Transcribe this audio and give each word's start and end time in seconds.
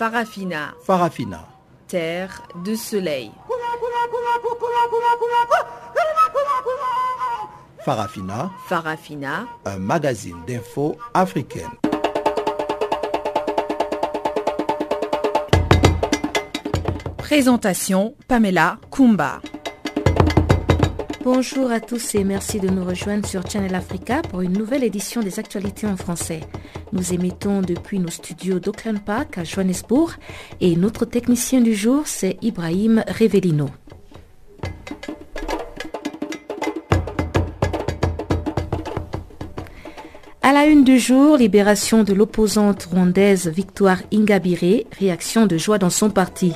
Farafina. 0.00 0.74
Farafina. 0.82 1.46
Terre 1.86 2.42
de 2.64 2.74
soleil. 2.74 3.30
Farafina. 7.84 8.50
Farafina. 8.66 9.46
Un 9.66 9.76
magazine 9.78 10.38
d'infos 10.46 10.96
africaine. 11.12 11.68
Présentation 17.18 18.14
Pamela 18.26 18.78
Kumba. 18.90 19.42
Bonjour 21.22 21.70
à 21.70 21.80
tous 21.80 22.14
et 22.14 22.24
merci 22.24 22.58
de 22.58 22.70
nous 22.70 22.82
rejoindre 22.82 23.26
sur 23.26 23.46
Channel 23.46 23.74
Africa 23.74 24.22
pour 24.22 24.40
une 24.40 24.54
nouvelle 24.54 24.82
édition 24.82 25.20
des 25.20 25.38
actualités 25.38 25.86
en 25.86 25.98
français. 25.98 26.40
Nous 26.92 27.14
émettons 27.14 27.60
depuis 27.60 28.00
nos 28.00 28.10
studios 28.10 28.58
d'Auckland 28.58 28.98
Park 29.00 29.38
à 29.38 29.44
Johannesburg 29.44 30.16
et 30.60 30.74
notre 30.74 31.04
technicien 31.04 31.60
du 31.60 31.74
jour 31.74 32.02
c'est 32.06 32.36
Ibrahim 32.42 33.04
Revelino. 33.06 33.68
À 40.42 40.52
la 40.52 40.66
une 40.66 40.82
du 40.82 40.98
jour, 40.98 41.36
libération 41.36 42.02
de 42.02 42.12
l'opposante 42.12 42.88
rwandaise 42.90 43.46
Victoire 43.46 43.98
Ingabire, 44.12 44.82
réaction 44.98 45.46
de 45.46 45.56
joie 45.56 45.78
dans 45.78 45.90
son 45.90 46.10
parti. 46.10 46.54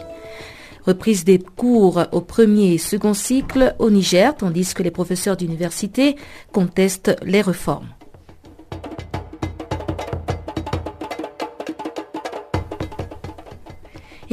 Reprise 0.84 1.24
des 1.24 1.38
cours 1.38 2.02
au 2.10 2.20
premier 2.20 2.74
et 2.74 2.78
second 2.78 3.14
cycle 3.14 3.76
au 3.78 3.90
Niger, 3.90 4.34
tandis 4.36 4.74
que 4.74 4.82
les 4.82 4.90
professeurs 4.90 5.36
d'université 5.36 6.16
contestent 6.52 7.16
les 7.22 7.40
réformes. 7.40 7.93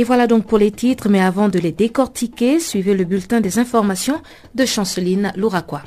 Et 0.02 0.04
voilà 0.04 0.26
donc 0.26 0.48
pour 0.48 0.58
les 0.58 0.72
titres, 0.72 1.10
mais 1.10 1.22
avant 1.22 1.48
de 1.48 1.60
les 1.60 1.72
décortiquer, 1.72 2.60
suivez 2.60 2.96
le 2.96 3.04
bulletin 3.06 3.40
des 3.40 3.60
informations 3.60 4.20
de 4.56 4.66
Chanceline 4.66 5.32
Louraquois. 5.36 5.84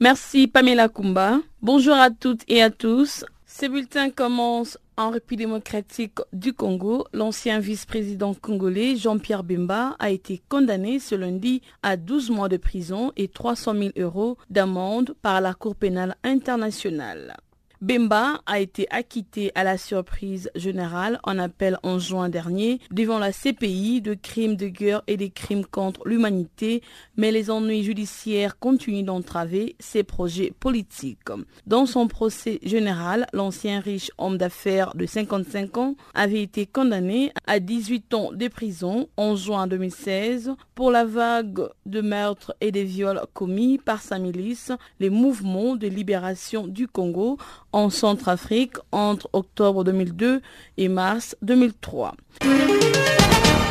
Merci 0.00 0.48
Pamela 0.48 0.88
Kumba. 0.88 1.38
Bonjour 1.62 1.94
à 1.94 2.10
toutes 2.10 2.42
et 2.48 2.60
à 2.60 2.70
tous. 2.70 3.24
Ce 3.56 3.66
bulletin 3.66 4.10
commence 4.10 4.78
en 4.96 5.10
République 5.10 5.46
démocratique 5.46 6.18
du 6.32 6.52
Congo. 6.52 7.06
L'ancien 7.12 7.60
vice-président 7.60 8.34
congolais 8.34 8.96
Jean-Pierre 8.96 9.44
Bemba 9.44 9.94
a 10.00 10.10
été 10.10 10.42
condamné 10.48 10.98
ce 10.98 11.14
lundi 11.14 11.62
à 11.84 11.96
12 11.96 12.30
mois 12.30 12.48
de 12.48 12.56
prison 12.56 13.12
et 13.16 13.28
300 13.28 13.74
000 13.74 13.90
euros 13.96 14.38
d'amende 14.50 15.14
par 15.22 15.40
la 15.40 15.54
Cour 15.54 15.76
pénale 15.76 16.16
internationale. 16.24 17.36
Bemba 17.80 18.40
a 18.46 18.60
été 18.60 18.86
acquitté 18.90 19.50
à 19.54 19.64
la 19.64 19.76
surprise 19.76 20.50
générale 20.54 21.18
en 21.24 21.38
appel 21.38 21.78
en 21.82 21.98
juin 21.98 22.28
dernier 22.28 22.80
devant 22.90 23.18
la 23.18 23.32
CPI 23.32 24.00
de 24.00 24.14
crimes 24.14 24.56
de 24.56 24.68
guerre 24.68 25.02
et 25.06 25.16
des 25.16 25.30
crimes 25.30 25.66
contre 25.66 26.06
l'humanité, 26.06 26.82
mais 27.16 27.32
les 27.32 27.50
ennuis 27.50 27.82
judiciaires 27.82 28.58
continuent 28.58 29.04
d'entraver 29.04 29.76
ses 29.80 30.02
projets 30.02 30.52
politiques. 30.58 31.18
Dans 31.66 31.86
son 31.86 32.08
procès 32.08 32.60
général, 32.62 33.26
l'ancien 33.32 33.80
riche 33.80 34.10
homme 34.18 34.38
d'affaires 34.38 34.94
de 34.94 35.06
55 35.06 35.76
ans 35.78 35.94
avait 36.14 36.42
été 36.42 36.66
condamné 36.66 37.32
à 37.46 37.58
18 37.58 38.14
ans 38.14 38.30
de 38.32 38.48
prison 38.48 39.08
en 39.16 39.36
juin 39.36 39.66
2016 39.66 40.52
pour 40.74 40.90
la 40.90 41.04
vague 41.04 41.68
de 41.86 42.00
meurtres 42.00 42.54
et 42.60 42.72
de 42.72 42.80
viols 42.80 43.20
commis 43.32 43.78
par 43.78 44.00
sa 44.00 44.18
milice, 44.18 44.72
les 45.00 45.10
mouvements 45.10 45.76
de 45.76 45.86
libération 45.86 46.66
du 46.66 46.88
Congo 46.88 47.38
en 47.74 47.90
Centrafrique 47.90 48.76
entre 48.92 49.28
octobre 49.32 49.82
2002 49.84 50.40
et 50.78 50.88
mars 50.88 51.36
2003. 51.42 52.14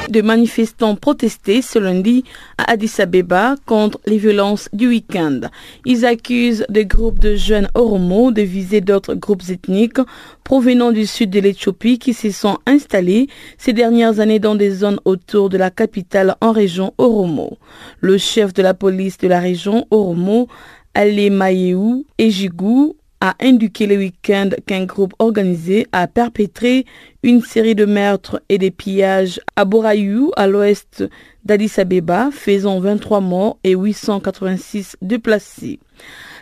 Des 0.10 0.22
manifestants 0.22 0.96
protestaient 0.96 1.62
ce 1.62 1.80
lundi 1.80 2.26
à 2.58 2.72
Addis 2.72 2.92
Abeba 3.00 3.56
contre 3.66 4.00
les 4.06 4.18
violences 4.18 4.68
du 4.74 4.88
week-end. 4.88 5.40
Ils 5.86 6.06
accusent 6.06 6.66
des 6.70 6.86
groupes 6.86 7.20
de 7.20 7.36
jeunes 7.36 7.70
Oromo 7.74 8.32
de 8.32 8.42
viser 8.42 8.82
d'autres 8.82 9.16
groupes 9.16 9.50
ethniques 9.50 10.02
provenant 10.44 10.92
du 10.92 11.06
sud 11.06 11.30
de 11.30 11.40
l'Éthiopie 11.40 11.98
qui 11.98 12.14
se 12.14 12.30
sont 12.32 12.60
installés 12.66 13.28
ces 13.58 13.72
dernières 13.72 14.20
années 14.20 14.40
dans 14.40 14.56
des 14.56 14.72
zones 14.72 15.00
autour 15.06 15.50
de 15.50 15.58
la 15.58 15.72
capitale 15.72 16.36
en 16.42 16.52
région 16.52 16.94
Oromo. 16.98 17.58
Le 18.02 18.18
chef 18.18 18.54
de 18.54 18.62
la 18.62 18.74
police 18.74 19.18
de 19.18 19.30
la 19.30 19.40
région 19.40 19.88
Oromo, 19.90 20.50
Alemayehu 20.94 22.06
Ejigou, 22.20 22.98
a 23.24 23.36
indiqué 23.40 23.88
le 23.88 23.96
week-end 23.96 24.50
qu'un 24.66 24.84
groupe 24.84 25.14
organisé 25.18 25.88
a 25.94 26.08
perpétré 26.08 26.86
une 27.24 27.42
série 27.42 27.74
de 27.74 27.86
meurtres 27.86 28.42
et 28.50 28.58
des 28.58 28.70
pillages 28.70 29.40
à 29.56 29.64
Borayou, 29.64 30.34
à 30.36 30.46
l'ouest 30.46 31.06
d'Addis 31.46 31.72
Abeba, 31.78 32.32
faisant 32.34 32.82
23 32.82 33.22
morts 33.22 33.58
et 33.64 33.76
886 33.76 34.98
déplacés. 35.02 35.80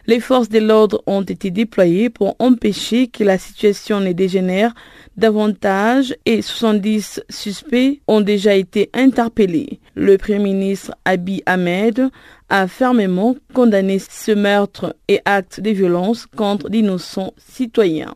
Les 0.07 0.19
forces 0.19 0.49
de 0.49 0.57
l'ordre 0.57 1.03
ont 1.05 1.21
été 1.21 1.51
déployées 1.51 2.09
pour 2.09 2.35
empêcher 2.39 3.07
que 3.07 3.23
la 3.23 3.37
situation 3.37 3.99
ne 3.99 4.11
dégénère 4.11 4.73
davantage 5.17 6.15
et 6.25 6.41
70 6.41 7.21
suspects 7.29 8.01
ont 8.07 8.21
déjà 8.21 8.55
été 8.55 8.89
interpellés. 8.95 9.79
Le 9.93 10.17
Premier 10.17 10.39
ministre 10.39 10.95
Abiy 11.05 11.43
Ahmed 11.45 12.09
a 12.51 12.67
fermement 12.67 13.35
condamné 13.53 13.97
ce 13.97 14.31
meurtre 14.33 14.95
et 15.07 15.21
actes 15.25 15.61
de 15.61 15.71
violence 15.71 16.25
contre 16.25 16.69
d'innocents 16.69 17.33
citoyens. 17.37 18.13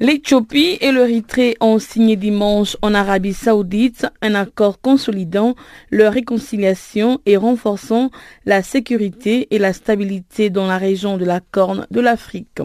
L'Éthiopie 0.00 0.78
et 0.80 0.90
l'Érythrée 0.90 1.56
ont 1.60 1.78
signé 1.78 2.16
dimanche 2.16 2.76
en 2.82 2.94
Arabie 2.94 3.34
saoudite 3.34 4.06
un 4.22 4.34
accord 4.34 4.80
consolidant 4.80 5.54
leur 5.90 6.14
réconciliation 6.14 7.20
et 7.26 7.36
renforçant 7.36 8.10
la 8.44 8.62
sécurité 8.62 9.46
et 9.54 9.58
la 9.58 9.72
stabilité 9.72 10.50
dans 10.50 10.66
la 10.66 10.78
région 10.78 11.16
de 11.16 11.24
la 11.24 11.40
Corne 11.40 11.86
de 11.90 12.00
l'Afrique. 12.00 12.60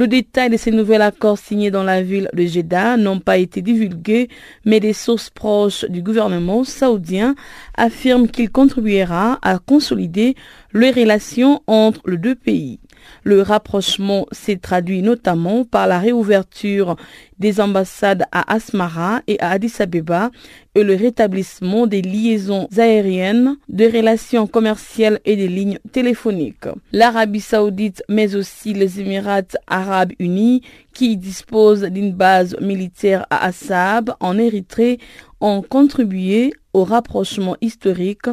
Le 0.00 0.08
détail 0.08 0.48
de 0.48 0.56
ces 0.56 0.70
nouveaux 0.70 0.94
accords 0.94 1.36
signés 1.36 1.70
dans 1.70 1.82
la 1.82 2.00
ville 2.00 2.30
de 2.32 2.46
Jeddah 2.46 2.96
n'ont 2.96 3.20
pas 3.20 3.36
été 3.36 3.60
divulgués, 3.60 4.30
mais 4.64 4.80
des 4.80 4.94
sources 4.94 5.28
proches 5.28 5.84
du 5.90 6.00
gouvernement 6.00 6.64
saoudien 6.64 7.34
affirment 7.76 8.26
qu'il 8.26 8.50
contribuera 8.50 9.38
à 9.42 9.58
consolider 9.58 10.36
les 10.72 10.90
relations 10.90 11.62
entre 11.66 12.00
les 12.08 12.16
deux 12.16 12.34
pays. 12.34 12.79
Le 13.22 13.42
rapprochement 13.42 14.26
s'est 14.32 14.56
traduit 14.56 15.02
notamment 15.02 15.64
par 15.64 15.86
la 15.86 15.98
réouverture 15.98 16.96
des 17.38 17.60
ambassades 17.60 18.24
à 18.32 18.52
Asmara 18.52 19.22
et 19.26 19.40
à 19.40 19.50
Addis 19.50 19.72
Abeba 19.80 20.30
et 20.74 20.84
le 20.84 20.94
rétablissement 20.94 21.86
des 21.86 22.02
liaisons 22.02 22.68
aériennes, 22.76 23.56
des 23.68 23.88
relations 23.88 24.46
commerciales 24.46 25.20
et 25.24 25.36
des 25.36 25.48
lignes 25.48 25.78
téléphoniques. 25.92 26.68
L'Arabie 26.92 27.40
saoudite, 27.40 28.02
mais 28.08 28.36
aussi 28.36 28.72
les 28.74 29.00
Émirats 29.00 29.40
arabes 29.66 30.12
unis, 30.18 30.62
qui 31.00 31.16
disposent 31.16 31.84
d'une 31.84 32.12
base 32.12 32.54
militaire 32.60 33.24
à 33.30 33.46
Assab, 33.46 34.14
en 34.20 34.36
Érythrée, 34.36 34.98
ont 35.40 35.62
contribué 35.62 36.52
au 36.74 36.84
rapprochement 36.84 37.56
historique 37.62 38.26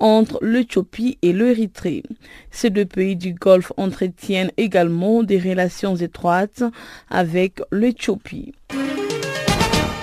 entre 0.00 0.38
l'Éthiopie 0.42 1.18
et 1.20 1.34
l'Érythrée. 1.34 2.02
Ces 2.50 2.70
deux 2.70 2.86
pays 2.86 3.16
du 3.16 3.34
Golfe 3.34 3.72
entretiennent 3.76 4.52
également 4.56 5.22
des 5.22 5.38
relations 5.38 5.96
étroites 5.96 6.64
avec 7.10 7.60
l'Éthiopie. 7.70 8.54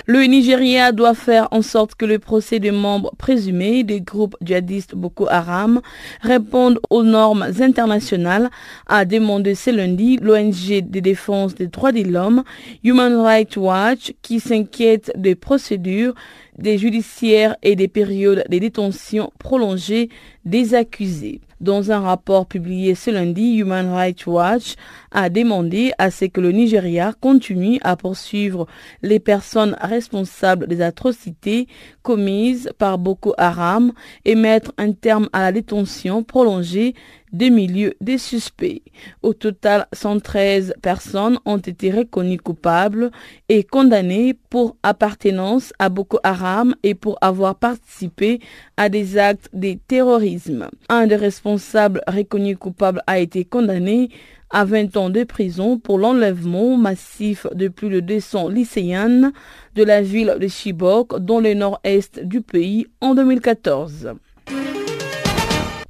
Le 0.08 0.24
Nigeria 0.24 0.92
doit 0.92 1.14
faire 1.14 1.48
en 1.52 1.62
sorte 1.62 1.96
que 1.96 2.06
le 2.06 2.18
procès 2.18 2.60
des 2.60 2.72
membres 2.72 3.12
présumés 3.18 3.84
des 3.84 4.02
groupes 4.02 4.36
djihadistes 4.42 4.96
Boko 4.96 5.28
Haram 5.30 5.82
réponde 6.22 6.80
aux 6.90 7.04
normes 7.04 7.48
internationales, 7.60 8.50
a 8.88 9.06
demandé 9.06 9.54
ce 9.54 9.70
lundi 9.70 10.18
l'ONG 10.18 10.82
de 10.90 11.00
défense 11.00 11.54
des 11.54 11.68
droits 11.68 11.92
de 11.92 12.02
l'homme 12.02 12.44
Human 12.84 13.16
Rights 13.16 13.58
Watch 13.58 14.14
qui 14.22 14.40
s'inquiète 14.40 15.12
des 15.16 15.36
procédures 15.36 16.16
des 16.58 16.78
judiciaires 16.78 17.56
et 17.62 17.76
des 17.76 17.88
périodes 17.88 18.44
de 18.50 18.58
détention 18.58 19.32
prolongées 19.40 20.10
des 20.46 20.74
accusés. 20.74 21.42
Dans 21.62 21.92
un 21.92 22.00
rapport 22.00 22.48
publié 22.48 22.96
ce 22.96 23.12
lundi, 23.12 23.58
Human 23.58 23.94
Rights 23.94 24.26
Watch 24.26 24.74
a 25.12 25.30
demandé 25.30 25.92
à 26.00 26.10
ce 26.10 26.26
que 26.26 26.42
le 26.42 26.52
Nigeria 26.52 27.14
continue 27.22 27.78
à 27.84 27.96
poursuivre 27.96 28.66
les 29.04 29.20
personnes 29.20 29.78
responsables 29.80 30.66
des 30.66 30.82
atrocités 30.82 31.68
commises 32.02 32.72
par 32.80 32.98
Boko 32.98 33.36
Haram 33.38 33.94
et 34.26 34.34
mettre 34.34 34.74
un 34.80 34.92
terme 34.92 35.30
à 35.34 35.42
la 35.42 35.52
détention 35.52 36.24
prolongée 36.24 36.96
des 37.32 37.50
milieux 37.50 37.94
des 38.02 38.18
suspects. 38.18 38.82
Au 39.22 39.34
total, 39.34 39.88
113 39.94 40.76
personnes 40.82 41.40
ont 41.46 41.58
été 41.58 41.92
reconnues 41.92 42.40
coupables 42.40 43.12
et 43.50 43.64
condamnées 43.64 44.36
pour 44.50 44.76
appartenance 44.84 45.74
à 45.80 45.90
Boko 45.90 46.20
Haram 46.24 46.76
et 46.84 46.96
pour 46.96 47.18
avoir 47.22 47.56
participé 47.56 48.40
à 48.78 48.90
des 48.90 49.18
actes 49.18 49.50
de 49.54 49.78
terrorisme. 49.88 50.70
Un 50.90 51.08
des 51.08 51.16
responsables 51.16 52.02
reconnus 52.08 52.58
coupables 52.58 53.02
a 53.08 53.20
été 53.20 53.46
condamné 53.46 54.10
à 54.52 54.66
20 54.66 54.98
ans 54.98 55.10
de 55.10 55.24
prison 55.24 55.78
pour 55.78 55.98
l'enlèvement 55.98 56.78
massif 56.78 57.48
de 57.54 57.68
plus 57.68 57.90
de 57.90 58.00
200 58.00 58.50
lycéennes 58.50 59.32
de 59.76 59.84
la 59.84 60.02
ville 60.02 60.36
de 60.40 60.48
Chibok 60.48 61.20
dans 61.20 61.40
le 61.40 61.54
nord-est 61.54 62.20
du 62.24 62.42
pays 62.42 62.88
en 63.00 63.16
2014. 63.16 64.14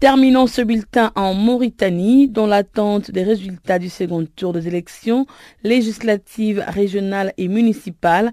Terminons 0.02 0.48
ce 0.48 0.64
bulletin 0.64 1.12
en 1.14 1.36
Mauritanie, 1.36 2.28
dans 2.28 2.48
l'attente 2.48 3.12
des 3.12 3.22
résultats 3.22 3.78
du 3.78 3.88
second 3.88 4.26
tour 4.36 4.52
des 4.52 4.68
élections 4.68 5.28
législatives, 5.64 6.66
régionales 6.68 7.34
et 7.38 7.48
municipales 7.48 8.32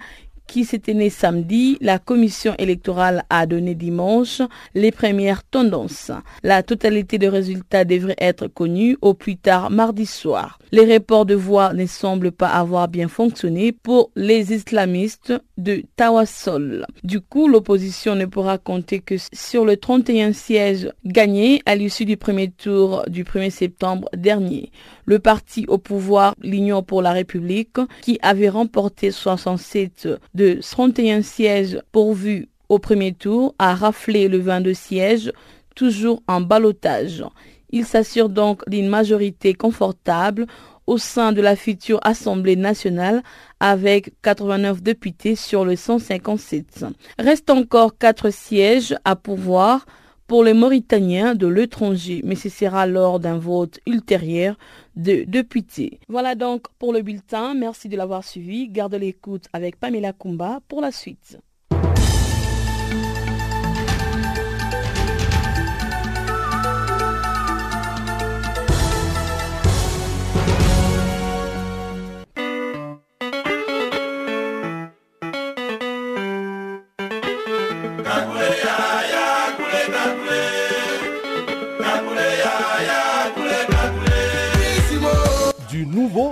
qui 0.48 0.64
s'était 0.64 0.94
né 0.94 1.10
samedi, 1.10 1.78
la 1.80 2.00
commission 2.00 2.54
électorale 2.58 3.22
a 3.30 3.46
donné 3.46 3.76
dimanche 3.76 4.42
les 4.74 4.90
premières 4.90 5.44
tendances. 5.44 6.10
La 6.42 6.64
totalité 6.64 7.18
des 7.18 7.28
résultats 7.28 7.84
devrait 7.84 8.16
être 8.18 8.48
connue 8.48 8.96
au 9.02 9.14
plus 9.14 9.36
tard 9.36 9.70
mardi 9.70 10.06
soir. 10.06 10.58
Les 10.72 10.92
reports 10.92 11.26
de 11.26 11.34
voix 11.34 11.72
ne 11.74 11.86
semblent 11.86 12.32
pas 12.32 12.48
avoir 12.48 12.88
bien 12.88 13.08
fonctionné 13.08 13.72
pour 13.72 14.10
les 14.16 14.52
islamistes 14.52 15.34
de 15.58 15.82
Tawassol. 15.96 16.86
Du 17.04 17.20
coup, 17.20 17.46
l'opposition 17.46 18.14
ne 18.14 18.24
pourra 18.24 18.58
compter 18.58 19.00
que 19.00 19.16
sur 19.32 19.64
le 19.64 19.76
31 19.76 20.32
sièges 20.32 20.90
gagnés 21.04 21.60
à 21.66 21.74
l'issue 21.74 22.06
du 22.06 22.16
premier 22.16 22.50
tour 22.50 23.04
du 23.08 23.24
1er 23.24 23.50
septembre 23.50 24.08
dernier. 24.16 24.70
Le 25.08 25.18
parti 25.18 25.64
au 25.68 25.78
pouvoir, 25.78 26.34
l'Union 26.42 26.82
pour 26.82 27.00
la 27.00 27.12
République, 27.12 27.78
qui 28.02 28.18
avait 28.20 28.50
remporté 28.50 29.10
67 29.10 30.06
de 30.34 30.58
31 30.60 31.22
sièges 31.22 31.80
pourvus 31.92 32.50
au 32.68 32.78
premier 32.78 33.14
tour, 33.14 33.54
a 33.58 33.74
raflé 33.74 34.28
le 34.28 34.36
22 34.36 34.74
sièges, 34.74 35.32
toujours 35.74 36.22
en 36.28 36.42
balotage. 36.42 37.24
Il 37.70 37.86
s'assure 37.86 38.28
donc 38.28 38.68
d'une 38.68 38.88
majorité 38.88 39.54
confortable 39.54 40.44
au 40.86 40.98
sein 40.98 41.32
de 41.32 41.40
la 41.40 41.56
future 41.56 42.00
Assemblée 42.02 42.56
nationale 42.56 43.22
avec 43.60 44.12
89 44.20 44.82
députés 44.82 45.36
sur 45.36 45.64
le 45.64 45.76
157. 45.76 46.84
Reste 47.18 47.48
encore 47.48 47.96
quatre 47.96 48.28
sièges 48.28 48.94
à 49.06 49.16
pouvoir 49.16 49.86
pour 50.28 50.44
les 50.44 50.52
Mauritaniens 50.52 51.34
de 51.34 51.46
l'étranger, 51.46 52.20
mais 52.22 52.34
ce 52.34 52.50
sera 52.50 52.86
lors 52.86 53.18
d'un 53.18 53.38
vote 53.38 53.80
ultérieur 53.86 54.56
de 54.98 55.24
députés. 55.24 56.00
Voilà 56.08 56.34
donc 56.34 56.68
pour 56.78 56.92
le 56.92 57.00
bulletin. 57.00 57.54
Merci 57.54 57.88
de 57.88 57.96
l'avoir 57.96 58.24
suivi. 58.24 58.68
Garde 58.68 58.94
l'écoute 58.94 59.46
avec 59.52 59.80
Pamela 59.80 60.12
Kumba 60.12 60.60
pour 60.68 60.82
la 60.82 60.92
suite. 60.92 61.38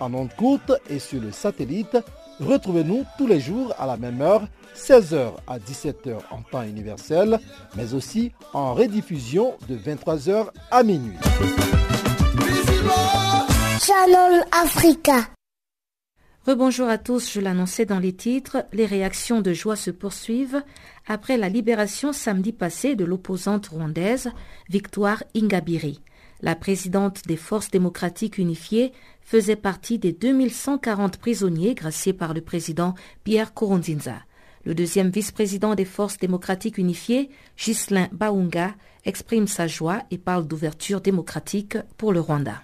En 0.00 0.12
ondes 0.12 0.34
courtes 0.36 0.72
et 0.90 0.98
sur 0.98 1.22
le 1.22 1.32
satellite, 1.32 1.96
retrouvez-nous 2.38 3.04
tous 3.16 3.26
les 3.26 3.40
jours 3.40 3.74
à 3.78 3.86
la 3.86 3.96
même 3.96 4.20
heure, 4.20 4.46
16h 4.76 5.32
à 5.46 5.58
17h 5.58 6.18
en 6.30 6.42
temps 6.42 6.62
universel, 6.62 7.40
mais 7.76 7.94
aussi 7.94 8.32
en 8.52 8.74
rediffusion 8.74 9.54
de 9.68 9.76
23h 9.76 10.48
à 10.70 10.82
minuit. 10.82 11.16
Channel 13.80 14.44
Africa. 14.52 15.28
Rebonjour 16.46 16.88
à 16.88 16.98
tous, 16.98 17.32
je 17.32 17.40
l'annonçais 17.40 17.86
dans 17.86 17.98
les 17.98 18.14
titres, 18.14 18.66
les 18.72 18.86
réactions 18.86 19.40
de 19.40 19.54
joie 19.54 19.76
se 19.76 19.90
poursuivent 19.90 20.62
après 21.06 21.38
la 21.38 21.48
libération 21.48 22.12
samedi 22.12 22.52
passé 22.52 22.96
de 22.96 23.06
l'opposante 23.06 23.68
rwandaise 23.68 24.30
Victoire 24.68 25.24
Ingabiri. 25.34 26.00
La 26.40 26.54
présidente 26.54 27.26
des 27.26 27.36
Forces 27.36 27.70
démocratiques 27.70 28.38
unifiées 28.38 28.92
faisait 29.22 29.56
partie 29.56 29.98
des 29.98 30.12
2140 30.12 31.18
prisonniers 31.18 31.74
graciés 31.74 32.12
par 32.12 32.32
le 32.32 32.40
président 32.40 32.94
Pierre 33.24 33.54
Kourounzinza. 33.54 34.18
Le 34.64 34.74
deuxième 34.74 35.10
vice-président 35.10 35.74
des 35.74 35.84
Forces 35.84 36.16
démocratiques 36.16 36.78
unifiées, 36.78 37.28
Ghislain 37.56 38.06
Baunga, 38.12 38.74
exprime 39.04 39.48
sa 39.48 39.66
joie 39.66 40.02
et 40.12 40.18
parle 40.18 40.46
d'ouverture 40.46 41.00
démocratique 41.00 41.76
pour 41.96 42.12
le 42.12 42.20
Rwanda. 42.20 42.62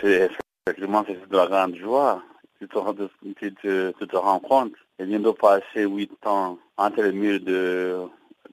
C'est 0.00 0.28
effectivement 0.66 1.02
de 1.02 1.36
la 1.36 1.46
grande 1.46 1.76
joie. 1.76 2.22
Tu 2.58 2.68
te, 2.68 3.92
tu 3.92 4.06
compte. 4.46 4.72
Il 4.98 5.06
vient 5.06 5.20
de 5.20 5.30
passer 5.30 5.84
huit 5.86 6.12
ans 6.26 6.58
entre 6.76 7.02
les 7.02 7.12
murs 7.12 7.40
de 7.40 8.08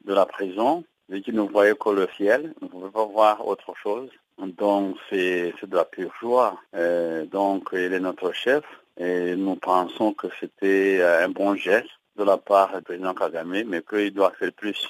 la 0.06 0.26
prison 0.26 0.86
et 1.12 1.22
qui 1.22 1.32
ne 1.34 1.42
voyait 1.42 1.76
que 1.76 1.90
le 1.90 2.08
ciel. 2.18 2.54
On 2.62 2.66
ne 2.66 2.70
pouvait 2.72 2.90
pas 2.92 3.06
voir 3.06 3.46
autre 3.48 3.74
chose. 3.82 4.10
Donc 4.38 4.96
c'est 5.10 5.54
de 5.62 5.76
la 5.76 5.86
pure 5.86 6.12
joie. 6.20 6.58
Euh, 6.76 7.26
donc 7.26 7.70
il 7.74 7.94
est 7.94 8.00
notre 8.00 8.32
chef 8.34 8.64
et 8.98 9.36
nous 9.36 9.56
pensons 9.56 10.14
que 10.14 10.28
c'était 10.40 10.98
euh, 11.00 11.26
un 11.26 11.30
bon 11.30 11.56
geste 11.56 11.90
de 12.18 12.24
la 12.24 12.38
part 12.38 12.76
du 12.78 12.82
président 12.84 13.14
Kagame, 13.14 13.64
mais 13.68 13.82
qu'il 13.82 14.14
doit 14.14 14.32
faire 14.32 14.52
plus. 14.54 14.90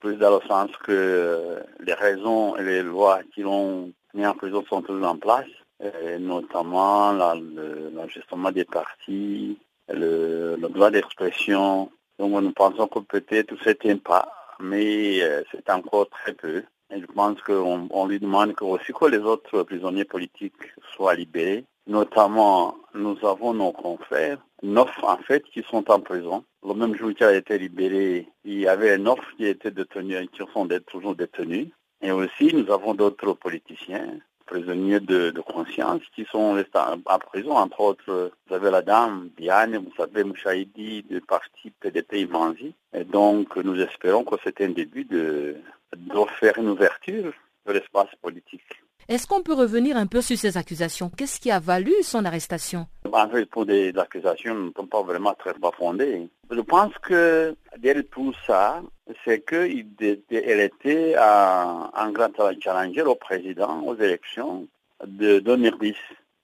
Plus 0.00 0.14
dans 0.16 0.38
le 0.38 0.46
sens 0.46 0.70
que 0.84 0.92
euh, 0.92 1.60
les 1.80 1.92
raisons 1.94 2.56
et 2.56 2.62
les 2.62 2.82
lois 2.84 3.18
qui 3.34 3.42
l'ont 3.42 3.90
mis 4.14 4.24
en 4.24 4.34
prison 4.34 4.64
sont 4.68 4.80
toujours 4.82 5.08
en 5.08 5.16
place, 5.16 5.48
et 5.82 6.18
notamment 6.18 7.10
la- 7.12 7.34
le- 7.34 7.90
l'enregistrement 7.94 8.52
des 8.52 8.64
partis, 8.64 9.58
le, 9.88 10.56
droit 10.70 10.90
d'expression. 10.92 11.90
Donc 12.18 12.30
nous 12.42 12.52
pensons 12.52 12.86
que 12.86 13.00
peut-être 13.00 13.48
tout 13.48 13.58
s'éteint 13.64 13.96
pas, 13.96 14.37
mais 14.60 15.22
euh, 15.22 15.42
c'est 15.50 15.70
encore 15.70 16.08
très 16.08 16.32
peu. 16.34 16.62
Et 16.90 17.00
je 17.00 17.06
pense 17.06 17.40
qu'on 17.42 17.86
on 17.90 18.06
lui 18.06 18.18
demande 18.18 18.54
que 18.54 18.64
aussi 18.64 18.92
que 18.92 19.04
les 19.06 19.18
autres 19.18 19.62
prisonniers 19.62 20.04
politiques 20.04 20.54
soient 20.94 21.14
libérés. 21.14 21.64
Notamment, 21.86 22.76
nous 22.94 23.16
avons 23.24 23.54
nos 23.54 23.72
confrères, 23.72 24.38
neuf 24.62 24.90
en 25.02 25.16
fait, 25.18 25.42
qui 25.44 25.62
sont 25.62 25.90
en 25.90 26.00
prison. 26.00 26.44
Le 26.66 26.74
même 26.74 26.94
jour 26.94 27.12
qu'il 27.14 27.24
a 27.24 27.34
été 27.34 27.58
libéré, 27.58 28.28
il 28.44 28.60
y 28.60 28.68
avait 28.68 28.98
neuf 28.98 29.20
qui 29.36 29.46
étaient 29.46 29.70
détenus, 29.70 30.28
qui 30.32 30.42
sont 30.52 30.68
toujours 30.86 31.14
détenus. 31.14 31.68
Et 32.02 32.10
aussi, 32.10 32.54
nous 32.54 32.70
avons 32.70 32.94
d'autres 32.94 33.32
politiciens, 33.32 34.18
prisonniers 34.48 35.00
de, 35.00 35.30
de 35.30 35.40
conscience, 35.40 36.02
qui 36.14 36.24
sont 36.30 36.52
restés 36.52 36.78
en, 36.78 37.18
prison. 37.18 37.52
Entre 37.52 37.80
autres, 37.80 38.32
vous 38.48 38.54
avez 38.54 38.70
la 38.70 38.82
dame 38.82 39.30
Diane, 39.38 39.76
vous 39.76 39.92
savez, 39.96 40.24
Mouchaïdi, 40.24 41.04
du 41.04 41.20
parti 41.20 41.70
PDP 41.80 42.20
Imanzi. 42.20 42.74
Et 42.92 43.04
donc, 43.04 43.56
nous 43.56 43.80
espérons 43.80 44.24
que 44.24 44.36
c'est 44.42 44.60
un 44.60 44.70
début 44.70 45.04
de, 45.04 45.56
de 45.96 46.24
faire 46.40 46.58
une 46.58 46.70
ouverture 46.70 47.32
de 47.66 47.72
l'espace 47.72 48.14
politique. 48.22 48.62
Est-ce 49.08 49.26
qu'on 49.26 49.42
peut 49.42 49.54
revenir 49.54 49.96
un 49.96 50.06
peu 50.06 50.20
sur 50.20 50.36
ces 50.36 50.58
accusations? 50.58 51.10
Qu'est-ce 51.16 51.40
qui 51.40 51.50
a 51.50 51.60
valu 51.60 51.94
son 52.02 52.26
arrestation? 52.26 52.86
En 53.10 53.28
fait, 53.30 53.46
pour 53.46 53.64
des 53.64 53.90
accusations 53.96 54.54
ne 54.54 54.70
sont 54.76 54.86
pas 54.86 55.02
vraiment 55.02 55.32
très 55.32 55.54
pas 55.54 55.70
fondées. 55.78 56.28
Je 56.50 56.60
pense 56.60 56.92
que 57.02 57.56
derrière 57.78 58.04
tout 58.10 58.34
ça, 58.46 58.82
c'est 59.24 59.40
qu'elle 59.40 60.60
était 60.60 61.14
un, 61.18 62.10
grand 62.12 62.30
challenger 62.60 63.02
au 63.02 63.14
président 63.14 63.82
aux 63.82 63.96
élections 63.96 64.66
de 65.04 65.38
2010. 65.38 65.94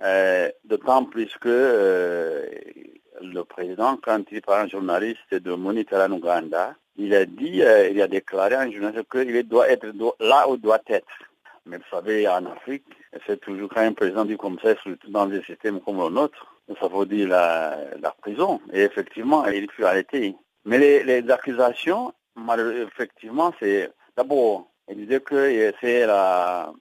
Euh, 0.03 0.51
D'autant 0.65 1.05
plus 1.05 1.37
que 1.41 1.49
euh, 1.49 2.47
le 3.23 3.43
président, 3.45 3.97
quand 4.03 4.23
il 4.31 4.43
parle 4.43 4.67
un 4.67 4.69
journaliste 4.69 5.35
de 5.35 5.55
Monitor 5.55 6.01
en 6.01 6.13
Ouganda, 6.13 6.75
il 6.97 7.15
a 7.15 7.25
dit, 7.25 7.63
euh, 7.63 7.89
il 7.89 8.01
a 8.01 8.09
déclaré 8.09 8.55
un 8.55 8.71
journaliste 8.71 9.09
qu'il 9.11 9.49
doit 9.49 9.69
être 9.69 9.87
là 10.21 10.49
où 10.49 10.57
doit 10.57 10.81
être. 10.89 11.07
Mais 11.67 11.79
vous 11.79 11.85
savez, 11.91 12.29
en 12.29 12.45
Afrique, 12.47 12.85
c'est 13.27 13.41
toujours 13.41 13.71
quand 13.71 13.81
un 13.81 13.93
président 13.93 14.25
dit 14.25 14.37
comme 14.37 14.59
ça, 14.61 14.75
surtout 14.83 15.11
dans 15.11 15.27
des 15.27 15.43
systèmes 15.43 15.81
comme 15.81 15.99
le 15.99 16.11
nôtre, 16.11 16.55
ça 16.81 16.89
veut 16.89 17.07
dire 17.07 17.29
la, 17.29 18.15
prison. 18.21 18.61
Et 18.73 18.83
effectivement, 18.83 19.47
il 19.47 19.71
fut 19.71 19.85
arrêté. 19.85 20.35
Mais 20.67 20.79
les 20.79 21.31
accusations, 21.31 22.13
effectivement, 22.87 23.53
c'est 23.61 23.91
d'abord, 24.17 24.69
il 24.89 24.97
disait 24.97 25.21
que 25.21 25.73
c'est 25.81 26.07
la, 26.07 26.73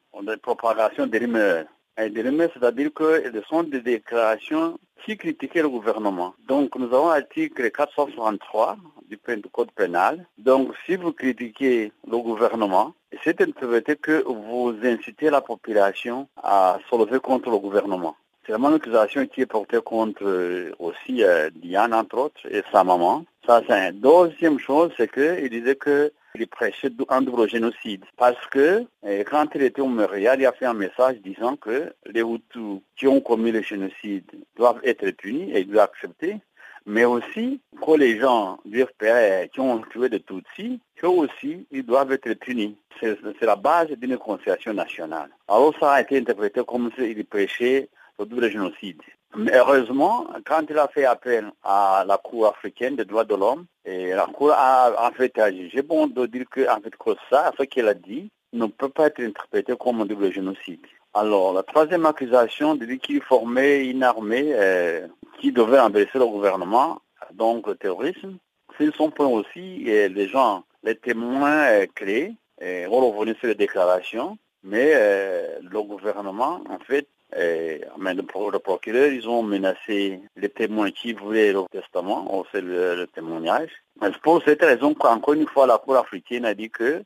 propagation 0.42 1.08
des 1.08 1.20
rumeurs. 1.20 1.66
Et 1.98 2.10
des 2.10 2.24
rumeurs, 2.24 2.50
c'est-à-dire 2.54 2.92
que 2.94 3.24
ce 3.32 3.42
sont 3.48 3.64
des 3.64 3.82
déclarations 3.82 4.80
qui 5.06 5.18
critiquaient 5.18 5.62
le 5.62 5.70
gouvernement. 5.70 6.34
Donc, 6.48 6.76
nous 6.76 6.86
avons 6.94 7.10
l'article 7.10 7.70
463 7.70 8.78
du 9.10 9.20
code 9.52 9.72
pénal. 9.72 10.26
Donc, 10.38 10.74
si 10.86 10.96
vous 10.96 11.12
critiquez 11.12 11.92
le 12.10 12.18
gouvernement, 12.18 12.94
c'est 13.24 13.40
interprété 13.42 13.96
que 13.96 14.24
vous 14.26 14.76
incitez 14.84 15.30
la 15.30 15.42
population 15.42 16.28
à 16.42 16.80
se 16.90 16.98
lever 16.98 17.20
contre 17.20 17.50
le 17.52 17.60
gouvernement. 17.60 18.16
C'est 18.46 18.52
vraiment 18.52 18.70
une 18.70 18.76
accusation 18.76 19.26
qui 19.28 19.42
est 19.42 19.46
portée 19.46 19.80
contre 19.82 20.24
euh, 20.26 20.74
aussi 20.78 21.24
euh, 21.24 21.50
Diane, 21.56 21.94
entre 21.94 22.18
autres, 22.18 22.42
et 22.50 22.62
sa 22.72 22.84
maman. 22.84 23.24
Ça, 23.46 23.62
c'est 23.68 23.90
une 23.90 24.00
deuxième 24.00 24.58
chose, 24.58 24.92
c'est 24.96 25.12
qu'il 25.12 25.50
disait 25.50 25.78
qu'il 25.78 26.48
prêchait 26.48 26.90
un 27.10 27.22
double 27.22 27.50
génocide. 27.50 28.06
Parce 28.18 28.46
que 28.48 28.86
quand 29.30 29.48
il 29.56 29.64
était 29.64 29.82
au 29.82 29.88
Montréal, 29.88 30.38
il 30.40 30.46
a 30.46 30.54
fait 30.54 30.66
un 30.66 30.74
message 30.74 31.18
disant 31.24 31.56
que 31.58 31.94
les 32.06 32.22
Hutus 32.22 32.80
qui 32.96 33.08
ont 33.08 33.20
commis 33.20 33.52
le 33.52 33.62
génocide 33.62 34.30
doivent 34.56 34.80
être 34.84 35.10
punis 35.12 35.52
et 35.52 35.62
ils 35.62 35.68
doivent 35.68 35.90
accepter 35.94 36.40
mais 36.86 37.06
aussi 37.06 37.62
que 37.82 37.92
les 37.98 38.20
gens 38.20 38.60
du 38.66 38.84
FPR 38.84 39.50
qui 39.52 39.60
ont 39.60 39.82
tué 39.92 40.10
de 40.10 40.18
Tutsis, 40.18 40.80
eux 41.04 41.08
aussi, 41.08 41.66
ils 41.72 41.86
doivent 41.86 42.12
être 42.12 42.34
punis. 42.34 42.78
C'est 43.00 43.42
la 43.42 43.56
base 43.56 43.90
d'une 43.92 44.18
conciliation 44.18 44.74
nationale. 44.74 45.30
Alors 45.48 45.74
ça 45.80 45.94
a 45.94 46.02
été 46.02 46.18
interprété 46.18 46.62
comme 46.66 46.92
s'il 46.98 47.26
prêchait 47.26 47.90
le 48.20 48.26
double 48.26 48.50
génocide. 48.50 49.02
Mais 49.36 49.52
heureusement, 49.56 50.28
quand 50.46 50.62
il 50.70 50.78
a 50.78 50.88
fait 50.88 51.06
appel 51.06 51.52
à 51.64 52.04
la 52.08 52.18
Cour 52.18 52.48
africaine 52.48 52.96
des 52.96 53.06
droits 53.06 53.24
de 53.24 53.36
l'homme, 53.36 53.66
et 53.86 54.12
la 54.12 54.28
Cour 54.28 54.52
a 54.52 54.92
en 55.08 55.12
fait 55.12 55.38
agi. 55.40 55.70
J'ai 55.74 55.82
bon 55.82 56.08
de 56.08 56.26
dire 56.26 56.46
que, 56.52 56.70
en 56.70 56.80
fait, 56.82 56.94
ça, 57.30 57.52
ce 57.58 57.64
qu'il 57.64 57.88
a 57.88 57.94
dit, 57.94 58.30
ne 58.54 58.68
peut 58.68 58.90
pas 58.90 59.08
être 59.08 59.22
interprété 59.22 59.74
comme 59.80 60.02
un 60.02 60.06
double 60.06 60.32
génocide. 60.32 60.86
Alors, 61.16 61.54
la 61.54 61.64
troisième 61.64 62.06
accusation 62.06 62.76
de 62.76 62.86
qu'il 62.86 63.22
formait 63.22 63.86
une 63.86 64.04
armée 64.04 64.52
euh, 64.54 65.08
qui 65.40 65.52
devait 65.52 65.80
embrasser 65.80 66.18
le 66.20 66.26
gouvernement, 66.26 67.00
donc 67.34 67.68
le 67.68 67.76
terrorisme. 67.76 68.38
S'ils 68.78 68.94
sont 68.94 69.12
point 69.12 69.28
aussi, 69.28 69.84
et 69.88 70.10
les 70.10 70.28
gens, 70.28 70.64
les 70.84 70.96
témoins 70.96 71.68
euh, 71.72 71.86
clés, 71.94 72.34
euh, 72.62 72.88
vont 72.90 73.12
revenir 73.12 73.36
sur 73.38 73.48
les 73.48 73.56
déclarations, 73.56 74.38
mais 74.64 74.92
euh, 74.96 75.60
le 75.62 75.82
gouvernement, 75.82 76.62
en 76.70 76.80
fait, 76.80 77.08
et, 77.36 77.82
le 77.98 78.58
procureur, 78.60 79.12
ils 79.12 79.28
ont 79.28 79.44
menacé 79.44 80.20
les 80.36 80.50
témoins 80.50 80.92
qui 80.92 81.14
voulaient 81.14 81.54
le 81.54 81.64
testament, 81.72 82.28
on 82.30 82.44
fait 82.44 82.62
le, 82.62 83.08
témoignage. 83.14 83.70
Mais 84.02 84.10
pour 84.22 84.42
cette 84.44 84.62
raison 84.62 84.94
qu'encore 84.94 85.34
une 85.34 85.48
fois, 85.48 85.68
la 85.68 85.78
Cour 85.78 85.98
africaine 85.98 86.46
a 86.46 86.54
dit 86.54 86.70
que 86.70 87.04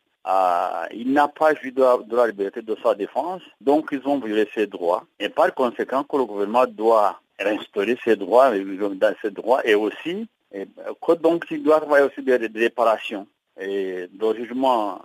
il 0.91 1.13
n'a 1.13 1.27
pas 1.27 1.53
joué 1.55 1.71
de, 1.71 1.81
la 2.15 2.27
liberté 2.27 2.61
de 2.61 2.75
sa 2.83 2.93
défense, 2.95 3.41
donc 3.61 3.89
ils 3.91 4.05
ont 4.07 4.19
violé 4.19 4.47
ses 4.53 4.67
droits. 4.67 5.05
Et 5.19 5.29
par 5.29 5.53
conséquent, 5.53 6.03
que 6.03 6.17
le 6.17 6.25
gouvernement 6.25 6.65
doit 6.67 7.21
restaurer 7.39 7.97
ses 8.03 8.15
droits, 8.15 8.51
dans 8.51 9.15
ses 9.21 9.31
droits, 9.31 9.65
et 9.65 9.75
aussi, 9.75 10.27
que 10.51 11.13
donc 11.13 11.45
il 11.51 11.63
doit 11.63 11.81
avoir 11.81 12.01
aussi 12.05 12.21
des, 12.21 12.35
réparations. 12.35 13.27
Et 13.59 14.07
le 14.19 14.35
jugement 14.35 15.01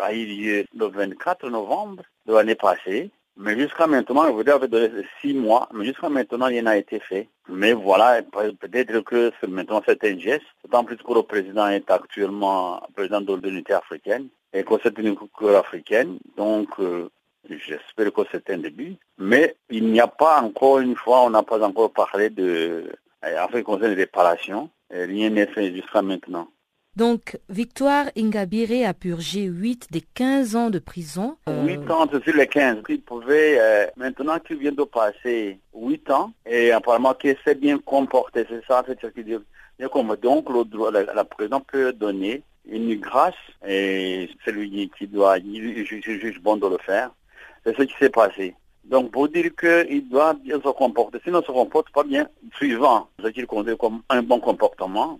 a 0.00 0.12
eu 0.12 0.24
lieu 0.24 0.64
le 0.74 0.86
24 0.86 1.48
novembre 1.50 2.02
de 2.26 2.32
l'année 2.34 2.54
passée. 2.54 3.10
Mais 3.36 3.58
jusqu'à 3.58 3.86
maintenant, 3.86 4.26
je 4.26 4.32
voudrais 4.32 4.68
donné 4.68 5.04
six 5.20 5.32
mois, 5.32 5.68
mais 5.72 5.86
jusqu'à 5.86 6.08
maintenant, 6.10 6.46
rien 6.46 6.62
n'a 6.62 6.76
été 6.76 7.00
fait. 7.00 7.28
Mais 7.48 7.72
voilà, 7.72 8.22
peut-être 8.22 9.00
que 9.00 9.32
maintenant 9.46 9.82
c'est 9.86 10.04
un 10.04 10.18
geste, 10.18 10.44
d'autant 10.62 10.84
plus 10.84 10.96
que 10.96 11.12
le 11.12 11.22
président 11.22 11.66
est 11.68 11.90
actuellement 11.90 12.80
président 12.94 13.20
de 13.20 13.34
l'unité 13.34 13.72
africaine 13.72 14.28
et 14.52 14.64
que 14.64 14.74
c'est 14.82 14.96
une 14.98 15.16
culture 15.16 15.56
africaine. 15.56 16.18
Donc, 16.36 16.68
euh, 16.78 17.08
j'espère 17.48 18.12
que 18.12 18.22
c'est 18.30 18.50
un 18.50 18.58
début. 18.58 18.96
Mais 19.18 19.56
il 19.70 19.86
n'y 19.86 20.00
a 20.00 20.08
pas 20.08 20.40
encore 20.42 20.80
une 20.80 20.96
fois, 20.96 21.22
on 21.22 21.30
n'a 21.30 21.42
pas 21.42 21.62
encore 21.64 21.92
parlé 21.92 22.28
de, 22.28 22.92
en 23.24 23.48
fait, 23.48 23.62
concerne 23.62 23.92
les 23.92 23.96
réparations. 23.96 24.68
Rien 24.90 25.30
n'est 25.30 25.46
fait 25.46 25.74
jusqu'à 25.74 26.02
maintenant. 26.02 26.48
Donc, 26.94 27.38
Victoire 27.48 28.10
Ingabire 28.18 28.86
a 28.86 28.92
purgé 28.92 29.44
8 29.44 29.88
des 29.90 30.02
15 30.02 30.56
ans 30.56 30.68
de 30.68 30.78
prison. 30.78 31.38
8 31.46 31.50
euh, 31.50 31.88
ans 31.88 32.06
sur 32.06 32.36
les 32.36 32.46
15. 32.46 32.82
Il 32.90 33.00
pouvait, 33.00 33.58
euh, 33.58 33.86
maintenant 33.96 34.38
qu'il 34.38 34.58
vient 34.58 34.72
de 34.72 34.84
passer 34.84 35.58
8 35.74 36.10
ans, 36.10 36.32
et 36.44 36.70
apparemment 36.70 37.14
qu'il 37.14 37.34
s'est 37.46 37.54
bien 37.54 37.78
comporté, 37.78 38.44
c'est 38.46 38.62
ça, 38.66 38.84
c'est 38.86 39.00
ce 39.00 39.06
qu'il 39.06 39.24
dit. 39.24 39.38
Donc, 39.80 40.50
le, 40.50 40.90
la, 40.90 41.14
la 41.14 41.24
président 41.24 41.60
peut 41.60 41.94
donner 41.94 42.42
une 42.70 42.94
grâce, 42.96 43.34
et 43.66 44.28
celui 44.44 44.90
qui 44.98 45.06
doit, 45.06 45.38
il 45.38 45.86
juge 45.86 46.40
bon 46.42 46.58
de 46.58 46.66
le 46.66 46.76
faire. 46.76 47.10
C'est 47.64 47.74
ce 47.74 47.84
qui 47.84 47.94
s'est 47.98 48.10
passé. 48.10 48.54
Donc, 48.84 49.12
pour 49.12 49.28
dire 49.30 49.50
qu'il 49.58 50.10
doit 50.10 50.34
bien 50.34 50.56
se 50.56 50.68
comporter, 50.68 51.20
s'il 51.24 51.32
ne 51.32 51.40
se 51.40 51.50
comporte 51.50 51.90
pas 51.90 52.04
bien, 52.04 52.28
suivant 52.54 53.08
ce 53.22 53.28
qu'il 53.28 53.46
considère 53.46 53.78
comme 53.78 54.02
un 54.10 54.22
bon 54.22 54.40
comportement, 54.40 55.18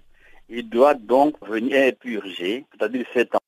il 0.52 0.68
doit 0.68 0.94
donc 0.94 1.34
venir 1.48 1.94
purger, 1.98 2.66
c'est-à-dire 2.72 3.06
7 3.14 3.34
ans. 3.34 3.40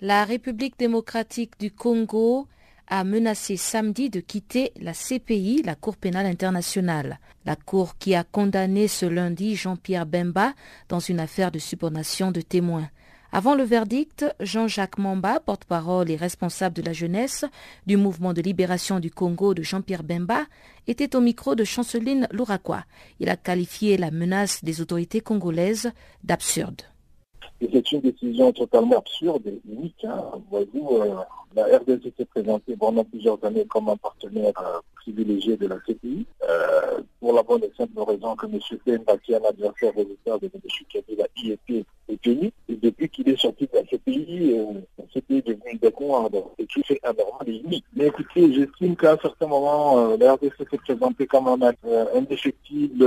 La 0.00 0.24
République 0.24 0.78
démocratique 0.78 1.52
du 1.58 1.70
Congo 1.70 2.48
a 2.88 3.04
menacé 3.04 3.56
samedi 3.56 4.10
de 4.10 4.20
quitter 4.20 4.72
la 4.80 4.92
CPI, 4.92 5.62
la 5.64 5.76
Cour 5.76 5.96
pénale 5.96 6.26
internationale. 6.26 7.18
La 7.46 7.56
Cour 7.56 7.96
qui 7.98 8.14
a 8.14 8.24
condamné 8.24 8.88
ce 8.88 9.06
lundi 9.06 9.54
Jean-Pierre 9.54 10.06
Bemba 10.06 10.52
dans 10.88 10.98
une 10.98 11.20
affaire 11.20 11.50
de 11.50 11.58
subornation 11.58 12.32
de 12.32 12.40
témoins. 12.40 12.90
Avant 13.36 13.56
le 13.56 13.64
verdict, 13.64 14.24
Jean-Jacques 14.38 14.96
Mamba, 14.96 15.40
porte-parole 15.40 16.08
et 16.08 16.14
responsable 16.14 16.76
de 16.76 16.82
la 16.82 16.92
jeunesse 16.92 17.44
du 17.84 17.96
mouvement 17.96 18.32
de 18.32 18.40
libération 18.40 19.00
du 19.00 19.10
Congo 19.10 19.54
de 19.54 19.62
Jean-Pierre 19.62 20.04
Bemba, 20.04 20.42
était 20.86 21.16
au 21.16 21.20
micro 21.20 21.56
de 21.56 21.64
Chanceline 21.64 22.28
Louraquois. 22.30 22.84
Il 23.18 23.28
a 23.28 23.36
qualifié 23.36 23.96
la 23.96 24.12
menace 24.12 24.62
des 24.62 24.80
autorités 24.80 25.20
congolaises 25.20 25.90
d'absurde. 26.22 26.82
C'est 27.60 27.90
une 27.90 28.02
décision 28.02 28.52
totalement 28.52 28.98
absurde 28.98 29.42
et. 29.48 29.60
Hein. 30.04 30.22
La 31.54 31.78
RDC 31.78 32.12
s'est 32.16 32.24
présentée 32.24 32.76
pendant 32.76 33.04
plusieurs 33.04 33.42
années 33.44 33.64
comme 33.66 33.88
un 33.88 33.96
partenaire 33.96 34.52
euh, 34.60 34.80
privilégié 34.96 35.56
de 35.56 35.68
la 35.68 35.76
CPI, 35.86 36.26
euh, 36.48 37.00
pour 37.20 37.32
la 37.32 37.42
bonne 37.42 37.62
et 37.62 37.72
simple 37.76 38.00
raison 38.00 38.34
que 38.34 38.46
M. 38.46 38.58
Pemba, 38.84 39.18
qui 39.18 39.32
est 39.32 39.36
un 39.36 39.48
adversaire 39.48 39.92
résultat 39.94 40.38
de 40.38 40.46
M. 40.46 40.60
Kabila, 40.92 41.24
y 41.36 41.52
était 41.52 41.84
détenu. 42.08 42.52
Et 42.68 42.76
depuis 42.76 43.08
qu'il 43.08 43.28
est 43.28 43.40
sorti 43.40 43.66
de 43.66 43.78
la 43.78 43.84
CPI, 43.84 44.58
euh, 44.58 44.80
la 44.98 45.04
CPI 45.12 45.38
est 45.38 45.46
devenue 45.46 45.78
et 46.58 46.66
tout 46.66 46.82
fait 46.84 47.00
anormal 47.02 47.48
et 47.48 47.60
unique. 47.64 47.84
Mais 47.94 48.06
écoutez, 48.06 48.52
j'estime 48.52 48.96
qu'à 48.96 49.12
un 49.12 49.18
certain 49.18 49.46
moment, 49.46 50.16
la 50.16 50.34
RDC 50.34 50.52
s'est 50.58 50.78
présentée 50.78 51.26
comme 51.26 51.48
un 51.48 51.58
indéfectible 52.14 53.04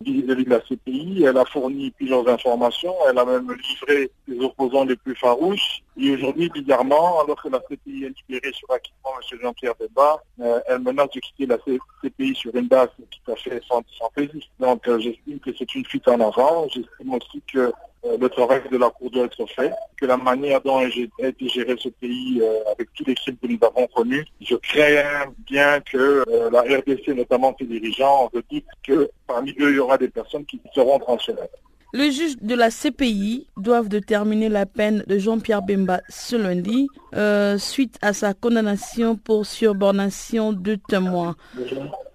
vis-à-vis 0.00 0.44
de 0.44 0.50
la 0.50 0.60
CPI. 0.60 1.24
Elle 1.24 1.36
a 1.36 1.44
fourni 1.44 1.90
plusieurs 1.92 2.26
informations. 2.28 2.94
Elle 3.08 3.18
a 3.18 3.24
même 3.24 3.48
livré 3.50 4.10
les 4.28 4.44
opposants 4.44 4.84
les 4.84 4.96
plus 4.96 5.14
farouches. 5.14 5.82
Et 5.98 6.10
aujourd'hui, 6.12 6.50
bizarrement, 6.50 7.22
alors 7.22 7.42
que 7.42 7.48
CPI 7.60 8.04
est 8.04 8.14
libérée 8.28 8.52
sur 8.52 8.70
acquittement 8.70 9.10
M. 9.32 9.38
Jean-Pierre 9.42 9.74
Débat, 9.80 10.22
euh, 10.40 10.60
elle 10.66 10.80
menace 10.80 11.10
de 11.10 11.20
quitter 11.20 11.46
la 11.46 11.58
CPI 11.58 12.34
sur 12.34 12.54
une 12.54 12.68
base 12.68 12.88
tout 12.98 13.32
à 13.32 13.36
fait 13.36 13.60
sans, 13.68 13.82
sans 13.98 14.08
plaisir. 14.10 14.42
Donc 14.58 14.86
euh, 14.88 14.98
j'estime 14.98 15.38
que 15.40 15.50
c'est 15.58 15.74
une 15.74 15.84
fuite 15.84 16.06
en 16.08 16.20
avant. 16.20 16.66
J'estime 16.68 17.14
aussi 17.14 17.42
que 17.52 17.72
euh, 18.04 18.16
le 18.18 18.28
travail 18.28 18.62
de 18.70 18.76
la 18.76 18.90
Cour 18.90 19.10
doit 19.10 19.24
être 19.24 19.46
fait, 19.46 19.72
que 19.96 20.06
la 20.06 20.16
manière 20.16 20.60
dont 20.60 20.78
a 20.78 20.86
été 20.86 21.48
géré 21.48 21.74
ce 21.78 21.88
pays 21.88 22.42
avec 22.72 22.92
tous 22.94 23.04
les 23.04 23.14
crimes 23.14 23.36
que 23.36 23.46
nous 23.46 23.58
avons 23.62 23.86
connus, 23.88 24.24
je 24.40 24.54
crains 24.56 25.32
bien 25.38 25.80
que 25.80 26.24
la 26.52 26.62
RDC, 26.62 27.08
notamment 27.08 27.54
ses 27.58 27.66
dirigeants, 27.66 28.30
redoutent 28.32 28.64
que 28.84 29.10
parmi 29.26 29.50
eux, 29.60 29.70
il 29.70 29.76
y 29.76 29.78
aura 29.78 29.98
des 29.98 30.08
personnes 30.08 30.44
qui 30.44 30.60
seront 30.74 30.98
transférées. 30.98 31.50
Le 31.92 32.10
juge 32.10 32.36
de 32.42 32.54
la 32.54 32.70
CPI 32.70 33.46
doivent 33.56 33.88
déterminer 33.88 34.48
la 34.48 34.66
peine 34.66 35.04
de 35.06 35.18
Jean-Pierre 35.18 35.62
Bemba 35.62 36.00
ce 36.08 36.36
lundi 36.36 36.88
euh, 37.14 37.58
suite 37.58 37.96
à 38.02 38.12
sa 38.12 38.34
condamnation 38.34 39.16
pour 39.16 39.46
surbornation 39.46 40.52
de 40.52 40.76
témoins. 40.88 41.36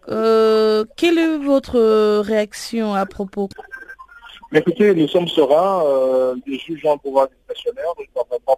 Euh, 0.09 0.83
quelle 0.97 1.17
est 1.17 1.37
votre 1.37 2.19
réaction 2.21 2.93
à 2.93 3.05
propos? 3.05 3.49
Écoutez, 4.53 4.93
nous 4.93 5.07
sommes 5.07 5.29
sereins, 5.29 5.83
euh, 5.85 6.35
les 6.45 6.59
juges 6.59 6.85
ont 6.85 6.93
un 6.93 6.97
pouvoir 6.97 7.29
discrétionnaire, 7.29 7.85
ne 7.97 8.03
pouvons 8.13 8.39
pas 8.45 8.55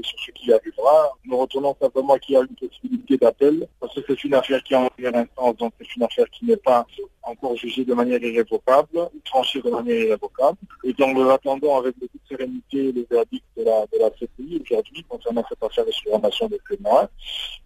sur 0.00 0.18
ce 0.20 0.30
qui 0.30 0.52
arrivera. 0.52 1.12
Nous 1.24 1.36
retournons 1.36 1.76
simplement 1.80 2.16
qu'il 2.18 2.34
y 2.34 2.38
a 2.38 2.40
une 2.40 2.68
possibilité 2.68 3.16
d'appel, 3.16 3.66
parce 3.80 3.94
que 3.94 4.00
c'est 4.06 4.24
une 4.24 4.34
affaire 4.34 4.62
qui 4.62 4.74
est 4.74 4.76
en 4.76 4.88
première 4.88 5.16
instance, 5.16 5.56
donc 5.56 5.72
c'est 5.78 5.96
une 5.96 6.04
affaire 6.04 6.28
qui 6.30 6.46
n'est 6.46 6.56
pas 6.56 6.86
encore 7.22 7.56
jugé 7.56 7.84
de 7.84 7.94
manière 7.94 8.22
irrévocable, 8.22 9.10
tranché 9.24 9.60
de 9.60 9.70
manière 9.70 9.98
irrévocable. 9.98 10.58
Et 10.84 10.92
donc 10.92 11.14
nous 11.16 11.28
attendons 11.30 11.76
avec 11.76 11.98
beaucoup 11.98 12.18
de 12.18 12.28
sérénité 12.28 12.92
les 12.92 13.06
verdicts 13.10 13.44
de 13.56 13.64
la, 13.64 13.86
de 13.92 13.98
la 13.98 14.10
CPI 14.10 14.62
aujourd'hui 14.62 15.04
concernant 15.08 15.44
cette 15.48 15.62
affaire 15.62 15.86
de 15.86 15.92
surveillance 15.92 16.42
des 16.50 16.60
témoins. 16.68 17.08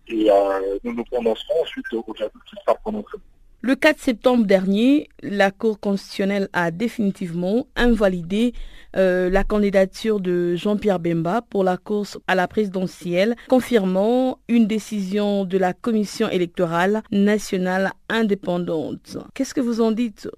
Et 0.08 0.30
euh, 0.30 0.78
nous 0.84 0.94
nous 0.94 1.04
prononcerons 1.04 1.64
suite 1.66 1.92
au 1.92 2.04
verdict 2.12 2.44
qui 2.48 2.56
sera 2.64 2.74
prononcé. 2.76 3.16
Le 3.62 3.74
4 3.74 3.98
septembre 3.98 4.44
dernier, 4.44 5.08
la 5.22 5.50
Cour 5.50 5.80
constitutionnelle 5.80 6.48
a 6.52 6.70
définitivement 6.70 7.66
invalidé 7.74 8.52
euh, 8.96 9.30
la 9.30 9.44
candidature 9.44 10.20
de 10.20 10.54
Jean-Pierre 10.54 11.00
Bemba 11.00 11.42
pour 11.42 11.64
la 11.64 11.76
course 11.76 12.18
à 12.26 12.34
la 12.34 12.48
présidentielle, 12.48 13.34
confirmant 13.48 14.38
une 14.48 14.66
décision 14.66 15.44
de 15.44 15.58
la 15.58 15.72
Commission 15.72 16.28
électorale 16.28 17.02
nationale 17.10 17.92
indépendante. 18.08 19.18
Qu'est-ce 19.34 19.54
que 19.54 19.60
vous 19.60 19.80
en 19.80 19.90
dites? 19.90 20.28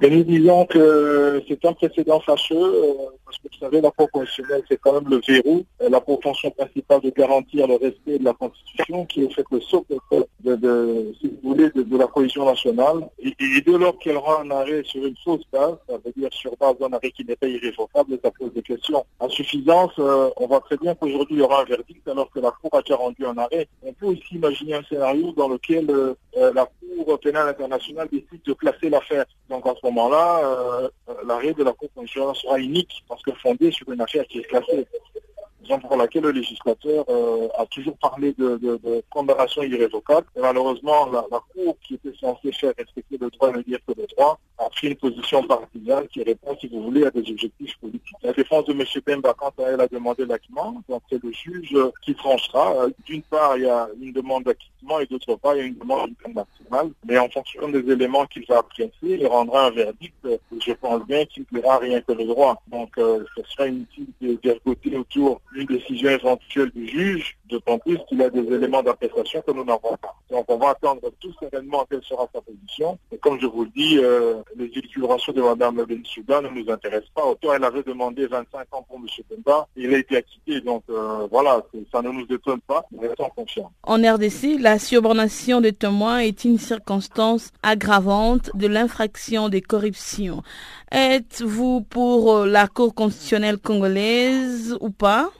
Nous 0.00 0.22
disons 0.22 0.64
que 0.66 1.42
c'est 1.48 1.64
un 1.64 1.72
précédent 1.72 2.20
fâcheux, 2.20 2.54
euh, 2.56 2.92
parce 3.32 3.38
que 3.42 3.48
vous 3.58 3.64
savez, 3.64 3.80
la 3.80 3.90
Cour 3.90 4.10
constitutionnelle, 4.10 4.62
c'est 4.68 4.78
quand 4.78 4.92
même 4.92 5.08
le 5.08 5.20
verrou, 5.26 5.64
la 5.80 6.00
fonction 6.00 6.50
principale 6.50 7.00
de 7.00 7.10
garantir 7.10 7.66
le 7.66 7.74
respect 7.74 8.18
de 8.18 8.24
la 8.24 8.32
Constitution, 8.34 9.06
qui 9.06 9.24
est 9.24 9.32
fait 9.32 9.44
le 9.50 9.60
socle 9.60 9.94
de, 10.40 11.14
si 11.20 11.28
vous 11.28 11.50
voulez, 11.50 11.70
de, 11.70 11.96
la 11.96 12.06
cohésion 12.06 12.44
nationale. 12.44 13.08
Et, 13.18 13.34
dès 13.38 13.78
lors 13.78 13.98
qu'elle 13.98 14.16
rend 14.16 14.40
un 14.40 14.50
arrêt 14.50 14.82
sur 14.84 15.04
une 15.04 15.16
fausse 15.24 15.44
base, 15.52 15.76
ça 15.88 15.96
veut 16.04 16.12
dire 16.16 16.28
sur 16.32 16.56
base 16.56 16.78
d'un 16.78 16.92
arrêt 16.92 17.10
qui 17.10 17.24
n'est 17.24 17.36
pas 17.36 17.46
irrévocable, 17.46 18.18
ça 18.22 18.30
pose 18.30 18.52
des 18.52 18.62
questions. 18.62 19.04
En 19.18 19.28
suffisance, 19.28 19.92
euh, 19.98 20.30
on 20.36 20.46
voit 20.46 20.60
très 20.60 20.76
bien 20.76 20.94
qu'aujourd'hui, 20.94 21.36
il 21.36 21.40
y 21.40 21.42
aura 21.42 21.62
un 21.62 21.64
verdict, 21.64 22.06
alors 22.08 22.30
que 22.30 22.40
la 22.40 22.50
Cour 22.50 22.70
a 22.72 22.82
déjà 22.82 22.96
rendu 22.96 23.24
un 23.24 23.36
arrêt. 23.38 23.68
On 23.82 23.92
peut 23.92 24.06
aussi 24.06 24.34
imaginer 24.34 24.74
un 24.74 24.82
scénario 24.84 25.32
dans 25.32 25.48
lequel 25.48 25.90
euh, 25.90 26.14
la 26.34 26.66
Cour 26.66 27.18
pénale 27.20 27.48
internationale 27.48 28.08
décide 28.10 28.42
de 28.44 28.52
classer 28.52 28.88
l'affaire. 28.90 29.24
Donc 29.48 29.66
à 29.66 29.74
ce 29.80 29.86
moment-là, 29.86 30.40
euh, 30.44 30.88
l'arrêt 31.26 31.52
de 31.52 31.62
la 31.62 31.72
Cour 31.72 31.88
constitutionnelle 31.94 32.36
sera 32.36 32.58
unique 32.58 33.04
que 33.22 33.32
fondé 33.32 33.70
sur 33.70 33.90
une 33.92 34.00
affaire 34.00 34.26
qui 34.26 34.38
est 34.38 34.42
classée 34.42 34.86
raison 35.62 35.78
pour 35.80 35.96
laquelle 35.96 36.22
le 36.22 36.30
législateur 36.30 37.04
euh, 37.08 37.48
a 37.58 37.66
toujours 37.66 37.96
parlé 37.98 38.32
de, 38.38 38.58
condamnation 39.10 39.62
irrévocable. 39.62 40.26
Et 40.36 40.40
malheureusement, 40.40 41.10
la, 41.10 41.40
Cour, 41.54 41.76
qui 41.82 41.94
était 41.94 42.16
censée 42.18 42.52
faire 42.52 42.72
respecter 42.76 43.18
le 43.18 43.30
droit 43.30 43.50
et 43.50 43.52
ne 43.58 43.62
dire 43.62 43.78
que 43.86 43.92
le 43.96 44.06
droit, 44.06 44.38
a 44.58 44.68
pris 44.70 44.88
une 44.88 44.96
position 44.96 45.42
partisane 45.42 46.06
qui 46.08 46.22
répond, 46.22 46.56
si 46.60 46.68
vous 46.68 46.82
voulez, 46.82 47.04
à 47.04 47.10
des 47.10 47.28
objectifs 47.30 47.76
politiques. 47.78 48.16
La 48.22 48.32
défense 48.32 48.64
de 48.66 48.72
M. 48.72 48.84
Pemba, 49.04 49.34
quand 49.36 49.52
elle 49.58 49.80
a 49.80 49.88
demandé 49.88 50.24
l'acquittement, 50.24 50.82
donc 50.88 51.02
c'est 51.10 51.22
le 51.22 51.32
juge 51.32 51.76
qui 52.02 52.14
tranchera. 52.14 52.86
D'une 53.04 53.22
part, 53.22 53.56
il 53.56 53.64
y 53.64 53.68
a 53.68 53.88
une 54.00 54.12
demande 54.12 54.44
d'acquittement 54.44 55.00
et 55.00 55.06
d'autre 55.06 55.34
part, 55.36 55.56
il 55.56 55.58
y 55.58 55.62
a 55.62 55.64
une 55.64 55.78
demande 55.78 56.12
maximale. 56.34 56.90
Mais 57.06 57.18
en 57.18 57.28
fonction 57.28 57.68
des 57.68 57.90
éléments 57.90 58.26
qu'il 58.26 58.44
va 58.46 58.58
apprécier, 58.58 58.92
il 59.02 59.26
rendra 59.26 59.66
un 59.66 59.70
verdict, 59.70 60.14
je 60.24 60.72
pense 60.72 61.04
bien 61.06 61.24
qu'il 61.26 61.42
ne 61.42 61.46
plaira 61.46 61.78
rien 61.78 62.00
que 62.00 62.12
le 62.12 62.24
droit. 62.24 62.62
Donc, 62.68 62.90
euh, 62.98 63.24
ce 63.36 63.42
sera 63.50 63.66
inutile 63.66 64.06
de 64.20 64.34
d'ergoter 64.42 64.96
autour 64.96 65.40
une 65.54 65.66
décision 65.66 66.10
éventuelle 66.10 66.70
du 66.70 66.86
juge, 66.88 67.36
d'autant 67.48 67.78
plus 67.78 67.98
qu'il 68.08 68.22
a 68.22 68.30
des 68.30 68.40
éléments 68.40 68.82
d'appréciation 68.82 69.42
que 69.46 69.52
nous 69.52 69.64
n'avons 69.64 69.96
pas. 70.00 70.14
Donc 70.30 70.44
on 70.48 70.56
va 70.56 70.70
attendre 70.70 71.00
tout 71.20 71.32
sereinement 71.40 71.86
quelle 71.90 72.02
sera 72.02 72.26
sa 72.32 72.40
position. 72.40 72.98
Et 73.12 73.18
comme 73.18 73.38
je 73.40 73.46
vous 73.46 73.64
le 73.64 73.70
dis, 73.70 73.98
euh, 73.98 74.42
les 74.56 74.66
élucubrations 74.66 75.32
de 75.32 75.42
Mme 75.42 75.84
Bensouda 75.84 76.40
ne 76.40 76.48
nous 76.48 76.70
intéressent 76.70 77.10
pas. 77.14 77.24
Autant 77.24 77.52
elle 77.52 77.64
avait 77.64 77.82
demandé 77.82 78.26
25 78.26 78.66
ans 78.72 78.86
pour 78.88 78.98
M. 78.98 79.06
Pemba, 79.28 79.68
il 79.76 79.92
a 79.94 79.98
été 79.98 80.16
acquitté. 80.16 80.60
Donc 80.60 80.84
euh, 80.88 81.26
voilà, 81.30 81.62
ça 81.92 82.00
ne 82.00 82.10
nous 82.10 82.26
étonne 82.30 82.60
pas, 82.60 82.84
nous 82.90 83.00
restons 83.00 83.28
confiants. 83.36 83.70
En 83.82 83.96
RDC, 83.96 84.58
la 84.58 84.78
subornation 84.78 85.60
des 85.60 85.72
témoins 85.72 86.20
est 86.20 86.44
une 86.44 86.58
circonstance 86.58 87.50
aggravante 87.62 88.50
de 88.54 88.66
l'infraction 88.66 89.48
de 89.48 89.58
corruption. 89.58 90.42
Êtes-vous 90.90 91.82
pour 91.82 92.44
la 92.44 92.68
Cour 92.68 92.94
constitutionnelle 92.94 93.58
congolaise 93.58 94.76
ou 94.80 94.90
pas? 94.90 95.30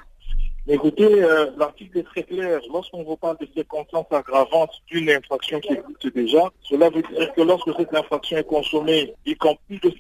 Écoutez, 0.69 1.25
euh, 1.25 1.51
l'article 1.57 1.99
est 1.99 2.03
très 2.05 2.23
clair. 2.23 2.61
Lorsqu'on 2.73 3.03
vous 3.03 3.17
parle 3.17 3.37
de 3.39 3.49
circonstances 3.53 4.07
aggravantes 4.13 4.71
d'une 4.87 5.11
infraction 5.11 5.59
qui 5.59 5.73
existe 5.73 6.15
déjà, 6.15 6.53
cela 6.63 6.89
veut 6.89 7.03
dire 7.03 7.33
que 7.35 7.43
lorsque 7.43 7.75
cette 7.77 7.93
infraction 7.93 8.37
est 8.37 8.47
consommée 8.47 9.13
et 9.27 9.35
qu'en 9.35 9.57
plus 9.67 9.81
de 9.81 9.93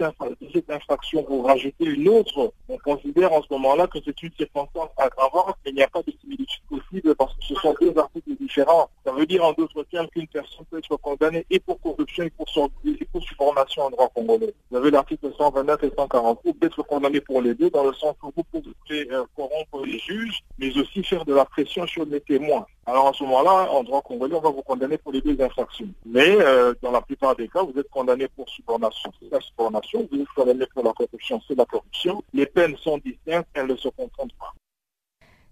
cette 0.52 0.70
infraction, 0.70 1.26
vous 1.28 1.42
rajoutez 1.42 1.84
une 1.84 2.08
autre, 2.08 2.52
on 2.68 2.78
considère 2.78 3.32
en 3.32 3.42
ce 3.42 3.48
moment-là 3.50 3.88
que 3.88 3.98
c'est 4.04 4.22
une 4.22 4.30
circonstance 4.38 4.90
aggravante, 4.98 5.56
mais 5.64 5.72
il 5.72 5.74
n'y 5.74 5.82
a 5.82 5.88
pas 5.88 6.02
de 6.02 6.12
similitude 6.20 6.62
possible 6.70 7.12
parce 7.16 7.34
que 7.34 7.42
ce 7.42 7.54
sont 7.56 7.74
deux 7.80 7.98
articles 7.98 8.30
différents. 8.38 8.88
Ça 9.04 9.10
veut 9.10 9.26
dire 9.26 9.44
en 9.44 9.52
d'autres 9.54 9.82
termes 9.90 10.06
qu'une 10.10 10.28
personne 10.28 10.64
peut 10.70 10.78
être 10.78 10.96
condamnée 10.98 11.44
et 11.50 11.58
pour 11.58 11.80
corruption 11.80 12.22
et 12.22 12.30
pour, 12.30 12.46
et 12.56 13.80
en 13.80 13.90
droit 13.90 14.08
congolais. 14.14 14.54
Vous 14.70 14.76
avez 14.76 14.90
l'article 14.90 15.30
129 15.36 15.84
et 15.84 15.90
140. 15.96 16.40
Vous 16.44 16.52
pouvez 16.52 16.66
être 16.66 16.82
condamné 16.82 17.20
pour 17.20 17.42
les 17.42 17.54
deux 17.54 17.70
dans 17.70 17.84
le 17.84 17.92
sens 17.94 18.14
où 18.22 18.32
vous 18.36 18.44
pouvez 18.44 19.08
euh, 19.12 19.24
corrompre 19.36 19.84
les 19.84 19.98
juges 19.98 20.42
mais 20.58 20.76
aussi 20.78 21.02
faire 21.02 21.24
de 21.24 21.34
la 21.34 21.44
pression 21.44 21.86
sur 21.86 22.04
les 22.04 22.20
témoins. 22.20 22.66
Alors 22.86 23.06
en 23.06 23.12
ce 23.12 23.22
moment-là, 23.24 23.70
en 23.70 23.82
droit 23.84 24.02
congolais, 24.02 24.34
on 24.34 24.40
va 24.40 24.50
vous 24.50 24.62
condamner 24.62 24.98
pour 24.98 25.12
les 25.12 25.20
deux 25.20 25.40
infractions. 25.40 25.88
Mais 26.04 26.36
euh, 26.40 26.74
dans 26.82 26.90
la 26.90 27.00
plupart 27.00 27.36
des 27.36 27.48
cas, 27.48 27.62
vous 27.62 27.78
êtes 27.78 27.88
condamné 27.90 28.28
pour 28.28 28.48
subordination. 28.48 29.12
C'est 29.20 29.30
la 29.30 29.40
subordination, 29.40 30.08
vous 30.10 30.20
êtes 30.20 30.28
condamné 30.34 30.66
pour 30.74 30.84
la 30.84 30.92
corruption, 30.92 31.40
c'est 31.46 31.56
la 31.56 31.64
corruption. 31.64 32.22
Les 32.32 32.46
peines 32.46 32.76
sont 32.78 32.98
distinctes, 32.98 33.48
elles 33.54 33.66
ne 33.66 33.76
se 33.76 33.88
confondent 33.88 34.32
pas. 34.38 34.52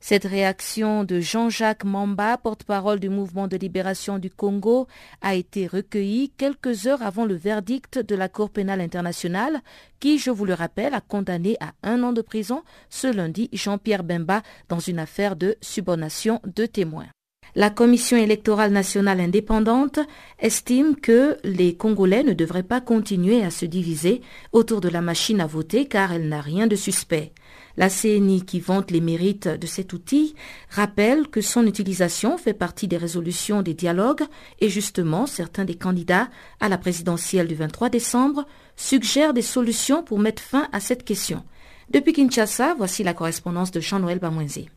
Cette 0.00 0.24
réaction 0.24 1.04
de 1.04 1.20
Jean-Jacques 1.20 1.84
Mamba, 1.84 2.38
porte-parole 2.38 3.00
du 3.00 3.10
mouvement 3.10 3.48
de 3.48 3.58
libération 3.58 4.18
du 4.18 4.30
Congo, 4.30 4.86
a 5.20 5.34
été 5.34 5.66
recueillie 5.66 6.32
quelques 6.38 6.86
heures 6.86 7.02
avant 7.02 7.26
le 7.26 7.34
verdict 7.34 7.98
de 7.98 8.14
la 8.14 8.30
Cour 8.30 8.48
pénale 8.48 8.80
internationale 8.80 9.60
qui, 10.00 10.18
je 10.18 10.30
vous 10.30 10.46
le 10.46 10.54
rappelle, 10.54 10.94
a 10.94 11.02
condamné 11.02 11.58
à 11.60 11.74
un 11.82 12.02
an 12.02 12.14
de 12.14 12.22
prison 12.22 12.62
ce 12.88 13.12
lundi 13.12 13.50
Jean-Pierre 13.52 14.02
Bemba 14.02 14.42
dans 14.70 14.80
une 14.80 14.98
affaire 14.98 15.36
de 15.36 15.56
subordination 15.60 16.40
de 16.44 16.64
témoins. 16.64 17.08
La 17.54 17.68
Commission 17.68 18.16
électorale 18.16 18.72
nationale 18.72 19.20
indépendante 19.20 19.98
estime 20.38 20.96
que 20.96 21.36
les 21.44 21.76
Congolais 21.76 22.22
ne 22.22 22.32
devraient 22.32 22.62
pas 22.62 22.80
continuer 22.80 23.42
à 23.42 23.50
se 23.50 23.66
diviser 23.66 24.22
autour 24.52 24.80
de 24.80 24.88
la 24.88 25.02
machine 25.02 25.40
à 25.40 25.46
voter 25.46 25.86
car 25.86 26.12
elle 26.12 26.28
n'a 26.28 26.40
rien 26.40 26.68
de 26.68 26.76
suspect. 26.76 27.32
La 27.76 27.88
CNI, 27.88 28.44
qui 28.44 28.60
vante 28.60 28.90
les 28.90 29.00
mérites 29.00 29.48
de 29.48 29.66
cet 29.66 29.92
outil, 29.92 30.34
rappelle 30.70 31.28
que 31.28 31.40
son 31.40 31.66
utilisation 31.66 32.36
fait 32.36 32.54
partie 32.54 32.88
des 32.88 32.96
résolutions 32.96 33.62
des 33.62 33.74
dialogues 33.74 34.24
et 34.60 34.68
justement 34.68 35.26
certains 35.26 35.64
des 35.64 35.76
candidats 35.76 36.28
à 36.60 36.68
la 36.68 36.78
présidentielle 36.78 37.48
du 37.48 37.54
23 37.54 37.88
décembre 37.88 38.46
suggèrent 38.76 39.34
des 39.34 39.42
solutions 39.42 40.02
pour 40.02 40.18
mettre 40.18 40.42
fin 40.42 40.68
à 40.72 40.80
cette 40.80 41.04
question. 41.04 41.44
Depuis 41.90 42.12
Kinshasa, 42.12 42.74
voici 42.74 43.02
la 43.02 43.14
correspondance 43.14 43.70
de 43.70 43.80
Jean-Noël 43.80 44.18
Bamouenzi. 44.18 44.68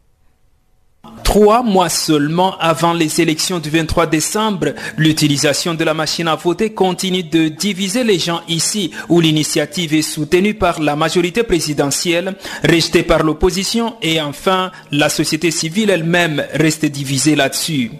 Trois 1.23 1.63
mois 1.63 1.89
seulement 1.89 2.55
avant 2.59 2.93
les 2.93 3.19
élections 3.19 3.59
du 3.59 3.69
23 3.69 4.05
décembre, 4.05 4.73
l'utilisation 4.97 5.73
de 5.73 5.83
la 5.83 5.93
machine 5.93 6.27
à 6.27 6.35
voter 6.35 6.73
continue 6.73 7.23
de 7.23 7.47
diviser 7.47 8.03
les 8.03 8.19
gens 8.19 8.41
ici 8.47 8.91
où 9.09 9.19
l'initiative 9.19 9.95
est 9.95 10.03
soutenue 10.03 10.53
par 10.53 10.79
la 10.79 10.95
majorité 10.95 11.41
présidentielle, 11.41 12.35
rejetée 12.63 13.01
par 13.01 13.23
l'opposition 13.23 13.95
et 14.01 14.21
enfin 14.21 14.71
la 14.91 15.09
société 15.09 15.49
civile 15.49 15.89
elle-même 15.89 16.45
reste 16.53 16.85
divisée 16.85 17.35
là-dessus. 17.35 17.91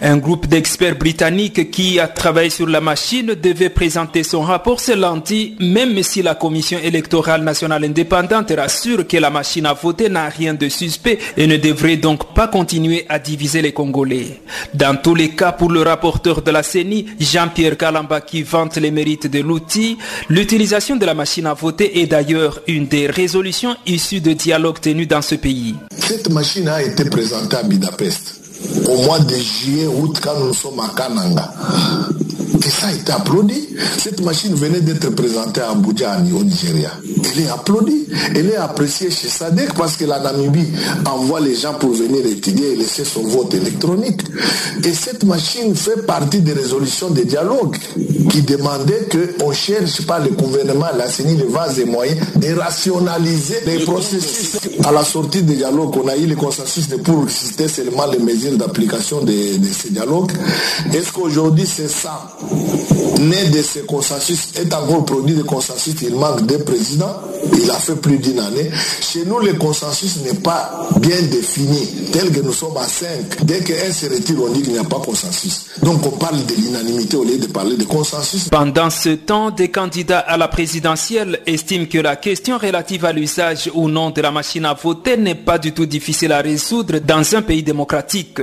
Un 0.00 0.18
groupe 0.18 0.46
d'experts 0.46 0.96
britanniques 0.96 1.70
qui 1.70 1.98
a 1.98 2.08
travaillé 2.08 2.50
sur 2.50 2.66
la 2.66 2.80
machine 2.80 3.34
devait 3.34 3.70
présenter 3.70 4.22
son 4.22 4.42
rapport 4.42 4.80
ce 4.80 4.92
lundi, 4.92 5.54
même 5.60 6.02
si 6.02 6.22
la 6.22 6.34
Commission 6.34 6.78
électorale 6.82 7.42
nationale 7.42 7.84
indépendante 7.84 8.52
rassure 8.56 9.06
que 9.06 9.16
la 9.16 9.30
machine 9.30 9.66
à 9.66 9.72
voter 9.72 10.08
n'a 10.08 10.28
rien 10.28 10.54
de 10.54 10.68
suspect 10.68 11.18
et 11.36 11.46
ne 11.46 11.56
devrait 11.56 11.96
donc 11.96 12.34
pas 12.34 12.48
continuer 12.48 13.06
à 13.08 13.18
diviser 13.18 13.62
les 13.62 13.72
Congolais. 13.72 14.40
Dans 14.74 14.96
tous 14.96 15.14
les 15.14 15.30
cas, 15.30 15.52
pour 15.52 15.70
le 15.70 15.82
rapporteur 15.82 16.42
de 16.42 16.50
la 16.50 16.62
CENI, 16.62 17.06
Jean-Pierre 17.18 17.76
Kalamba, 17.76 18.20
qui 18.20 18.42
vante 18.42 18.76
les 18.76 18.90
mérites 18.90 19.26
de 19.26 19.40
l'outil, 19.40 19.98
l'utilisation 20.28 20.96
de 20.96 21.06
la 21.06 21.14
machine 21.14 21.46
à 21.46 21.54
voter 21.54 22.00
est 22.00 22.06
d'ailleurs 22.06 22.60
une 22.66 22.86
des 22.86 23.06
résolutions 23.06 23.76
issues 23.86 24.20
de 24.20 24.32
dialogues 24.32 24.80
tenus 24.80 25.08
dans 25.08 25.22
ce 25.22 25.34
pays. 25.34 25.74
Cette 25.96 26.28
machine 26.30 26.68
a 26.68 26.82
été 26.82 27.04
présentée 27.08 27.56
à 27.56 27.62
Budapest 27.62 28.45
au 28.88 29.02
mois 29.04 29.18
de 29.20 29.34
juillet, 29.34 29.86
août, 29.86 30.18
quand 30.22 30.38
nous 30.40 30.54
sommes 30.54 30.80
à 30.80 30.90
Kananga. 30.96 31.52
Et 32.64 32.70
ça 32.70 32.88
a 32.88 32.92
été 32.92 33.12
applaudi. 33.12 33.68
Cette 33.98 34.20
machine 34.22 34.54
venait 34.54 34.80
d'être 34.80 35.10
présentée 35.10 35.60
à 35.60 35.70
Abuja, 35.70 36.16
au 36.18 36.42
Nigeria. 36.42 36.90
Elle 37.32 37.42
est 37.44 37.48
applaudie. 37.48 38.06
Elle 38.34 38.50
est 38.50 38.56
appréciée 38.56 39.10
chez 39.10 39.28
SADEC 39.28 39.74
parce 39.74 39.96
que 39.96 40.04
la 40.04 40.18
Namibie 40.18 40.66
envoie 41.04 41.40
les 41.40 41.54
gens 41.54 41.74
pour 41.74 41.92
venir 41.92 42.24
étudier 42.26 42.72
et 42.72 42.76
laisser 42.76 43.04
son 43.04 43.22
vote 43.22 43.54
électronique. 43.54 44.22
Et 44.84 44.92
cette 44.92 45.24
machine 45.24 45.74
fait 45.76 46.04
partie 46.06 46.40
des 46.40 46.54
résolutions 46.54 47.10
des 47.10 47.24
dialogues 47.24 47.76
qui 48.30 48.42
demandaient 48.42 49.06
qu'on 49.38 49.52
cherche 49.52 50.04
pas 50.06 50.18
le 50.18 50.30
gouvernement, 50.30 50.86
la 50.96 51.08
CENI, 51.08 51.36
les 51.36 51.44
vases 51.44 51.78
et 51.78 51.84
moyens 51.84 52.18
de 52.36 52.54
rationaliser 52.58 53.58
les 53.66 53.84
processus. 53.84 54.58
À 54.84 54.92
la 54.92 55.04
sortie 55.04 55.42
des 55.42 55.54
dialogues, 55.56 55.94
on 56.02 56.08
a 56.08 56.16
eu 56.16 56.26
le 56.26 56.36
consensus 56.36 56.88
de 56.88 56.96
pour 56.96 57.28
citer 57.30 57.68
seulement 57.68 58.06
les 58.06 58.18
mesures 58.18 58.55
d'application 58.56 59.20
de, 59.20 59.58
de 59.58 59.72
ces 59.72 59.90
dialogues. 59.90 60.32
Est-ce 60.92 61.12
qu'aujourd'hui 61.12 61.66
c'est 61.66 61.88
ça 61.88 62.28
né 63.20 63.48
de 63.50 63.62
ce 63.62 63.80
consensus, 63.80 64.50
est 64.56 64.72
encore 64.74 65.04
produit 65.04 65.34
de 65.34 65.42
consensus. 65.42 65.94
Il 66.02 66.14
manque 66.14 66.46
deux 66.46 66.58
présidents. 66.58 67.16
Il 67.52 67.70
a 67.70 67.74
fait 67.74 67.96
plus 67.96 68.18
d'une 68.18 68.38
année. 68.40 68.70
Chez 69.00 69.24
nous, 69.24 69.38
le 69.38 69.54
consensus 69.54 70.18
n'est 70.18 70.38
pas 70.38 70.88
bien 71.00 71.20
défini, 71.22 71.86
tel 72.12 72.30
que 72.30 72.40
nous 72.40 72.52
sommes 72.52 72.76
à 72.76 72.84
5. 72.84 73.44
Dès 73.44 73.60
qu'un 73.60 73.92
se 73.92 74.06
retire, 74.06 74.36
on 74.42 74.52
dit 74.52 74.62
qu'il 74.62 74.72
n'y 74.72 74.78
a 74.78 74.84
pas 74.84 74.98
consensus. 74.98 75.66
Donc 75.82 76.04
on 76.06 76.10
parle 76.10 76.44
de 76.44 76.54
l'unanimité 76.54 77.16
au 77.16 77.24
lieu 77.24 77.38
de 77.38 77.46
parler 77.46 77.76
de 77.76 77.84
consensus. 77.84 78.48
Pendant 78.48 78.90
ce 78.90 79.10
temps, 79.10 79.50
des 79.50 79.70
candidats 79.70 80.18
à 80.18 80.36
la 80.36 80.48
présidentielle 80.48 81.40
estiment 81.46 81.86
que 81.86 81.98
la 81.98 82.16
question 82.16 82.58
relative 82.58 83.04
à 83.04 83.12
l'usage 83.12 83.70
ou 83.74 83.88
non 83.88 84.10
de 84.10 84.20
la 84.20 84.30
machine 84.30 84.64
à 84.64 84.74
voter 84.74 85.16
n'est 85.16 85.34
pas 85.34 85.58
du 85.58 85.72
tout 85.72 85.86
difficile 85.86 86.32
à 86.32 86.40
résoudre 86.40 86.98
dans 86.98 87.34
un 87.34 87.42
pays 87.42 87.62
démocratique. 87.62 88.40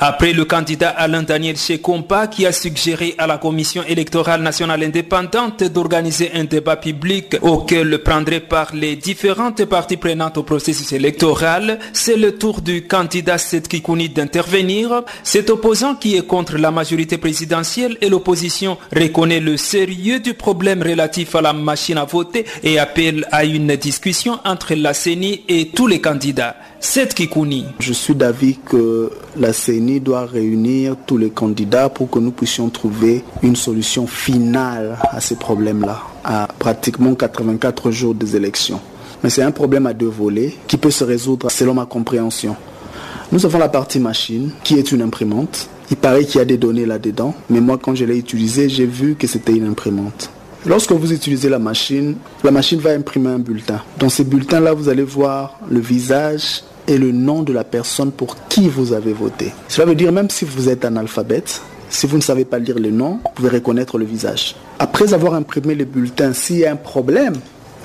Après 0.00 0.32
le 0.32 0.44
candidat 0.44 0.90
Alain 0.90 1.22
Daniel 1.22 1.56
Chekompa 1.56 2.26
qui 2.26 2.46
a 2.46 2.52
suggéré 2.52 3.14
à 3.18 3.26
la 3.26 3.38
Commission 3.38 3.82
électorale 3.86 4.42
nationale 4.42 4.82
indépendante 4.82 5.64
d'organiser 5.64 6.30
un 6.34 6.44
débat 6.44 6.76
public 6.76 7.36
auquel 7.42 7.98
prendrait 8.02 8.40
part 8.40 8.74
les 8.74 8.96
différentes 8.96 9.64
parties 9.64 9.96
prenantes 9.96 10.38
au 10.38 10.42
processus 10.42 10.92
électoral, 10.92 11.78
c'est 11.92 12.16
le 12.16 12.36
tour 12.36 12.60
du 12.60 12.86
candidat 12.86 13.38
Seth 13.38 13.68
Kikouni 13.68 14.08
d'intervenir. 14.08 15.02
Cet 15.22 15.50
opposant 15.50 15.94
qui 15.94 16.16
est 16.16 16.26
contre 16.26 16.56
la 16.58 16.70
majorité 16.70 17.18
présidentielle 17.18 17.96
et 18.00 18.08
l'opposition 18.08 18.78
reconnaît 18.94 19.40
le 19.40 19.56
sérieux 19.56 20.20
du 20.20 20.34
problème 20.34 20.82
relatif 20.82 21.34
à 21.34 21.40
la 21.40 21.52
machine 21.52 21.98
à 21.98 22.04
voter 22.04 22.46
et 22.62 22.78
appelle 22.78 23.26
à 23.32 23.44
une 23.44 23.76
discussion 23.76 24.38
entre 24.44 24.74
la 24.74 24.94
CENI 24.94 25.44
et 25.48 25.68
tous 25.68 25.86
les 25.86 26.00
candidats. 26.00 26.56
Seth 26.80 27.14
Kikouni. 27.14 27.66
Je 27.80 27.92
suis 27.92 28.14
d'avis 28.14 28.58
que 28.64 29.10
la 29.38 29.52
CENI 29.52 30.00
doit 30.00 30.24
réunir 30.24 30.96
tous 31.06 31.18
les 31.18 31.30
candidats 31.30 31.88
pour 31.88 32.08
que 32.10 32.18
nous 32.18 32.30
puissions 32.30 32.68
trouver 32.70 33.22
une 33.42 33.56
solution 33.56 34.06
finale 34.06 34.98
à 35.10 35.20
ces 35.20 35.36
problèmes-là, 35.36 36.02
à 36.24 36.48
pratiquement 36.58 37.14
84 37.14 37.90
jours 37.90 38.14
des 38.14 38.36
élections. 38.36 38.80
Mais 39.22 39.30
c'est 39.30 39.42
un 39.42 39.50
problème 39.50 39.86
à 39.86 39.92
deux 39.92 40.08
volets 40.08 40.54
qui 40.66 40.76
peut 40.76 40.90
se 40.90 41.04
résoudre 41.04 41.50
selon 41.50 41.74
ma 41.74 41.86
compréhension. 41.86 42.56
Nous 43.32 43.44
avons 43.44 43.58
la 43.58 43.68
partie 43.68 43.98
machine 43.98 44.50
qui 44.62 44.78
est 44.78 44.92
une 44.92 45.02
imprimante. 45.02 45.68
Il 45.90 45.96
paraît 45.96 46.24
qu'il 46.24 46.38
y 46.38 46.42
a 46.42 46.44
des 46.44 46.58
données 46.58 46.86
là-dedans, 46.86 47.34
mais 47.50 47.60
moi 47.60 47.78
quand 47.80 47.94
je 47.94 48.04
l'ai 48.04 48.18
utilisé, 48.18 48.68
j'ai 48.68 48.86
vu 48.86 49.16
que 49.16 49.26
c'était 49.26 49.52
une 49.52 49.66
imprimante. 49.66 50.30
Lorsque 50.64 50.92
vous 50.92 51.12
utilisez 51.12 51.48
la 51.48 51.60
machine, 51.60 52.16
la 52.42 52.50
machine 52.50 52.80
va 52.80 52.90
imprimer 52.90 53.28
un 53.28 53.38
bulletin. 53.38 53.80
Dans 53.98 54.08
ce 54.08 54.22
bulletin-là, 54.22 54.72
vous 54.72 54.88
allez 54.88 55.04
voir 55.04 55.58
le 55.70 55.78
visage 55.78 56.62
et 56.88 56.98
le 56.98 57.12
nom 57.12 57.42
de 57.42 57.52
la 57.52 57.64
personne 57.64 58.12
pour 58.12 58.36
qui 58.48 58.68
vous 58.68 58.92
avez 58.92 59.12
voté. 59.12 59.52
Cela 59.68 59.86
veut 59.86 59.94
dire 59.94 60.12
même 60.12 60.30
si 60.30 60.44
vous 60.44 60.68
êtes 60.68 60.84
analphabète, 60.84 61.60
si 61.88 62.06
vous 62.06 62.16
ne 62.16 62.22
savez 62.22 62.44
pas 62.44 62.58
lire 62.58 62.78
le 62.78 62.90
nom, 62.90 63.20
vous 63.24 63.30
pouvez 63.34 63.48
reconnaître 63.48 63.98
le 63.98 64.04
visage. 64.04 64.56
Après 64.78 65.14
avoir 65.14 65.34
imprimé 65.34 65.74
le 65.74 65.84
bulletin, 65.84 66.32
s'il 66.32 66.58
y 66.58 66.66
a 66.66 66.72
un 66.72 66.76
problème, 66.76 67.34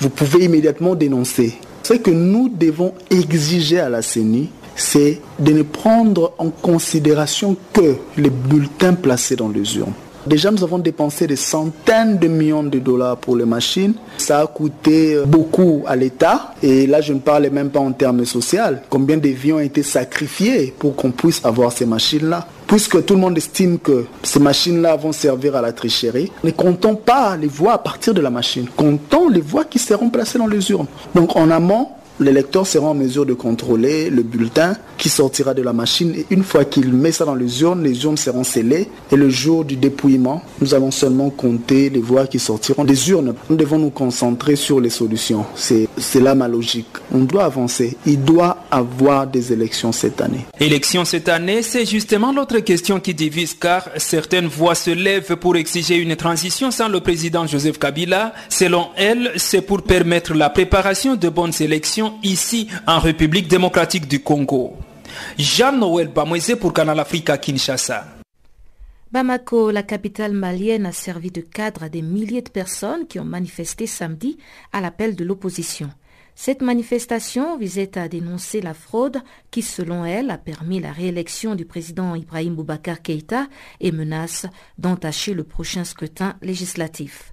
vous 0.00 0.10
pouvez 0.10 0.44
immédiatement 0.44 0.94
dénoncer. 0.94 1.54
Ce 1.82 1.94
que 1.94 2.10
nous 2.10 2.48
devons 2.48 2.94
exiger 3.10 3.80
à 3.80 3.88
la 3.88 4.02
CENI, 4.02 4.50
c'est 4.76 5.20
de 5.38 5.52
ne 5.52 5.62
prendre 5.62 6.32
en 6.38 6.50
considération 6.50 7.56
que 7.72 7.96
les 8.16 8.30
bulletins 8.30 8.94
placés 8.94 9.36
dans 9.36 9.48
les 9.48 9.76
urnes. 9.76 9.92
Déjà, 10.26 10.50
nous 10.50 10.62
avons 10.62 10.78
dépensé 10.78 11.26
des 11.26 11.36
centaines 11.36 12.18
de 12.18 12.28
millions 12.28 12.62
de 12.62 12.78
dollars 12.78 13.16
pour 13.16 13.36
les 13.36 13.44
machines. 13.44 13.94
Ça 14.18 14.40
a 14.40 14.46
coûté 14.46 15.18
beaucoup 15.26 15.82
à 15.86 15.96
l'État. 15.96 16.54
Et 16.62 16.86
là, 16.86 17.00
je 17.00 17.12
ne 17.12 17.18
parle 17.18 17.48
même 17.50 17.70
pas 17.70 17.80
en 17.80 17.92
termes 17.92 18.24
sociaux. 18.24 18.60
Combien 18.88 19.16
de 19.16 19.28
vies 19.28 19.52
ont 19.52 19.58
été 19.58 19.82
sacrifiées 19.82 20.72
pour 20.78 20.94
qu'on 20.94 21.10
puisse 21.10 21.44
avoir 21.44 21.72
ces 21.72 21.86
machines-là? 21.86 22.46
Puisque 22.68 23.04
tout 23.04 23.14
le 23.14 23.20
monde 23.20 23.36
estime 23.36 23.78
que 23.78 24.06
ces 24.22 24.38
machines-là 24.38 24.96
vont 24.96 25.12
servir 25.12 25.56
à 25.56 25.60
la 25.60 25.72
tricherie, 25.72 26.30
ne 26.42 26.50
comptons 26.52 26.94
pas 26.94 27.36
les 27.36 27.48
voix 27.48 27.74
à 27.74 27.78
partir 27.78 28.14
de 28.14 28.20
la 28.20 28.30
machine. 28.30 28.66
Comptons 28.76 29.28
les 29.28 29.40
voix 29.40 29.64
qui 29.64 29.78
seront 29.78 30.08
placées 30.08 30.38
dans 30.38 30.46
les 30.46 30.70
urnes. 30.70 30.86
Donc, 31.14 31.36
en 31.36 31.50
amont, 31.50 31.88
l'électeur 32.22 32.66
sera 32.66 32.88
en 32.88 32.94
mesure 32.94 33.26
de 33.26 33.34
contrôler 33.34 34.10
le 34.10 34.22
bulletin 34.22 34.76
qui 34.98 35.08
sortira 35.08 35.52
de 35.54 35.62
la 35.62 35.72
machine 35.72 36.14
et 36.14 36.26
une 36.30 36.44
fois 36.44 36.64
qu'il 36.64 36.92
met 36.92 37.12
ça 37.12 37.24
dans 37.24 37.34
les 37.34 37.62
urnes, 37.62 37.82
les 37.82 38.04
urnes 38.04 38.16
seront 38.16 38.44
scellées 38.44 38.88
et 39.10 39.16
le 39.16 39.28
jour 39.28 39.64
du 39.64 39.76
dépouillement, 39.76 40.42
nous 40.60 40.74
allons 40.74 40.90
seulement 40.90 41.30
compter 41.30 41.90
les 41.90 42.00
voix 42.00 42.26
qui 42.26 42.38
sortiront 42.38 42.84
des 42.84 43.10
urnes. 43.10 43.34
Nous 43.50 43.56
devons 43.56 43.78
nous 43.78 43.90
concentrer 43.90 44.56
sur 44.56 44.80
les 44.80 44.90
solutions. 44.90 45.44
C'est 45.54 46.20
là 46.20 46.34
ma 46.34 46.48
logique. 46.48 46.86
On 47.12 47.20
doit 47.20 47.44
avancer. 47.44 47.96
Il 48.06 48.22
doit 48.22 48.58
avoir 48.70 49.26
des 49.26 49.52
élections 49.52 49.92
cette 49.92 50.20
année. 50.20 50.46
Élections 50.60 51.04
cette 51.04 51.28
année, 51.28 51.62
c'est 51.62 51.84
justement 51.84 52.32
l'autre 52.32 52.58
question 52.60 53.00
qui 53.00 53.14
divise 53.14 53.54
car 53.54 53.88
certaines 53.96 54.46
voix 54.46 54.74
se 54.74 54.90
lèvent 54.90 55.36
pour 55.36 55.56
exiger 55.56 55.96
une 55.96 56.16
transition 56.16 56.70
sans 56.70 56.88
le 56.88 57.00
président 57.00 57.46
Joseph 57.46 57.78
Kabila. 57.78 58.32
Selon 58.48 58.88
elles, 58.96 59.32
c'est 59.36 59.62
pour 59.62 59.82
permettre 59.82 60.34
la 60.34 60.50
préparation 60.50 61.16
de 61.16 61.28
bonnes 61.28 61.52
élections 61.60 62.11
ici 62.22 62.68
en 62.86 62.98
République 62.98 63.48
démocratique 63.48 64.08
du 64.08 64.22
Congo. 64.22 64.76
Jean-Noël 65.38 66.08
Bamweze 66.08 66.56
pour 66.60 66.72
Canal 66.72 66.98
Africa 67.00 67.38
Kinshasa. 67.38 68.06
Bamako, 69.12 69.70
la 69.70 69.82
capitale 69.82 70.32
malienne, 70.32 70.86
a 70.86 70.92
servi 70.92 71.30
de 71.30 71.42
cadre 71.42 71.82
à 71.82 71.88
des 71.90 72.00
milliers 72.00 72.40
de 72.40 72.48
personnes 72.48 73.06
qui 73.06 73.20
ont 73.20 73.24
manifesté 73.24 73.86
samedi 73.86 74.38
à 74.72 74.80
l'appel 74.80 75.14
de 75.16 75.24
l'opposition. 75.24 75.90
Cette 76.34 76.62
manifestation 76.62 77.58
visait 77.58 77.98
à 77.98 78.08
dénoncer 78.08 78.62
la 78.62 78.72
fraude 78.72 79.18
qui, 79.50 79.60
selon 79.60 80.06
elle, 80.06 80.30
a 80.30 80.38
permis 80.38 80.80
la 80.80 80.92
réélection 80.92 81.54
du 81.54 81.66
président 81.66 82.14
Ibrahim 82.14 82.54
Boubacar 82.54 83.02
Keïta 83.02 83.48
et 83.80 83.92
menace 83.92 84.46
d'entacher 84.78 85.34
le 85.34 85.44
prochain 85.44 85.84
scrutin 85.84 86.36
législatif. 86.40 87.31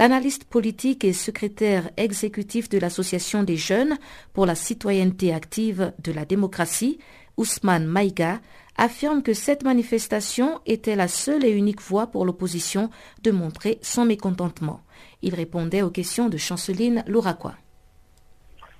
L'analyste 0.00 0.44
politique 0.44 1.04
et 1.04 1.12
secrétaire 1.12 1.90
exécutif 1.98 2.70
de 2.70 2.78
l'Association 2.78 3.42
des 3.42 3.58
jeunes 3.58 3.98
pour 4.32 4.46
la 4.46 4.54
citoyenneté 4.54 5.30
active 5.34 5.92
de 6.02 6.10
la 6.10 6.24
démocratie, 6.24 6.98
Ousmane 7.36 7.84
Maïga, 7.84 8.40
affirme 8.78 9.22
que 9.22 9.34
cette 9.34 9.62
manifestation 9.62 10.58
était 10.64 10.96
la 10.96 11.06
seule 11.06 11.44
et 11.44 11.50
unique 11.50 11.82
voie 11.82 12.06
pour 12.06 12.24
l'opposition 12.24 12.88
de 13.22 13.30
montrer 13.30 13.78
son 13.82 14.06
mécontentement. 14.06 14.80
Il 15.20 15.34
répondait 15.34 15.82
aux 15.82 15.90
questions 15.90 16.30
de 16.30 16.38
Chanceline 16.38 17.04
Louraquois. 17.06 17.56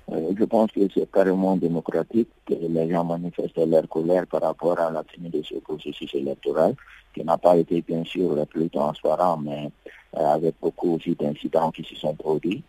je 0.09 0.43
pense 0.45 0.71
que 0.71 0.79
c'est 0.91 1.11
carrément 1.11 1.55
démocratique 1.55 2.29
que 2.47 2.55
les 2.55 2.89
gens 2.89 3.05
manifestent 3.05 3.63
leur 3.67 3.87
colère 3.87 4.25
par 4.25 4.41
rapport 4.41 4.79
à 4.79 4.89
la 4.89 5.03
tenue 5.03 5.29
de 5.29 5.43
ce 5.43 5.59
processus 5.59 6.15
électoral, 6.15 6.73
qui 7.13 7.23
n'a 7.23 7.37
pas 7.37 7.57
été 7.57 7.83
bien 7.83 8.03
sûr 8.05 8.33
le 8.33 8.47
plus 8.47 8.71
transparent, 8.71 9.37
mais 9.37 9.69
avec 10.13 10.55
beaucoup 10.61 10.95
aussi 10.95 11.15
d'incidents 11.15 11.71
qui 11.71 11.83
se 11.83 11.95
sont 11.95 12.15
produits. 12.15 12.63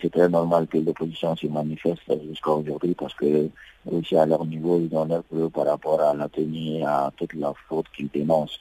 C'est 0.00 0.10
très 0.10 0.28
normal 0.28 0.66
que 0.66 0.78
l'opposition 0.78 1.36
se 1.36 1.46
manifeste 1.46 2.00
jusqu'à 2.26 2.52
aujourd'hui 2.52 2.94
parce 2.94 3.14
que 3.14 3.48
aussi 3.90 4.16
à 4.16 4.24
leur 4.24 4.46
niveau, 4.46 4.80
ils 4.80 4.96
ont 4.96 5.04
leur 5.04 5.22
preuve 5.24 5.50
par 5.50 5.66
rapport 5.66 6.00
à 6.00 6.14
la 6.14 6.28
tenue, 6.28 6.82
à 6.84 7.12
toute 7.16 7.34
la 7.34 7.52
faute 7.68 7.86
qu'ils 7.94 8.08
dénoncent. 8.08 8.60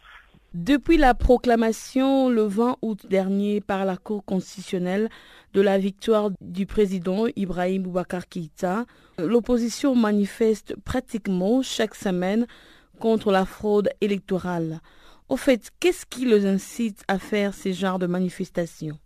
Depuis 0.54 0.98
la 0.98 1.16
proclamation 1.16 2.30
le 2.30 2.44
20 2.44 2.78
août 2.84 3.08
dernier 3.10 3.60
par 3.60 3.86
la 3.86 3.98
Cour 3.98 4.24
constitutionnelle 4.24 5.10
de 5.54 5.62
la 5.62 5.80
victoire 5.80 6.30
du 6.42 6.68
président 6.68 7.26
Ibrahim 7.36 7.84
Boubacar 7.84 8.28
Keïta, 8.28 8.86
l'opposition 9.18 9.96
manifeste 9.96 10.76
pratiquement 10.86 11.64
chaque 11.64 11.96
semaine 11.96 12.46
contre 13.00 13.32
la 13.32 13.46
fraude 13.46 13.90
électorale. 14.00 14.80
Au 15.30 15.38
fait, 15.38 15.72
qu'est-ce 15.80 16.06
qui 16.06 16.26
les 16.26 16.46
incite 16.46 17.04
à 17.08 17.18
faire 17.18 17.54
ce 17.54 17.72
genre 17.72 17.98
de 17.98 18.08
manifestations 18.08 18.98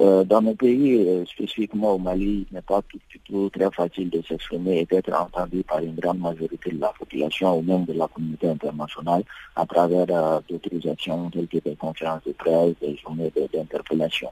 euh, 0.00 0.24
Dans 0.24 0.40
nos 0.40 0.54
pays, 0.54 0.94
euh, 1.06 1.24
spécifiquement 1.26 1.92
au 1.92 1.98
Mali, 1.98 2.46
il 2.50 2.54
n'est 2.54 2.62
pas 2.62 2.80
tout, 2.82 2.98
tout, 3.26 3.50
très 3.50 3.70
facile 3.70 4.08
de 4.08 4.22
s'exprimer 4.22 4.80
et 4.80 4.84
d'être 4.86 5.12
entendu 5.12 5.62
par 5.64 5.80
une 5.80 5.96
grande 5.96 6.20
majorité 6.20 6.70
de 6.70 6.80
la 6.80 6.92
population 6.98 7.58
ou 7.58 7.62
même 7.62 7.84
de 7.84 7.92
la 7.92 8.08
communauté 8.08 8.48
internationale 8.48 9.22
à 9.54 9.66
travers 9.66 10.06
euh, 10.10 10.40
d'autres 10.48 10.88
actions 10.88 11.30
telles 11.30 11.48
que 11.48 11.58
des 11.58 11.76
conférences 11.76 12.24
de 12.26 12.32
presse, 12.32 12.74
des 12.80 12.96
journées 12.96 13.32
d'interpellation. 13.52 14.30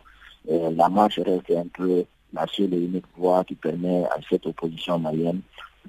la 0.48 0.88
marche 0.88 1.18
reste 1.18 1.50
un 1.50 1.66
peu 1.74 2.04
la 2.32 2.46
seule 2.46 2.74
et 2.74 2.78
unique 2.78 3.04
voie 3.16 3.44
qui 3.44 3.54
permet 3.54 4.04
à 4.04 4.18
cette 4.28 4.46
opposition 4.46 4.98
malienne 4.98 5.40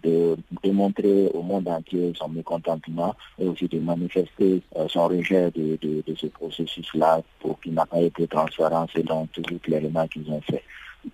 de 0.03 0.38
démontrer 0.63 1.29
au 1.33 1.41
monde 1.41 1.67
entier 1.67 2.13
son 2.17 2.29
mécontentement 2.29 3.15
et 3.39 3.47
aussi 3.47 3.67
de 3.67 3.79
manifester 3.79 4.62
euh, 4.75 4.88
son 4.88 5.07
rejet 5.07 5.51
de, 5.51 6.03
ce 6.15 6.27
processus-là 6.27 7.21
pour 7.39 7.60
qu'il 7.60 7.73
n'a 7.73 7.86
pas 7.86 8.01
été 8.01 8.27
transparent 8.27 8.88
selon 8.93 9.27
tous 9.27 9.43
les 9.67 9.77
éléments 9.77 10.07
qu'ils 10.07 10.29
ont 10.31 10.41
fait. 10.41 10.63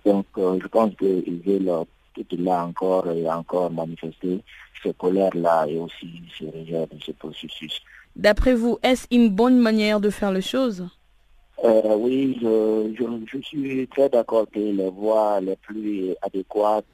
Donc 0.04 0.26
euh, 0.38 0.58
je 0.62 0.66
pense 0.68 0.94
qu'ils 0.96 1.40
veulent 1.44 1.68
euh, 1.68 1.84
tout 2.14 2.36
là 2.38 2.64
encore 2.64 3.10
et 3.10 3.28
encore 3.28 3.70
manifester 3.70 4.40
cette 4.82 4.96
colère-là 4.98 5.66
et 5.68 5.78
aussi 5.78 6.22
ce 6.38 6.44
rejet 6.44 6.86
de 6.86 7.00
ce 7.04 7.12
processus. 7.12 7.80
D'après 8.16 8.54
vous, 8.54 8.78
est-ce 8.82 9.06
une 9.10 9.28
bonne 9.28 9.58
manière 9.58 10.00
de 10.00 10.10
faire 10.10 10.30
les 10.30 10.42
choses? 10.42 10.86
Oui, 11.62 12.36
je, 12.42 12.94
je, 12.98 13.04
je 13.32 13.38
suis 13.38 13.88
très 13.88 14.08
d'accord 14.08 14.46
que 14.52 14.58
les 14.58 14.90
voies 14.90 15.40
les 15.40 15.56
plus 15.56 16.14
adéquates 16.20 16.84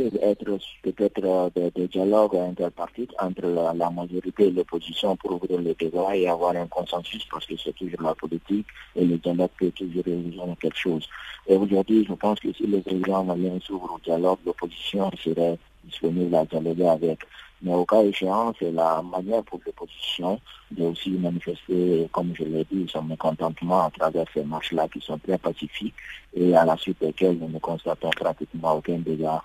être 0.00 0.58
peut-être 0.82 1.50
des, 1.54 1.88
dialogues 1.88 2.36
interpartites 2.36 3.12
entre 3.18 3.46
la, 3.46 3.90
majorité 3.90 4.46
et 4.46 4.50
l'opposition 4.50 5.16
pour 5.16 5.32
ouvrir 5.32 5.60
le 5.60 5.74
débat 5.74 6.16
et 6.16 6.28
avoir 6.28 6.56
un 6.56 6.66
consensus 6.66 7.24
parce 7.30 7.46
que 7.46 7.54
c'est 7.56 7.74
toujours 7.74 8.02
la 8.02 8.14
politique 8.14 8.66
et 8.96 9.04
le 9.04 9.18
dialogue 9.18 9.50
peut 9.58 9.70
toujours 9.70 10.04
résoudre 10.04 10.56
quelque 10.60 10.78
chose. 10.78 11.08
Et 11.46 11.56
aujourd'hui, 11.56 12.04
je 12.08 12.14
pense 12.14 12.38
que 12.40 12.52
si 12.52 12.66
le 12.66 12.80
président 12.80 13.24
malien 13.24 13.58
s'ouvre 13.62 13.94
au 13.94 13.98
dialogue, 13.98 14.38
l'opposition 14.44 15.10
serait 15.22 15.58
disponible 15.84 16.34
à 16.34 16.44
dialoguer 16.44 16.88
avec. 16.88 17.20
Mais 17.60 17.74
au 17.74 17.84
cas 17.84 18.02
échéant, 18.02 18.54
c'est 18.58 18.70
la 18.70 19.02
manière 19.02 19.42
pour 19.42 19.60
l'opposition 19.66 20.40
de 20.70 20.84
aussi 20.84 21.10
manifester, 21.10 22.08
comme 22.12 22.32
je 22.36 22.44
l'ai 22.44 22.64
dit, 22.70 22.86
son 22.88 23.02
mécontentement 23.02 23.86
à 23.86 23.90
travers 23.90 24.26
ces 24.32 24.44
marches-là 24.44 24.86
qui 24.88 25.00
sont 25.00 25.18
très 25.18 25.38
pacifiques 25.38 25.94
et 26.34 26.54
à 26.54 26.64
la 26.64 26.76
suite 26.76 27.00
desquelles 27.00 27.38
nous 27.38 27.48
ne 27.48 27.58
constatons 27.58 28.10
pratiquement 28.10 28.74
aucun 28.74 28.98
dégât. 28.98 29.42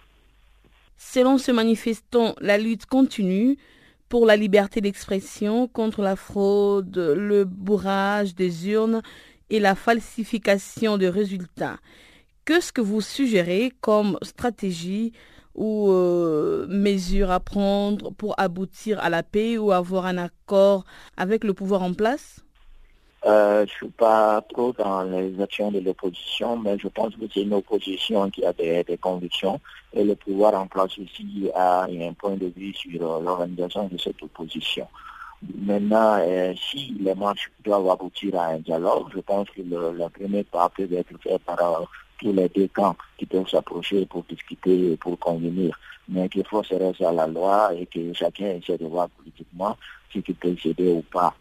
Selon 0.97 1.37
ce 1.37 1.51
manifestant, 1.51 2.35
la 2.39 2.57
lutte 2.57 2.85
continue 2.85 3.57
pour 4.09 4.25
la 4.25 4.35
liberté 4.35 4.79
d'expression 4.79 5.67
contre 5.67 6.01
la 6.01 6.15
fraude, 6.15 6.97
le 6.97 7.45
bourrage 7.45 8.35
des 8.35 8.69
urnes 8.69 9.01
et 9.49 9.59
la 9.59 9.75
falsification 9.75 10.97
de 10.97 11.07
résultats. 11.07 11.77
Qu'est-ce 12.45 12.73
que 12.73 12.81
vous 12.81 13.01
suggérez 13.01 13.71
comme 13.81 14.17
stratégie 14.21 15.13
ou 15.55 15.89
euh, 15.91 16.67
mesures 16.67 17.31
à 17.31 17.39
prendre 17.39 18.11
pour 18.11 18.39
aboutir 18.39 18.99
à 18.99 19.09
la 19.09 19.23
paix 19.23 19.57
ou 19.57 19.71
avoir 19.71 20.05
un 20.05 20.17
accord 20.17 20.85
avec 21.17 21.43
le 21.43 21.53
pouvoir 21.53 21.83
en 21.83 21.93
place? 21.93 22.42
Euh, 23.25 23.59
Je 23.59 23.61
ne 23.61 23.77
suis 23.77 23.89
pas 23.89 24.41
trop 24.53 24.73
dans 24.73 25.03
les 25.03 25.39
actions 25.41 25.71
de 25.71 25.79
l'opposition, 25.79 26.57
mais 26.57 26.77
je 26.77 26.87
pense 26.87 27.15
que 27.15 27.25
c'est 27.33 27.41
une 27.41 27.53
opposition 27.53 28.29
qui 28.29 28.45
a 28.45 28.53
des, 28.53 28.97
convictions 29.01 29.59
et 29.93 30.03
le 30.03 30.15
pouvoir 30.15 30.53
en 30.55 30.67
place 30.67 30.97
aussi 30.99 31.49
a 31.55 31.83
un 31.83 32.13
point 32.13 32.35
de 32.35 32.51
vue 32.55 32.73
sur 32.73 33.01
euh, 33.01 33.21
l'organisation 33.21 33.87
de 33.87 33.97
cette 33.97 34.21
opposition. 34.21 34.87
Maintenant, 35.57 36.19
si 36.55 36.95
les 37.01 37.13
marches 37.15 37.51
doivent 37.65 37.89
aboutir 37.89 38.39
à 38.39 38.45
un 38.45 38.59
dialogue, 38.59 39.07
je 39.13 39.19
pense 39.19 39.49
que 39.49 39.61
le, 39.61 40.07
premier 40.07 40.43
pas 40.45 40.69
peut 40.69 40.87
être 40.93 41.21
fait 41.21 41.37
par 41.39 41.85
les 42.31 42.49
deux 42.49 42.67
camps 42.69 42.95
qui 43.17 43.25
peuvent 43.25 43.49
s'approcher 43.49 44.05
pour 44.05 44.23
discuter 44.23 44.93
et 44.93 44.97
pour 44.97 45.19
convenir, 45.19 45.77
mais 46.07 46.29
qu'il 46.29 46.45
faut 46.45 46.63
se 46.63 46.75
rester 46.75 47.05
à 47.05 47.11
la 47.11 47.27
loi 47.27 47.73
et 47.73 47.85
que 47.85 48.13
chacun 48.13 48.45
essaie 48.45 48.77
de 48.77 48.85
voir 48.85 49.09
politiquement 49.09 49.77
si 50.11 50.23
il 50.25 50.35
peut 50.35 50.55
céder 50.61 50.91
ou 50.91 51.01
pas. 51.01 51.33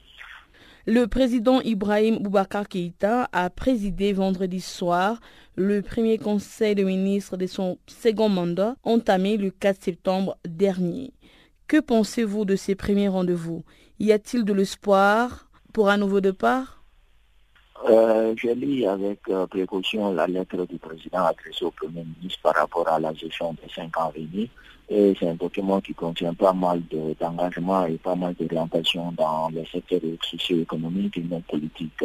Le 0.85 1.07
président 1.07 1.61
Ibrahim 1.61 2.19
Boubacar 2.19 2.69
Keïta 2.69 3.29
a 3.31 3.51
présidé 3.51 4.13
vendredi 4.13 4.61
soir. 4.61 5.21
Le 5.55 5.81
premier 5.81 6.19
conseil 6.19 6.75
de 6.75 6.83
ministres 6.83 7.37
de 7.37 7.47
son 7.47 7.79
second 7.87 8.29
mandat 8.29 8.75
entamé 8.83 9.37
le 9.37 9.51
4 9.51 9.81
septembre 9.81 10.37
dernier. 10.45 11.13
Que 11.69 11.79
pensez-vous 11.79 12.45
de 12.45 12.57
ces 12.57 12.75
premiers 12.75 13.07
rendez-vous? 13.07 13.63
Y 14.01 14.11
a-t-il 14.11 14.45
de 14.45 14.53
l'espoir 14.53 15.49
pour 15.73 15.89
un 15.89 15.99
nouveau 15.99 16.21
départ? 16.21 16.82
Euh, 17.89 18.35
je 18.37 18.49
lis 18.49 18.87
avec 18.87 19.21
euh, 19.29 19.47
précaution 19.47 20.13
la 20.13 20.27
lettre 20.27 20.67
du 20.67 20.79
président 20.79 21.25
adressée 21.25 21.65
au 21.65 21.71
Premier 21.71 22.05
ministre 22.05 22.41
par 22.43 22.55
rapport 22.55 22.89
à 22.89 23.01
la 23.01 23.13
gestion 23.15 23.55
des 23.55 23.73
cinq 23.73 23.97
ans 23.99 24.13
réunis. 24.15 24.51
Et 24.89 25.15
c'est 25.19 25.29
un 25.29 25.35
document 25.35 25.81
qui 25.81 25.95
contient 25.95 26.35
pas 26.35 26.53
mal 26.53 26.83
d'engagement 27.19 27.87
et 27.87 27.97
pas 27.97 28.15
mal 28.15 28.35
d'orientation 28.35 29.13
dans 29.13 29.49
les 29.49 29.65
secteurs 29.65 30.01
socio-économiques 30.23 31.17
et 31.17 31.23
non 31.23 31.41
politiques. 31.41 32.05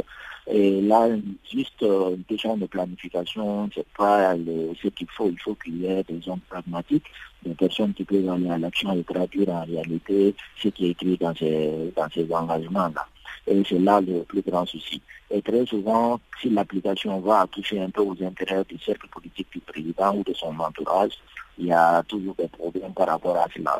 Et 0.49 0.81
là, 0.81 1.09
juste 1.51 1.83
euh, 1.83 2.15
une 2.15 2.23
question 2.23 2.55
de 2.55 2.65
planification, 2.65 3.69
c'est 3.75 3.85
pas 3.97 4.33
ce 4.35 4.87
qu'il 4.87 5.07
faut. 5.15 5.29
Il 5.29 5.39
faut 5.39 5.55
qu'il 5.55 5.81
y 5.81 5.85
ait 5.87 6.03
des 6.03 6.27
hommes 6.29 6.39
pragmatiques, 6.49 7.05
des 7.43 7.53
personnes 7.53 7.93
qui 7.93 8.05
peuvent 8.05 8.29
aller 8.29 8.49
à 8.49 8.57
l'action 8.57 8.93
et 8.93 9.03
traduire 9.03 9.49
en 9.49 9.65
réalité 9.65 10.33
ce 10.55 10.69
qui 10.69 10.87
est 10.87 10.91
écrit 10.91 11.17
dans 11.17 11.35
ces, 11.35 11.91
dans 11.95 12.07
ces 12.09 12.33
engagements-là. 12.33 13.05
Et 13.47 13.63
c'est 13.67 13.79
là 13.79 14.01
le 14.01 14.23
plus 14.23 14.41
grand 14.41 14.65
souci. 14.65 15.01
Et 15.31 15.41
très 15.41 15.65
souvent, 15.65 16.19
si 16.41 16.49
l'application 16.49 17.19
va 17.21 17.47
toucher 17.51 17.81
un 17.81 17.89
peu 17.89 18.01
aux 18.01 18.15
intérêts 18.21 18.63
du 18.65 18.77
cercle 18.79 19.07
politique 19.07 19.47
du 19.51 19.59
président 19.59 20.15
ou 20.15 20.23
de 20.23 20.33
son 20.33 20.57
entourage, 20.59 21.13
il 21.57 21.67
y 21.67 21.71
a 21.71 22.03
toujours 22.03 22.35
des 22.35 22.47
problèmes 22.47 22.93
par 22.93 23.07
rapport 23.07 23.37
à 23.37 23.47
cela. 23.55 23.79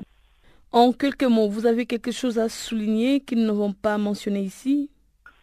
En 0.72 0.92
quelques 0.92 1.24
mots, 1.24 1.50
vous 1.50 1.66
avez 1.66 1.86
quelque 1.86 2.12
chose 2.12 2.40
à 2.40 2.50
souligner 2.50 3.22
qu'ils 3.22 3.46
ne 3.46 3.52
vont 3.52 3.74
pas 3.74 3.98
mentionner 3.98 4.42
ici? 4.42 4.90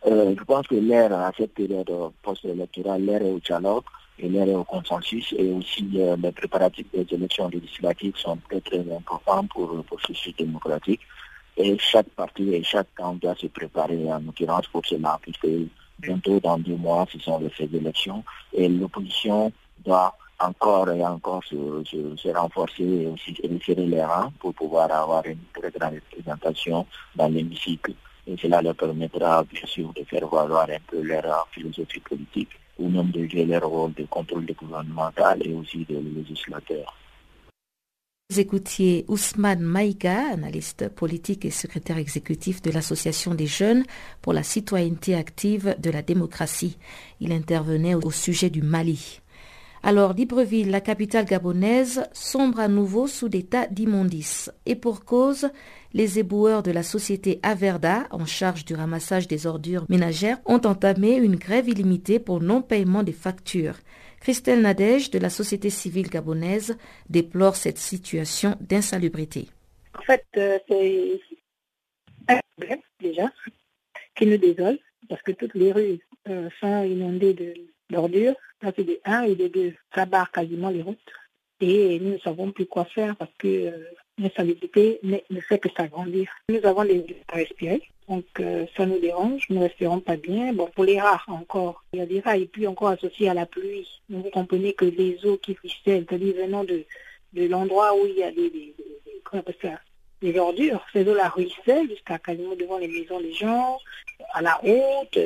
Euh, 0.06 0.34
Je 0.38 0.44
pense 0.44 0.66
que 0.66 0.74
l'ère 0.74 1.12
à 1.12 1.32
cette 1.36 1.54
période 1.54 1.90
post-électorale, 2.22 3.02
l'ère 3.04 3.22
est 3.22 3.30
au 3.30 3.38
dialogue 3.38 3.84
et 4.18 4.28
l'ère 4.28 4.48
est 4.48 4.54
au 4.54 4.64
consensus 4.64 5.34
et 5.38 5.50
aussi 5.50 5.88
euh, 5.96 6.16
les 6.22 6.32
préparatifs 6.32 6.86
des 6.92 7.06
élections 7.10 7.48
législatives 7.48 8.16
sont 8.16 8.38
très 8.48 8.60
très 8.60 8.80
importants 8.80 9.46
pour 9.46 9.72
le 9.74 9.82
processus 9.82 10.36
démocratique. 10.36 11.00
Et 11.56 11.78
chaque 11.78 12.08
parti 12.10 12.52
et 12.52 12.64
chaque 12.64 12.92
camp 12.96 13.14
doit 13.14 13.36
se 13.36 13.46
préparer 13.46 14.12
en 14.12 14.18
l'occurrence 14.18 14.66
pour 14.68 14.84
cela, 14.84 15.18
puisque 15.22 15.46
bientôt 16.00 16.40
dans 16.40 16.58
deux 16.58 16.76
mois, 16.76 17.06
ce 17.12 17.18
sont 17.20 17.38
les 17.38 17.50
faits 17.50 17.70
d'élection. 17.70 18.24
Et 18.52 18.68
l'opposition 18.68 19.52
doit 19.84 20.16
encore 20.40 20.90
et 20.90 21.04
encore 21.04 21.44
se, 21.44 22.32
renforcer 22.36 22.82
et 22.82 23.06
aussi 23.06 23.36
resserrer 23.48 23.86
les 23.86 24.04
rangs 24.04 24.32
pour 24.40 24.52
pouvoir 24.54 24.90
avoir 24.90 25.24
une 25.26 25.38
très 25.52 25.70
grande 25.70 25.94
représentation 25.94 26.86
dans 27.14 27.28
l'hémicycle. 27.28 27.94
Et 28.26 28.36
cela 28.36 28.60
leur 28.60 28.74
permettra 28.74 29.44
bien 29.44 29.66
sûr 29.66 29.92
de 29.92 30.02
faire 30.04 30.26
valoir 30.26 30.68
un 30.68 30.78
peu 30.88 31.02
leur 31.02 31.46
philosophie 31.52 32.00
politique 32.00 32.50
ou 32.78 32.88
même 32.88 33.10
de 33.10 33.28
jouer 33.28 33.44
leur 33.44 33.64
rôle 33.68 33.92
de 33.94 34.04
contrôle 34.04 34.46
gouvernemental 34.46 35.46
et 35.46 35.52
aussi 35.52 35.84
de 35.84 35.98
législateur. 35.98 36.92
Vous 38.30 38.40
écoutiez 38.40 39.04
Ousmane 39.08 39.60
Maïga, 39.60 40.32
analyste 40.32 40.88
politique 40.88 41.44
et 41.44 41.50
secrétaire 41.50 41.98
exécutif 41.98 42.62
de 42.62 42.70
l'Association 42.70 43.34
des 43.34 43.46
jeunes 43.46 43.84
pour 44.22 44.32
la 44.32 44.42
citoyenneté 44.42 45.14
active 45.14 45.76
de 45.78 45.90
la 45.90 46.00
démocratie. 46.00 46.78
Il 47.20 47.32
intervenait 47.32 47.94
au 47.94 48.10
sujet 48.10 48.48
du 48.48 48.62
Mali. 48.62 49.20
Alors 49.82 50.14
Libreville, 50.14 50.70
la 50.70 50.80
capitale 50.80 51.26
gabonaise, 51.26 52.04
sombre 52.14 52.60
à 52.60 52.68
nouveau 52.68 53.08
sous 53.08 53.28
d'état 53.28 53.66
d'immondice. 53.66 54.50
Et 54.64 54.74
pour 54.74 55.04
cause, 55.04 55.50
les 55.92 56.18
éboueurs 56.18 56.62
de 56.62 56.70
la 56.70 56.82
société 56.82 57.40
Averda, 57.42 58.06
en 58.10 58.24
charge 58.24 58.64
du 58.64 58.74
ramassage 58.74 59.28
des 59.28 59.46
ordures 59.46 59.84
ménagères, 59.90 60.38
ont 60.46 60.62
entamé 60.64 61.16
une 61.16 61.36
grève 61.36 61.68
illimitée 61.68 62.18
pour 62.18 62.40
non-paiement 62.40 63.02
des 63.02 63.12
factures. 63.12 63.76
Christelle 64.24 64.62
Nadège 64.62 65.10
de 65.10 65.18
la 65.18 65.28
société 65.28 65.68
civile 65.68 66.08
gabonaise 66.08 66.78
déplore 67.10 67.56
cette 67.56 67.76
situation 67.76 68.56
d'insalubrité. 68.58 69.48
En 69.98 70.00
fait, 70.00 70.24
euh, 70.38 70.58
c'est 70.66 71.20
un 72.28 72.40
problème 72.56 72.80
déjà 72.98 73.30
qui 74.16 74.24
nous 74.24 74.38
désole 74.38 74.78
parce 75.10 75.20
que 75.20 75.32
toutes 75.32 75.52
les 75.52 75.72
rues 75.72 75.98
euh, 76.30 76.48
sont 76.58 76.84
inondées 76.84 77.68
d'ordures. 77.90 78.34
C'est 78.62 78.84
des 78.84 78.98
1 79.04 79.24
et 79.24 79.34
des 79.34 79.50
2. 79.50 79.74
Ça 79.94 80.06
barre 80.06 80.32
quasiment 80.32 80.70
les 80.70 80.80
routes. 80.80 81.12
Et 81.60 82.00
nous 82.00 82.12
ne 82.12 82.18
savons 82.18 82.50
plus 82.50 82.64
quoi 82.64 82.86
faire 82.86 83.14
parce 83.16 83.34
que 83.36 83.46
euh, 83.46 83.90
l'insalubrité 84.16 85.00
ne 85.02 85.40
fait 85.40 85.58
que 85.58 85.68
s'agrandir. 85.76 86.32
Nous 86.48 86.64
avons 86.64 86.86
des 86.86 87.04
à 87.28 87.36
respirer. 87.36 87.82
Donc 88.08 88.24
euh, 88.40 88.66
ça 88.76 88.84
nous 88.84 88.98
dérange, 88.98 89.46
nous 89.48 89.56
ne 89.56 89.62
respirons 89.62 90.00
pas 90.00 90.16
bien. 90.16 90.52
Bon, 90.52 90.68
pour 90.74 90.84
les 90.84 91.00
rats 91.00 91.22
encore, 91.28 91.82
il 91.92 92.00
y 92.00 92.02
a 92.02 92.06
des 92.06 92.20
rats 92.20 92.36
et 92.36 92.46
puis 92.46 92.66
encore 92.66 92.88
associés 92.88 93.30
à 93.30 93.34
la 93.34 93.46
pluie. 93.46 93.88
vous 94.10 94.30
comprenez 94.30 94.74
que 94.74 94.84
les 94.84 95.18
eaux 95.24 95.38
qui 95.38 95.56
ruissellent, 95.60 96.04
c'est-à-dire 96.08 96.34
venant 96.36 96.64
de, 96.64 96.84
de 97.32 97.46
l'endroit 97.46 97.94
où 97.94 98.06
il 98.06 98.16
y 98.16 98.22
a 98.22 98.30
des, 98.30 98.50
des, 98.50 100.38
ordures, 100.38 100.84
ces 100.92 101.06
eaux-là 101.08 101.28
ruissellent 101.28 101.88
jusqu'à 101.88 102.18
quasiment 102.18 102.54
devant 102.56 102.78
les 102.78 102.88
maisons 102.88 103.20
des 103.20 103.32
gens, 103.32 103.78
à 104.32 104.42
la 104.42 104.54
route. 104.54 105.18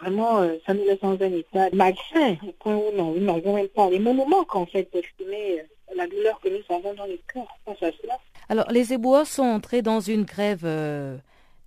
vraiment, 0.00 0.40
euh, 0.40 0.56
ça 0.66 0.74
nous 0.74 0.84
laisse 0.84 1.00
dans 1.00 1.20
un 1.20 1.32
état 1.32 1.68
malsain, 1.72 2.36
au 2.46 2.52
point 2.52 2.76
où 2.76 2.96
non, 2.96 3.12
nous 3.12 3.24
n'avons 3.24 3.54
même 3.56 3.68
pas 3.68 3.88
les 3.88 3.98
moments 3.98 4.44
qu'en 4.44 4.66
fait 4.66 4.88
d'exprimer 4.92 5.60
euh, 5.60 5.94
la 5.94 6.06
douleur 6.06 6.40
que 6.40 6.48
nous 6.48 6.74
avons 6.74 6.94
dans 6.94 7.06
le 7.06 7.18
cœur. 7.32 7.46
Alors, 8.48 8.70
les 8.70 8.92
éboueurs 8.92 9.26
sont 9.26 9.42
entrés 9.42 9.82
dans 9.82 10.00
une 10.00 10.24
grève 10.24 10.66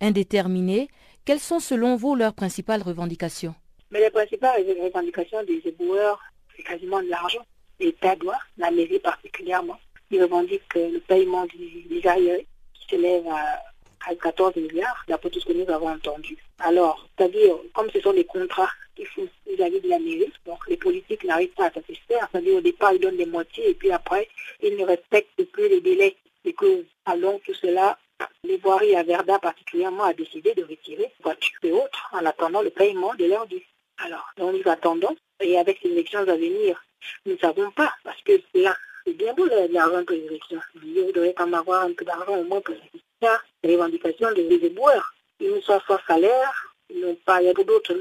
indéterminés. 0.00 0.88
Quelles 1.24 1.40
sont 1.40 1.60
selon 1.60 1.96
vous 1.96 2.14
leurs 2.14 2.34
principales 2.34 2.82
revendications? 2.82 3.54
Mais 3.90 4.00
Les 4.00 4.10
principales 4.10 4.64
revendications 4.82 5.42
des 5.44 5.60
éboueurs, 5.64 6.20
c'est 6.56 6.62
quasiment 6.62 7.02
de 7.02 7.08
l'argent. 7.08 7.44
L'État 7.78 8.16
doit, 8.16 8.38
la 8.58 8.70
mairie 8.70 8.98
particulièrement. 8.98 9.78
Ils 10.10 10.22
revendiquent 10.22 10.74
le 10.74 10.98
paiement 11.00 11.46
des, 11.46 12.06
arriérés 12.06 12.46
qui 12.74 12.88
s'élève 12.88 13.24
à, 13.28 14.14
14 14.14 14.56
milliards, 14.56 15.04
d'après 15.08 15.28
tout 15.28 15.40
ce 15.40 15.46
que 15.46 15.52
nous 15.52 15.70
avons 15.70 15.90
entendu. 15.90 16.36
Alors, 16.58 17.06
c'est-à-dire, 17.16 17.54
comme 17.74 17.90
ce 17.90 18.00
sont 18.00 18.14
des 18.14 18.24
contrats 18.24 18.70
qui 18.96 19.04
font 19.04 19.28
vis-à-vis 19.46 19.80
de 19.80 19.88
la 19.88 19.98
mairie, 19.98 20.32
donc 20.46 20.58
les 20.68 20.78
politiques 20.78 21.24
n'arrivent 21.24 21.52
pas 21.54 21.66
à 21.66 21.72
satisfaire, 21.72 22.26
c'est-à-dire 22.32 22.56
au 22.56 22.60
départ, 22.62 22.94
ils 22.94 23.00
donnent 23.00 23.18
des 23.18 23.26
moitiés 23.26 23.70
et 23.70 23.74
puis 23.74 23.92
après, 23.92 24.26
ils 24.62 24.74
ne 24.76 24.84
respectent 24.84 25.44
plus 25.52 25.68
les 25.68 25.82
délais 25.82 26.16
et 26.44 26.52
que, 26.54 26.86
allons, 27.04 27.40
tout 27.44 27.54
cela 27.54 27.98
les 28.44 28.56
voiries 28.58 28.96
à 28.96 29.02
Verda 29.02 29.38
particulièrement 29.38 30.04
a 30.04 30.12
décidé 30.12 30.54
de 30.54 30.62
retirer 30.62 31.12
voitures 31.22 31.58
et 31.62 31.72
autres 31.72 32.08
en 32.12 32.24
attendant 32.26 32.62
le 32.62 32.70
paiement 32.70 33.14
de 33.14 33.26
leur 33.26 33.46
dû. 33.46 33.64
Alors, 33.98 34.26
nous 34.38 34.62
attendons 34.66 35.16
et 35.40 35.58
avec 35.58 35.82
les 35.82 35.90
élections 35.90 36.20
à 36.20 36.24
venir, 36.36 36.82
nous 37.26 37.32
ne 37.32 37.38
savons 37.38 37.70
pas 37.70 37.92
parce 38.04 38.20
que 38.22 38.40
là, 38.54 38.76
c'est 39.04 39.14
bien 39.14 39.32
beau 39.34 39.46
l'argent 39.46 40.04
pour 40.04 40.16
les 40.16 40.26
élections. 40.26 40.60
Vous 40.74 41.12
devez 41.12 41.34
quand 41.34 41.46
même 41.46 41.54
avoir 41.54 41.84
un 41.84 41.92
peu 41.92 42.04
d'argent 42.04 42.36
au 42.36 42.44
moins 42.44 42.60
pour 42.60 42.74
ça. 43.22 43.40
Les 43.62 43.76
revendications 43.76 44.32
des 44.32 44.42
éboueurs. 44.46 45.14
Ils 45.40 45.54
ne 45.54 45.60
sont 45.60 45.80
pas 45.86 46.00
salaire, 46.06 46.74
ils 46.90 47.00
n'ont 47.00 47.14
pas, 47.14 47.40
il 47.40 47.46
y 47.46 47.48
a 47.48 47.54
d'autres, 47.54 47.96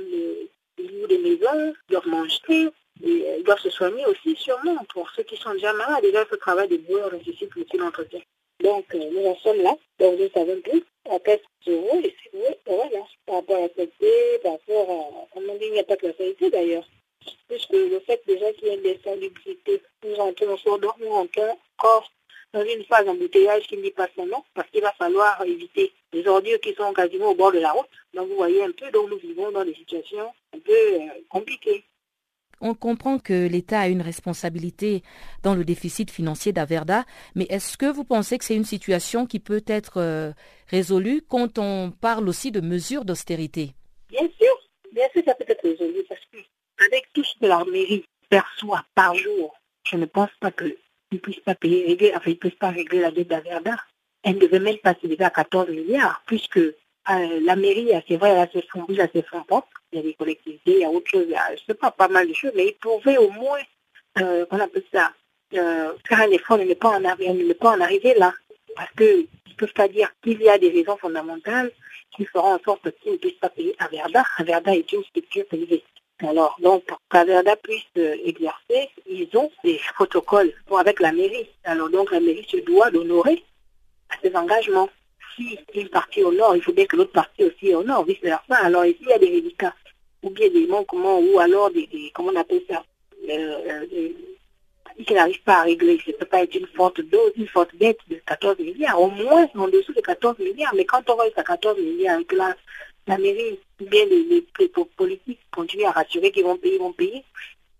ils 0.77 0.99
louent 0.99 1.07
des 1.07 1.17
maisons, 1.17 1.73
ils 1.87 1.91
doivent 1.91 2.07
manger, 2.07 2.69
et 3.01 3.35
ils 3.37 3.43
doivent 3.43 3.59
se 3.59 3.69
soigner 3.69 4.05
aussi 4.07 4.35
sûrement. 4.35 4.83
Pour 4.93 5.09
ceux 5.11 5.23
qui 5.23 5.37
sont 5.37 5.53
déjà 5.53 5.71
malades, 5.73 6.01
déjà 6.01 6.25
ce 6.29 6.35
travail 6.35 6.67
des 6.67 6.79
boueurs 6.79 7.13
nécessite 7.13 7.55
aussi 7.55 7.77
l'entretien. 7.77 8.19
Donc 8.61 8.93
nous 8.93 9.25
en 9.25 9.35
sommes 9.37 9.61
là, 9.61 9.75
donc 9.99 10.19
nous 10.19 10.29
savons 10.29 10.61
plus 10.61 10.83
à 11.09 11.19
quel 11.19 11.39
vous 11.65 12.01
et 12.03 12.15
c'est 12.23 12.37
vous, 12.37 12.55
voilà, 12.65 13.05
par 13.25 13.35
rapport 13.35 13.57
à 13.57 13.61
la 13.61 13.67
santé, 13.69 14.39
par 14.43 14.53
rapport 14.53 15.27
à, 15.35 15.39
dire, 15.39 15.57
il 15.61 15.71
n'y 15.73 15.79
a 15.79 15.83
pas 15.83 15.97
que 15.97 16.07
la 16.07 16.13
santé 16.13 16.49
d'ailleurs 16.49 16.85
puisque 17.47 17.71
le 17.71 17.99
fait 17.99 18.21
déjà 18.27 18.51
qu'il 18.53 18.67
y 18.67 18.71
ait 18.71 18.77
des 18.77 18.99
salubrités, 19.03 19.81
nous 20.03 20.15
rentrons 20.15 20.57
nous 20.99 21.09
rentrons 21.09 21.57
encore 21.77 22.09
dans 22.53 22.63
une 22.63 22.83
phase 22.85 23.05
d'embouteillage 23.05 23.67
qui 23.67 23.77
n'est 23.77 23.91
pas 23.91 24.07
son 24.15 24.25
nom, 24.25 24.43
parce 24.53 24.69
qu'il 24.71 24.81
va 24.81 24.91
falloir 24.93 25.41
éviter 25.45 25.91
les 26.13 26.27
ordures 26.27 26.59
qui 26.59 26.73
sont 26.73 26.93
quasiment 26.93 27.31
au 27.31 27.35
bord 27.35 27.51
de 27.51 27.59
la 27.59 27.71
route. 27.71 27.87
Donc 28.13 28.27
vous 28.29 28.35
voyez 28.35 28.63
un 28.63 28.71
peu, 28.71 28.89
donc 28.91 29.09
nous 29.09 29.19
vivons 29.19 29.51
dans 29.51 29.63
des 29.63 29.75
situations 29.75 30.31
un 30.55 30.59
peu 30.59 30.71
euh, 30.71 31.07
compliquées. 31.29 31.83
On 32.61 32.73
comprend 32.73 33.19
que 33.19 33.47
l'État 33.47 33.79
a 33.79 33.87
une 33.87 34.01
responsabilité 34.01 35.01
dans 35.43 35.55
le 35.55 35.63
déficit 35.63 36.11
financier 36.11 36.51
d'Averda, 36.51 37.05
mais 37.35 37.45
est-ce 37.49 37.77
que 37.77 37.85
vous 37.85 38.03
pensez 38.03 38.37
que 38.37 38.45
c'est 38.45 38.55
une 38.55 38.65
situation 38.65 39.25
qui 39.25 39.39
peut 39.39 39.63
être 39.65 39.97
euh, 39.97 40.33
résolue 40.67 41.21
quand 41.27 41.57
on 41.57 41.91
parle 41.91 42.27
aussi 42.27 42.51
de 42.51 42.61
mesures 42.61 43.05
d'austérité? 43.05 43.71
Bien 44.09 44.27
sûr, 44.39 44.53
bien 44.93 45.07
sûr 45.13 45.23
ça 45.25 45.35
peut 45.35 45.45
être 45.47 45.63
résolu 45.63 46.03
parce 46.07 46.21
que 46.31 46.37
avec 46.85 47.07
tout 47.13 47.23
ce 47.23 47.37
que 47.39 47.45
la 47.45 47.63
mairie 47.65 48.05
perçoit 48.29 48.83
par 48.95 49.15
jour, 49.15 49.55
je 49.85 49.97
ne 49.97 50.05
pense 50.05 50.29
pas 50.39 50.51
qu'ils 50.51 50.77
ne 51.11 51.17
puissent 51.17 51.39
pas 51.39 51.55
payer, 51.55 51.85
régler, 51.87 52.11
enfin, 52.15 52.31
ils 52.31 52.39
puissent 52.39 52.55
pas 52.55 52.69
régler 52.69 52.99
la 52.99 53.11
dette 53.11 53.27
d'Averda. 53.27 53.75
Elle 54.23 54.35
ne 54.35 54.41
devait 54.41 54.59
même 54.59 54.77
pas 54.77 54.95
s'élever 55.01 55.23
à 55.23 55.29
14 55.29 55.69
milliards, 55.69 56.21
puisque 56.25 56.57
euh, 56.57 56.73
la 57.07 57.55
mairie, 57.55 57.91
c'est 58.07 58.17
vrai, 58.17 58.31
elle 58.31 58.39
a 58.39 58.51
ses 58.51 58.61
fonds, 58.63 58.85
a 58.85 59.07
ses 59.07 59.23
fonds 59.23 59.43
propres, 59.43 59.78
il 59.91 59.97
y 59.97 59.99
a 59.99 60.03
des 60.03 60.13
collectivités, 60.13 60.73
il 60.73 60.79
y 60.79 60.85
a 60.85 60.89
autre 60.89 61.09
chose, 61.09 61.25
il 61.25 61.31
y 61.31 61.35
a, 61.35 61.55
je 61.55 61.61
sais 61.65 61.73
pas, 61.73 61.91
pas 61.91 62.07
mal 62.07 62.27
de 62.27 62.33
choses, 62.33 62.51
mais 62.55 62.67
ils 62.67 62.75
pouvaient 62.75 63.17
au 63.17 63.29
moins, 63.29 63.59
euh, 64.19 64.45
on 64.51 64.59
appelle 64.59 64.83
ça, 64.93 65.11
euh, 65.55 65.93
faire 66.07 66.21
un 66.21 66.31
effort 66.31 66.57
ne 66.57 66.73
pas 66.73 66.89
en, 66.89 66.99
ne 66.99 67.53
pas 67.53 67.71
en 67.71 67.81
arriver 67.81 68.13
là. 68.15 68.33
Parce 68.75 68.91
qu'ils 68.91 69.27
ne 69.47 69.53
peuvent 69.57 69.73
pas 69.73 69.87
dire 69.87 70.11
qu'il 70.23 70.41
y 70.41 70.49
a 70.49 70.57
des 70.57 70.69
raisons 70.69 70.97
fondamentales 70.97 71.71
qui 72.15 72.25
feront 72.25 72.53
en 72.53 72.59
sorte 72.59 72.91
qu'ils 72.99 73.13
ne 73.13 73.17
puissent 73.17 73.39
pas 73.39 73.49
payer 73.49 73.75
Averda. 73.79 74.23
Averda 74.37 74.75
est 74.75 74.91
une 74.91 75.03
structure 75.03 75.45
privée. 75.47 75.83
Alors, 76.21 76.55
donc, 76.59 76.83
pour 76.85 76.99
qu'Averda 77.09 77.55
puisse 77.55 77.85
euh, 77.97 78.15
exercer, 78.25 78.89
ils 79.07 79.29
ont 79.35 79.49
des 79.63 79.79
protocoles 79.95 80.53
avec 80.77 80.99
la 80.99 81.11
mairie. 81.13 81.47
Alors, 81.63 81.89
donc, 81.89 82.11
la 82.11 82.19
mairie 82.19 82.45
se 82.49 82.57
doit 82.57 82.91
d'honorer 82.91 83.43
ses 84.21 84.35
engagements. 84.35 84.89
Si 85.35 85.57
une 85.73 85.87
partie 85.87 86.23
au 86.23 86.33
nord, 86.33 86.55
il 86.55 86.61
faut 86.61 86.73
bien 86.73 86.85
que 86.85 86.97
l'autre 86.97 87.13
partie 87.13 87.45
aussi 87.45 87.73
au 87.73 87.83
nord, 87.83 88.03
vice-versa. 88.03 88.55
Alors, 88.55 88.85
ici, 88.85 88.97
il 89.01 89.07
y 89.07 89.13
a 89.13 89.19
des 89.19 89.29
médicaments, 89.29 89.73
ou 90.23 90.29
bien 90.29 90.49
des 90.49 90.67
manquements, 90.67 91.19
ou 91.19 91.39
alors 91.39 91.71
des, 91.71 91.87
comment 92.13 92.31
on 92.33 92.39
appelle 92.39 92.63
ça, 92.69 92.83
euh, 93.29 93.85
euh 93.93 94.09
qui 95.05 95.13
n'arrive 95.13 95.41
pas 95.43 95.59
à 95.59 95.63
régler. 95.63 95.97
Ça 96.05 96.11
ne 96.11 96.17
peut 96.17 96.25
pas 96.25 96.43
être 96.43 96.55
une 96.55 96.67
forte 96.67 97.01
dose, 97.01 97.31
une 97.37 97.47
forte 97.47 97.75
dette 97.75 97.99
de 98.09 98.15
14 98.25 98.59
milliards, 98.59 99.01
au 99.01 99.09
moins 99.09 99.47
en 99.55 99.67
dessous 99.67 99.93
de 99.93 100.01
14 100.01 100.39
milliards. 100.39 100.73
Mais 100.75 100.85
quand 100.85 101.09
on 101.09 101.15
va 101.15 101.25
jusqu'à 101.25 101.43
14 101.43 101.79
milliards, 101.79 102.19
que 102.27 102.35
là, 102.35 102.55
la 103.07 103.17
mairie, 103.17 103.59
bien 103.79 104.05
les, 104.05 104.23
les, 104.59 104.67
politiques 104.97 105.39
continuent 105.51 105.85
à 105.85 105.91
rassurer 105.91 106.31
qu'ils 106.31 106.43
vont 106.43 106.57
payer, 106.57 106.75
ils 106.75 106.79
vont 106.79 106.93
payer. 106.93 107.23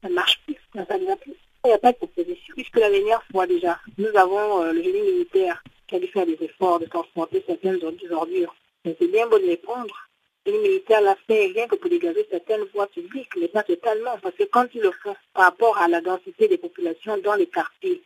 Ça 0.02 0.10
ne 0.10 0.14
marche 0.14 0.40
plus, 0.46 0.56
ça 0.74 0.98
ne 0.98 1.06
va 1.06 1.16
plus. 1.18 1.36
Il 1.66 1.68
n'y 1.68 1.74
a 1.74 1.78
pas 1.78 1.92
de 1.92 1.98
proposition, 1.98 2.54
puisque 2.56 2.80
la 2.80 2.90
dernière 2.90 3.24
fois 3.32 3.46
déjà, 3.46 3.80
nous 3.98 4.16
avons 4.16 4.64
euh, 4.64 4.72
le 4.72 4.82
génie 4.82 5.02
militaire 5.02 5.62
qui 5.88 5.96
a 5.96 6.00
dû 6.00 6.08
faire 6.08 6.26
des 6.26 6.38
efforts 6.40 6.80
de 6.80 6.86
transporter 6.86 7.44
certaines 7.46 7.80
ordures. 8.12 8.56
C'est 8.86 9.12
bien 9.12 9.28
beau 9.28 9.38
de 9.38 9.46
les 9.46 9.58
prendre. 9.58 10.09
Militaire 10.58 11.02
l'a 11.02 11.16
fait 11.28 11.48
rien 11.48 11.68
que 11.68 11.76
pour 11.76 11.90
dégager 11.90 12.26
certaines 12.30 12.64
voies 12.74 12.88
publiques, 12.88 13.36
mais 13.38 13.48
pas 13.48 13.64
totalement, 13.64 14.18
parce 14.22 14.36
que 14.36 14.44
quand 14.44 14.68
ils 14.74 14.82
le 14.82 14.92
font 14.92 15.16
par 15.34 15.46
rapport 15.46 15.78
à 15.78 15.88
la 15.88 16.02
densité 16.02 16.48
des 16.48 16.58
populations 16.58 17.18
dans 17.20 17.36
les 17.36 17.48
quartiers, 17.48 18.02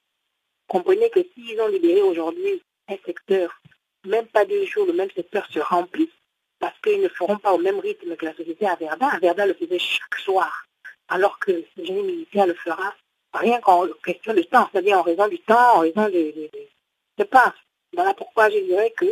comprenez 0.68 1.10
que 1.10 1.22
s'ils 1.34 1.60
ont 1.62 1.68
libéré 1.68 2.02
aujourd'hui 2.02 2.62
un 2.88 2.96
secteur, 3.06 3.62
même 4.06 4.28
pas 4.28 4.46
deux 4.46 4.66
jours, 4.66 4.86
le 4.86 4.94
même 4.94 5.12
secteur 5.12 5.46
se 5.52 5.60
remplit, 5.60 6.10
parce 6.60 6.78
qu'ils 6.82 7.02
ne 7.02 7.10
feront 7.10 7.38
pas 7.38 7.54
au 7.54 7.58
même 7.58 7.80
rythme 7.80 8.16
que 8.16 8.26
la 8.26 8.36
société 8.36 8.66
à 8.66 8.76
Verdun. 8.76 9.08
À 9.08 9.20
Verdun 9.20 9.46
le 9.46 9.54
faisait 9.54 9.80
chaque 9.80 10.20
soir, 10.20 10.66
alors 11.08 11.40
que 11.40 11.52
le 11.52 11.66
génie 11.78 12.04
militaire 12.04 12.48
le 12.48 12.54
fera 12.54 12.94
rien 13.34 13.60
qu'en 13.62 13.88
question 14.04 14.34
de 14.34 14.42
temps, 14.44 14.70
c'est-à-dire 14.72 15.00
en 15.00 15.04
raison 15.04 15.28
du 15.28 15.40
temps, 15.40 15.78
en 15.78 15.80
raison 15.80 16.06
de... 16.06 16.12
de, 16.12 16.50
de. 17.18 17.26
Voilà 17.94 18.14
pourquoi 18.16 18.50
je 18.50 18.58
dirais 18.58 18.92
que 18.98 19.06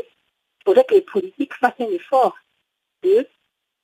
faudrait 0.65 0.84
que 0.86 0.96
les 0.96 1.02
politiques 1.02 1.54
fassent 1.54 1.80
un 1.80 1.91
effort 1.91 2.36
de 3.03 3.27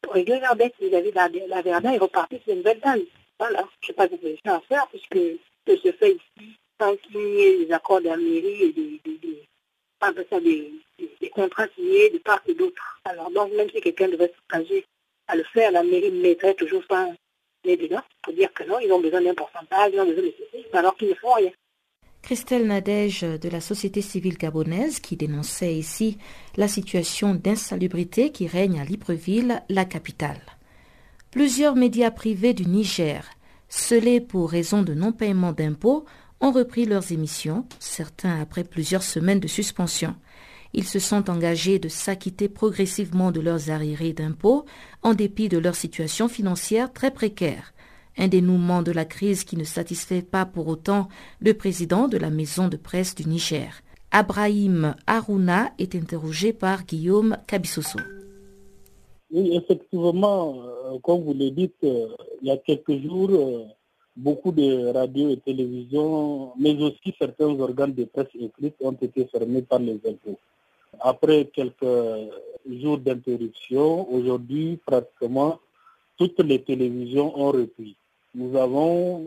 régler 0.09 0.39
leur 0.39 0.55
dette 0.55 0.75
vis-à-vis 0.79 1.11
de 1.11 1.49
la, 1.49 1.61
Verdun 1.61 1.93
et 1.93 1.97
repartir 1.97 2.39
sur 2.43 2.53
une 2.53 2.59
nouvelle 2.59 2.79
donne. 2.79 3.05
Voilà, 3.39 3.67
je 3.81 3.91
n'ai 3.91 3.95
pas 3.95 4.07
de 4.07 4.15
position 4.15 4.53
à 4.53 4.61
faire 4.61 4.87
puisque 4.87 5.19
ce 5.67 5.77
se 5.77 5.91
fait 5.91 6.13
ici 6.13 6.57
sans 6.79 6.95
qu'il 6.97 7.19
y 7.19 7.41
ait 7.41 7.65
des 7.65 7.73
accords 7.73 8.01
de 8.01 8.07
la 8.07 8.17
mairie 8.17 8.63
et 8.63 8.71
des, 8.71 9.01
des, 9.03 11.29
contrats 11.29 11.67
signés 11.75 12.09
de 12.09 12.17
part 12.17 12.41
et 12.47 12.55
d'autre. 12.55 12.99
Alors 13.05 13.29
donc 13.29 13.51
même 13.53 13.69
si 13.69 13.79
quelqu'un 13.79 14.07
devait 14.07 14.33
s'engager 14.51 14.85
à 15.27 15.35
le 15.35 15.43
faire, 15.43 15.71
la 15.71 15.83
mairie 15.83 16.11
mettrait 16.11 16.55
toujours 16.55 16.83
ça 16.89 17.09
les 17.63 17.77
dedans 17.77 18.01
pour 18.23 18.33
dire 18.33 18.51
que 18.53 18.63
non, 18.63 18.79
ils 18.79 18.91
ont 18.91 18.99
besoin 18.99 19.21
d'un 19.21 19.35
pourcentage, 19.35 19.91
ils 19.93 19.99
ont 19.99 20.05
besoin 20.05 20.23
de 20.23 20.33
ceci, 20.37 20.65
alors 20.73 20.95
qu'ils 20.95 21.09
ne 21.09 21.15
font 21.15 21.33
rien. 21.33 21.51
Christelle 22.27 22.67
Nadège 22.67 23.21
de 23.21 23.47
la 23.47 23.61
société 23.61 24.01
civile 24.01 24.37
gabonaise 24.37 24.99
qui 24.99 25.15
dénonçait 25.15 25.75
ici 25.75 26.17
la 26.57 26.67
situation 26.67 27.33
d'insalubrité 27.33 28.33
qui 28.33 28.47
règne 28.47 28.81
à 28.81 28.83
Libreville, 28.83 29.63
la 29.69 29.85
capitale. 29.85 30.41
Plusieurs 31.31 31.77
médias 31.77 32.11
privés 32.11 32.53
du 32.53 32.65
Niger, 32.65 33.23
scellés 33.69 34.19
pour 34.19 34.49
raison 34.49 34.83
de 34.83 34.93
non-paiement 34.93 35.53
d'impôts, 35.53 36.03
ont 36.41 36.51
repris 36.51 36.83
leurs 36.83 37.13
émissions, 37.13 37.65
certains 37.79 38.41
après 38.41 38.65
plusieurs 38.65 39.03
semaines 39.03 39.39
de 39.39 39.47
suspension. 39.47 40.13
Ils 40.73 40.83
se 40.83 40.99
sont 40.99 41.29
engagés 41.29 41.79
de 41.79 41.87
s'acquitter 41.87 42.49
progressivement 42.49 43.31
de 43.31 43.39
leurs 43.39 43.69
arriérés 43.69 44.11
d'impôts 44.11 44.65
en 45.01 45.13
dépit 45.13 45.47
de 45.47 45.59
leur 45.59 45.75
situation 45.75 46.27
financière 46.27 46.91
très 46.91 47.11
précaire. 47.11 47.71
Un 48.17 48.27
dénouement 48.27 48.81
de 48.81 48.91
la 48.91 49.05
crise 49.05 49.43
qui 49.43 49.57
ne 49.57 49.63
satisfait 49.63 50.21
pas 50.23 50.45
pour 50.45 50.67
autant 50.67 51.07
le 51.39 51.53
président 51.53 52.07
de 52.07 52.17
la 52.17 52.29
maison 52.29 52.67
de 52.67 52.77
presse 52.77 53.13
du 53.13 53.25
Niger. 53.27 53.81
Abrahim 54.11 54.95
Aruna 55.05 55.71
est 55.77 55.93
interrogé 55.93 56.53
par 56.53 56.85
Guillaume 56.85 57.37
Kabissoso. 57.47 57.99
Oui, 59.29 59.55
effectivement, 59.55 60.55
euh, 60.63 60.99
comme 61.03 61.23
vous 61.23 61.33
le 61.33 61.51
dites, 61.51 61.75
euh, 61.83 62.07
il 62.41 62.47
y 62.47 62.51
a 62.51 62.57
quelques 62.57 62.97
jours, 63.03 63.29
euh, 63.31 63.65
beaucoup 64.15 64.51
de 64.53 64.87
radios 64.93 65.29
et 65.29 65.37
télévisions, 65.37 66.53
mais 66.57 66.81
aussi 66.81 67.13
certains 67.19 67.49
organes 67.59 67.93
de 67.93 68.05
presse 68.05 68.29
écrite 68.39 68.75
ont 68.79 68.93
été 68.93 69.25
fermés 69.25 69.61
par 69.61 69.79
les 69.79 69.99
impôts. 70.07 70.39
Après 71.01 71.45
quelques 71.53 71.85
jours 72.65 72.97
d'interruption, 72.97 74.09
aujourd'hui, 74.11 74.79
pratiquement 74.85 75.59
toutes 76.17 76.39
les 76.39 76.63
télévisions 76.63 77.37
ont 77.37 77.51
repris. 77.51 77.95
Nous 78.39 78.55
avons 78.55 79.25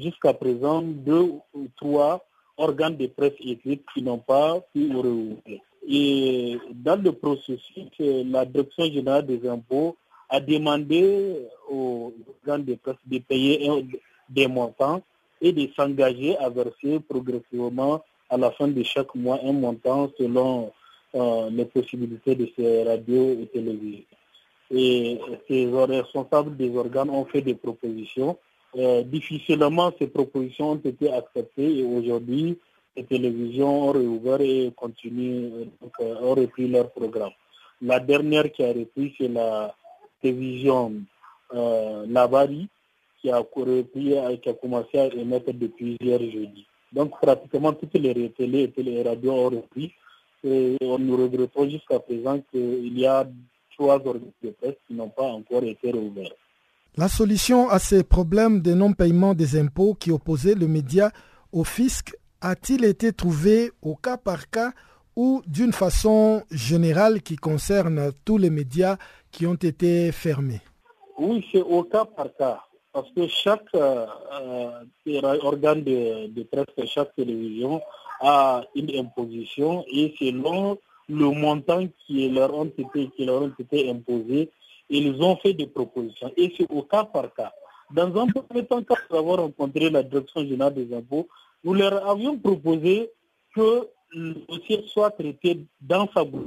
jusqu'à 0.00 0.32
présent 0.32 0.80
deux 0.80 1.32
ou 1.52 1.66
trois 1.76 2.24
organes 2.56 2.96
de 2.96 3.08
presse 3.08 3.32
écrite 3.40 3.82
qui 3.92 4.00
n'ont 4.00 4.18
pas 4.18 4.60
pu 4.72 4.94
rouvrir. 4.94 5.60
Et 5.88 6.56
dans 6.72 7.02
le 7.02 7.10
processus, 7.10 7.88
la 7.98 8.44
Direction 8.44 8.84
générale 8.84 9.26
des 9.26 9.48
impôts 9.48 9.96
a 10.28 10.38
demandé 10.38 11.48
aux 11.68 12.12
organes 12.28 12.64
de 12.64 12.76
presse 12.76 13.02
de 13.06 13.18
payer 13.18 13.68
des 14.28 14.46
montants 14.46 15.02
et 15.40 15.50
de 15.50 15.68
s'engager 15.74 16.36
à 16.36 16.48
verser 16.48 17.00
progressivement 17.00 18.04
à 18.30 18.36
la 18.36 18.52
fin 18.52 18.68
de 18.68 18.84
chaque 18.84 19.16
mois 19.16 19.40
un 19.42 19.52
montant 19.52 20.12
selon 20.16 20.70
euh, 21.16 21.50
les 21.50 21.64
possibilités 21.64 22.36
de 22.36 22.48
ces 22.54 22.84
radios 22.84 23.32
et 23.32 23.46
télévisions. 23.46 24.17
Et 24.70 25.18
ces 25.48 25.66
responsables 25.66 26.56
des 26.56 26.76
organes 26.76 27.10
ont 27.10 27.24
fait 27.24 27.40
des 27.40 27.54
propositions. 27.54 28.36
Euh, 28.76 29.02
difficilement, 29.02 29.92
ces 29.98 30.08
propositions 30.08 30.72
ont 30.72 30.80
été 30.84 31.10
acceptées 31.10 31.78
et 31.78 31.84
aujourd'hui, 31.84 32.58
les 32.96 33.04
télévisions 33.04 33.88
ont 33.88 33.92
réouvert 33.92 34.40
et 34.40 34.72
continuent, 34.76 35.66
donc, 35.80 35.92
euh, 36.00 36.16
ont 36.20 36.34
repris 36.34 36.68
leur 36.68 36.90
programme. 36.90 37.30
La 37.80 37.98
dernière 37.98 38.52
qui 38.52 38.62
a 38.64 38.68
repris, 38.72 39.14
c'est 39.16 39.28
la 39.28 39.74
télévision 40.20 40.92
euh, 41.54 42.04
Labari, 42.08 42.68
qui 43.22 43.30
a 43.30 43.38
repris, 43.38 44.14
qui 44.42 44.48
a 44.48 44.52
commencé 44.54 44.98
à 44.98 45.06
émettre 45.06 45.52
depuis 45.54 45.96
hier 46.00 46.20
jeudi. 46.20 46.66
Donc 46.92 47.18
pratiquement 47.20 47.72
toutes 47.72 47.94
les 47.94 48.30
télé 48.30 48.72
et 48.76 48.82
les 48.82 49.02
radios 49.02 49.32
ont 49.32 49.50
repris. 49.50 49.92
On 50.44 50.98
nous 50.98 51.16
regrettons 51.16 51.68
jusqu'à 51.68 51.98
présent 51.98 52.40
qu'il 52.50 52.98
y 52.98 53.06
a 53.06 53.26
trois 53.78 53.94
organes 53.94 54.32
de 54.42 54.50
presse 54.50 54.74
qui 54.86 54.94
n'ont 54.94 55.08
pas 55.08 55.24
encore 55.24 55.62
été 55.62 55.90
réouverts. 55.90 56.32
La 56.96 57.08
solution 57.08 57.68
à 57.68 57.78
ces 57.78 58.02
problèmes 58.02 58.60
de 58.60 58.74
non-paiement 58.74 59.34
des 59.34 59.58
impôts 59.58 59.94
qui 59.94 60.10
opposaient 60.10 60.56
le 60.56 60.66
média 60.66 61.12
au 61.52 61.64
fisc 61.64 62.16
a-t-il 62.40 62.84
été 62.84 63.12
trouvé 63.12 63.70
au 63.82 63.94
cas 63.94 64.16
par 64.16 64.50
cas 64.50 64.72
ou 65.16 65.42
d'une 65.46 65.72
façon 65.72 66.42
générale 66.50 67.22
qui 67.22 67.36
concerne 67.36 68.12
tous 68.24 68.38
les 68.38 68.50
médias 68.50 68.96
qui 69.30 69.46
ont 69.46 69.54
été 69.54 70.12
fermés? 70.12 70.60
Oui, 71.18 71.44
c'est 71.50 71.62
au 71.62 71.82
cas 71.84 72.04
par 72.04 72.28
cas. 72.36 72.60
Parce 72.92 73.10
que 73.12 73.26
chaque 73.28 73.74
euh, 73.74 74.06
euh, 75.06 75.38
organe 75.42 75.82
de, 75.82 76.42
presse, 76.44 76.88
chaque 76.88 77.14
télévision 77.14 77.80
a 78.20 78.62
une 78.74 78.90
imposition 78.96 79.84
et 79.92 80.14
selon 80.18 80.78
le 81.08 81.30
montant 81.30 81.86
qui 82.06 82.28
leur 82.28 82.54
ont 82.54 82.70
été, 82.76 83.08
qui 83.16 83.24
leur 83.24 83.42
ont 83.42 83.52
été 83.58 83.90
imposés, 83.90 84.50
ils 84.90 85.20
ont 85.22 85.36
fait 85.36 85.54
des 85.54 85.66
propositions. 85.66 86.32
Et 86.36 86.52
c'est 86.56 86.70
au 86.70 86.82
cas 86.82 87.04
par 87.04 87.32
cas. 87.34 87.52
Dans 87.90 88.14
un 88.20 88.26
premier 88.26 88.66
temps, 88.66 88.82
quand 88.82 88.96
nous 89.10 89.16
avons 89.16 89.36
rencontré 89.36 89.88
la 89.90 90.02
direction 90.02 90.42
générale 90.42 90.74
des 90.74 90.94
impôts, 90.94 91.26
nous 91.64 91.74
leur 91.74 92.06
avions 92.08 92.38
proposé 92.38 93.10
que 93.54 93.88
le 94.10 94.34
dossier 94.48 94.84
soit 94.88 95.10
traité 95.10 95.60
dans 95.80 96.08
sa 96.12 96.24
bouche. 96.24 96.44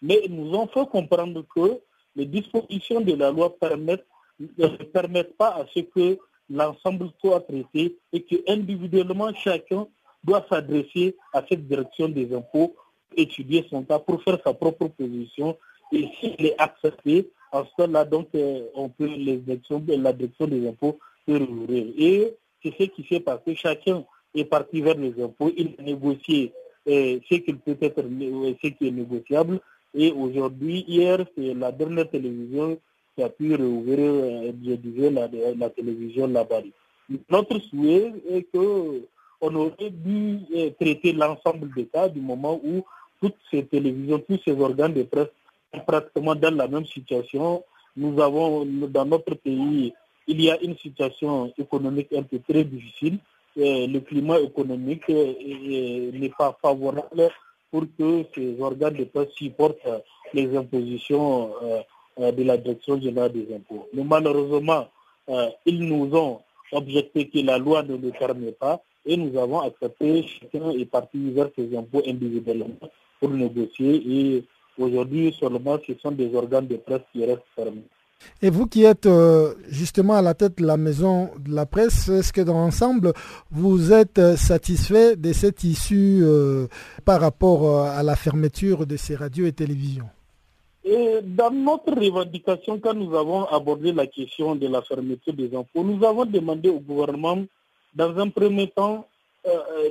Mais 0.00 0.20
ils 0.24 0.34
nous 0.34 0.54
ont 0.54 0.66
fait 0.66 0.86
comprendre 0.88 1.44
que 1.54 1.80
les 2.16 2.26
dispositions 2.26 3.00
de 3.00 3.14
la 3.14 3.30
loi 3.30 3.54
ne 3.60 4.84
permettent 4.92 5.36
pas 5.36 5.48
à 5.50 5.66
ce 5.74 5.80
que 5.80 6.18
l'ensemble 6.50 7.10
soit 7.20 7.40
traité 7.40 7.96
et 8.12 8.22
que 8.22 8.36
individuellement 8.50 9.32
chacun 9.34 9.86
doit 10.24 10.46
s'adresser 10.48 11.16
à 11.32 11.42
cette 11.48 11.66
direction 11.68 12.08
des 12.08 12.34
impôts, 12.34 12.74
étudier 13.16 13.66
son 13.70 13.82
cas 13.82 13.98
pour 13.98 14.22
faire 14.22 14.38
sa 14.44 14.54
propre 14.54 14.88
position 14.88 15.56
et 15.92 16.08
s'il 16.20 16.46
est 16.46 16.58
accepté, 16.58 17.30
en 17.52 17.64
ce 17.64 17.70
cas-là, 17.78 18.04
donc, 18.04 18.28
euh, 18.34 18.66
on 18.74 18.88
peut 18.88 19.06
les 19.06 19.40
la 19.96 20.12
des 20.12 20.68
impôts 20.68 20.98
peut 21.26 21.38
rouvrir. 21.38 21.86
Et 21.98 22.34
c'est 22.62 22.74
ce 22.78 22.84
qui 22.84 23.06
s'est 23.08 23.20
passé. 23.20 23.54
Chacun 23.54 24.04
est 24.34 24.44
parti 24.44 24.80
vers 24.80 24.96
les 24.96 25.14
impôts. 25.22 25.50
Il 25.56 25.74
a 25.78 25.82
négocié 25.82 26.52
euh, 26.88 27.18
ce 27.28 27.36
qui 27.36 27.52
peut 27.54 27.76
être, 27.80 28.00
euh, 28.00 28.54
ce 28.62 28.68
qui 28.68 28.88
est 28.88 28.90
négociable. 28.90 29.60
Et 29.94 30.12
aujourd'hui, 30.12 30.84
hier, 30.86 31.24
c'est 31.36 31.54
la 31.54 31.72
dernière 31.72 32.10
télévision 32.10 32.78
qui 33.16 33.22
a 33.22 33.30
pu 33.30 33.54
rouvrir, 33.56 34.52
je 34.64 34.74
disais, 34.74 35.10
la, 35.10 35.70
télévision 35.70 36.26
là-bas. 36.26 36.60
Notre 37.30 37.58
souhait 37.60 38.12
est 38.30 38.42
que 38.52 39.02
on 39.40 39.54
aurait 39.54 39.90
dû 39.90 40.40
traiter 40.78 41.12
l'ensemble 41.12 41.72
des 41.74 41.86
cas 41.86 42.08
du 42.08 42.20
moment 42.20 42.60
où 42.62 42.84
toutes 43.20 43.36
ces 43.50 43.64
télévisions, 43.64 44.18
tous 44.26 44.40
ces 44.44 44.52
organes 44.60 44.94
de 44.94 45.02
presse 45.02 45.28
pratiquement 45.86 46.34
dans 46.34 46.54
la 46.54 46.68
même 46.68 46.86
situation. 46.86 47.62
Nous 47.96 48.20
avons, 48.20 48.64
dans 48.64 49.04
notre 49.04 49.34
pays, 49.34 49.92
il 50.26 50.40
y 50.40 50.50
a 50.50 50.60
une 50.62 50.76
situation 50.76 51.52
économique 51.58 52.12
un 52.12 52.22
peu 52.22 52.38
très 52.38 52.64
difficile. 52.64 53.18
le 53.56 53.98
climat 54.00 54.38
économique 54.40 55.08
n'est 55.08 56.32
pas 56.38 56.56
favorable 56.62 57.30
pour 57.70 57.82
que 57.98 58.24
ces 58.34 58.60
organes 58.60 58.94
de 58.94 59.04
presse 59.04 59.30
supportent 59.34 59.88
les 60.32 60.56
impositions 60.56 61.52
euh, 61.62 61.80
euh, 62.20 62.32
de 62.32 62.42
la 62.44 62.56
direction 62.56 63.00
générale 63.00 63.32
des 63.32 63.54
impôts. 63.54 63.88
Mais 63.92 64.04
malheureusement, 64.04 64.86
euh, 65.28 65.48
ils 65.66 65.80
nous 65.84 66.14
ont 66.14 66.40
objecté 66.72 67.28
que 67.28 67.38
la 67.40 67.58
loi 67.58 67.82
ne 67.82 67.96
le 67.96 68.10
permet 68.10 68.52
pas 68.52 68.80
et 69.06 69.16
nous 69.16 69.38
avons 69.38 69.60
accepté, 69.60 70.22
chacun 70.24 70.70
est 70.70 70.84
parti 70.84 71.30
vers 71.30 71.48
ses 71.56 71.74
impôts 71.76 72.02
individuellement 72.06 72.76
pour 73.20 73.30
négocier 73.30 74.02
et 74.06 74.44
Aujourd'hui, 74.78 75.34
seulement, 75.38 75.76
ce 75.86 75.92
sont 76.00 76.12
des 76.12 76.32
organes 76.34 76.68
de 76.68 76.76
presse 76.76 77.00
qui 77.12 77.24
restent 77.24 77.42
fermés. 77.56 77.82
Et 78.42 78.50
vous 78.50 78.66
qui 78.66 78.84
êtes 78.84 79.06
euh, 79.06 79.54
justement 79.68 80.14
à 80.14 80.22
la 80.22 80.34
tête 80.34 80.58
de 80.58 80.66
la 80.66 80.76
maison 80.76 81.30
de 81.38 81.54
la 81.54 81.66
presse, 81.66 82.08
est-ce 82.08 82.32
que 82.32 82.40
dans 82.40 82.54
l'ensemble, 82.54 83.12
vous 83.50 83.92
êtes 83.92 84.18
euh, 84.18 84.36
satisfait 84.36 85.16
de 85.16 85.32
cette 85.32 85.62
issue 85.64 86.20
euh, 86.22 86.66
par 87.04 87.20
rapport 87.20 87.80
à 87.86 88.02
la 88.02 88.16
fermeture 88.16 88.86
de 88.86 88.96
ces 88.96 89.14
radios 89.16 89.46
et 89.46 89.52
télévisions? 89.52 90.08
Et 90.84 91.20
Dans 91.22 91.50
notre 91.50 91.92
revendication, 91.94 92.78
quand 92.80 92.94
nous 92.94 93.14
avons 93.16 93.44
abordé 93.46 93.92
la 93.92 94.06
question 94.06 94.54
de 94.56 94.66
la 94.68 94.82
fermeture 94.82 95.32
des 95.34 95.54
infos, 95.54 95.84
nous 95.84 96.04
avons 96.04 96.24
demandé 96.24 96.68
au 96.70 96.78
gouvernement, 96.80 97.38
dans 97.94 98.16
un 98.18 98.28
premier 98.30 98.68
temps, 98.68 99.06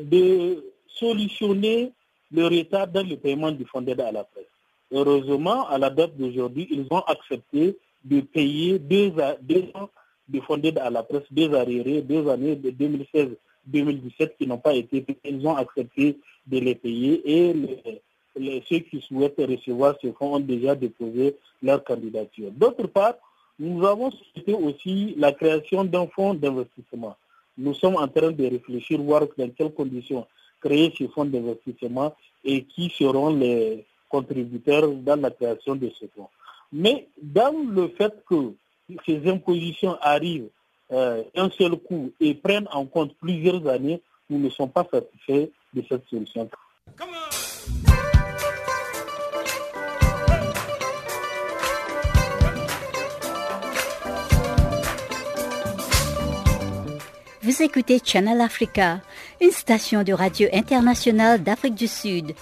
de 0.01 0.63
solutionner 0.87 1.91
le 2.31 2.45
retard 2.45 2.87
dans 2.87 3.05
le 3.07 3.15
paiement 3.17 3.51
du 3.51 3.65
fonds 3.65 3.81
d'aide 3.81 4.01
à 4.01 4.11
la 4.11 4.23
presse. 4.23 4.45
Heureusement, 4.91 5.67
à 5.67 5.77
la 5.77 5.89
date 5.89 6.15
d'aujourd'hui, 6.17 6.67
ils 6.71 6.85
ont 6.91 7.01
accepté 7.01 7.77
de 8.03 8.21
payer 8.21 8.79
deux, 8.79 9.09
ans 9.75 9.89
de 10.29 10.39
fondés 10.41 10.73
à 10.77 10.89
la 10.89 11.03
presse, 11.03 11.23
deux 11.31 11.53
arriérés, 11.53 12.01
deux 12.01 12.27
années 12.29 12.55
de 12.55 12.71
2016-2017 12.71 14.37
qui 14.37 14.47
n'ont 14.47 14.57
pas 14.57 14.73
été 14.73 15.01
payés. 15.01 15.19
Ils 15.25 15.45
ont 15.47 15.55
accepté 15.55 16.17
de 16.45 16.59
les 16.59 16.75
payer 16.75 17.21
et 17.25 17.53
ceux 18.69 18.79
qui 18.79 19.01
souhaitent 19.01 19.39
recevoir 19.39 19.95
ce 20.01 20.11
fonds 20.13 20.35
ont 20.35 20.39
déjà 20.39 20.75
déposé 20.75 21.35
leur 21.61 21.83
candidature. 21.83 22.51
D'autre 22.51 22.87
part, 22.87 23.15
nous 23.59 23.85
avons 23.85 24.11
souhaité 24.11 24.53
aussi 24.53 25.15
la 25.17 25.31
création 25.31 25.83
d'un 25.83 26.07
fonds 26.07 26.33
d'investissement. 26.33 27.15
Nous 27.57 27.73
sommes 27.73 27.95
en 27.95 28.07
train 28.07 28.31
de 28.31 28.43
réfléchir, 28.45 29.01
voir 29.01 29.23
dans 29.37 29.49
quelles 29.49 29.73
conditions 29.73 30.27
créer 30.61 30.93
ce 30.97 31.07
fonds 31.07 31.25
d'investissement 31.25 32.15
et 32.43 32.63
qui 32.63 32.89
seront 32.89 33.35
les 33.35 33.85
contributeurs 34.09 34.89
dans 34.89 35.19
la 35.19 35.31
création 35.31 35.75
de 35.75 35.89
ce 35.99 36.05
fonds. 36.15 36.29
Mais 36.71 37.07
dans 37.21 37.53
le 37.69 37.89
fait 37.89 38.13
que 38.29 38.53
ces 39.05 39.27
impositions 39.29 39.97
arrivent 40.01 40.49
euh, 40.91 41.23
un 41.35 41.49
seul 41.49 41.75
coup 41.77 42.11
et 42.19 42.33
prennent 42.33 42.67
en 42.71 42.85
compte 42.85 43.13
plusieurs 43.15 43.65
années, 43.67 44.01
nous 44.29 44.39
ne 44.39 44.49
sommes 44.49 44.71
pas 44.71 44.87
satisfaits 44.91 45.49
de 45.73 45.83
cette 45.87 46.07
solution. 46.09 46.49
Vous 57.47 57.61
écoutez 57.61 58.01
Channel 58.03 58.41
Africa, 58.41 58.99
une 59.41 59.51
station 59.51 60.03
de 60.03 60.13
radio 60.13 60.47
internationale 60.53 61.43
d'Afrique 61.43 61.75
du 61.75 61.87
Sud. 61.87 62.33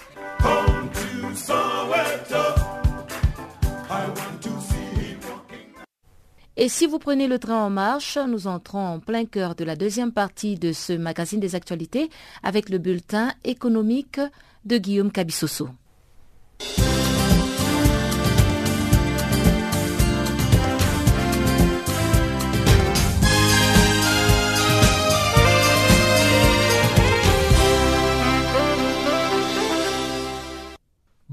Et 6.58 6.70
si 6.70 6.86
vous 6.86 6.98
prenez 6.98 7.28
le 7.28 7.38
train 7.38 7.64
en 7.66 7.70
marche, 7.70 8.16
nous 8.16 8.46
entrons 8.46 8.86
en 8.86 8.98
plein 8.98 9.26
cœur 9.26 9.54
de 9.54 9.64
la 9.64 9.76
deuxième 9.76 10.12
partie 10.12 10.56
de 10.56 10.72
ce 10.72 10.94
magazine 10.94 11.40
des 11.40 11.54
actualités 11.54 12.08
avec 12.42 12.70
le 12.70 12.78
bulletin 12.78 13.32
économique 13.44 14.20
de 14.64 14.78
Guillaume 14.78 15.12
Cabissoso. 15.12 15.68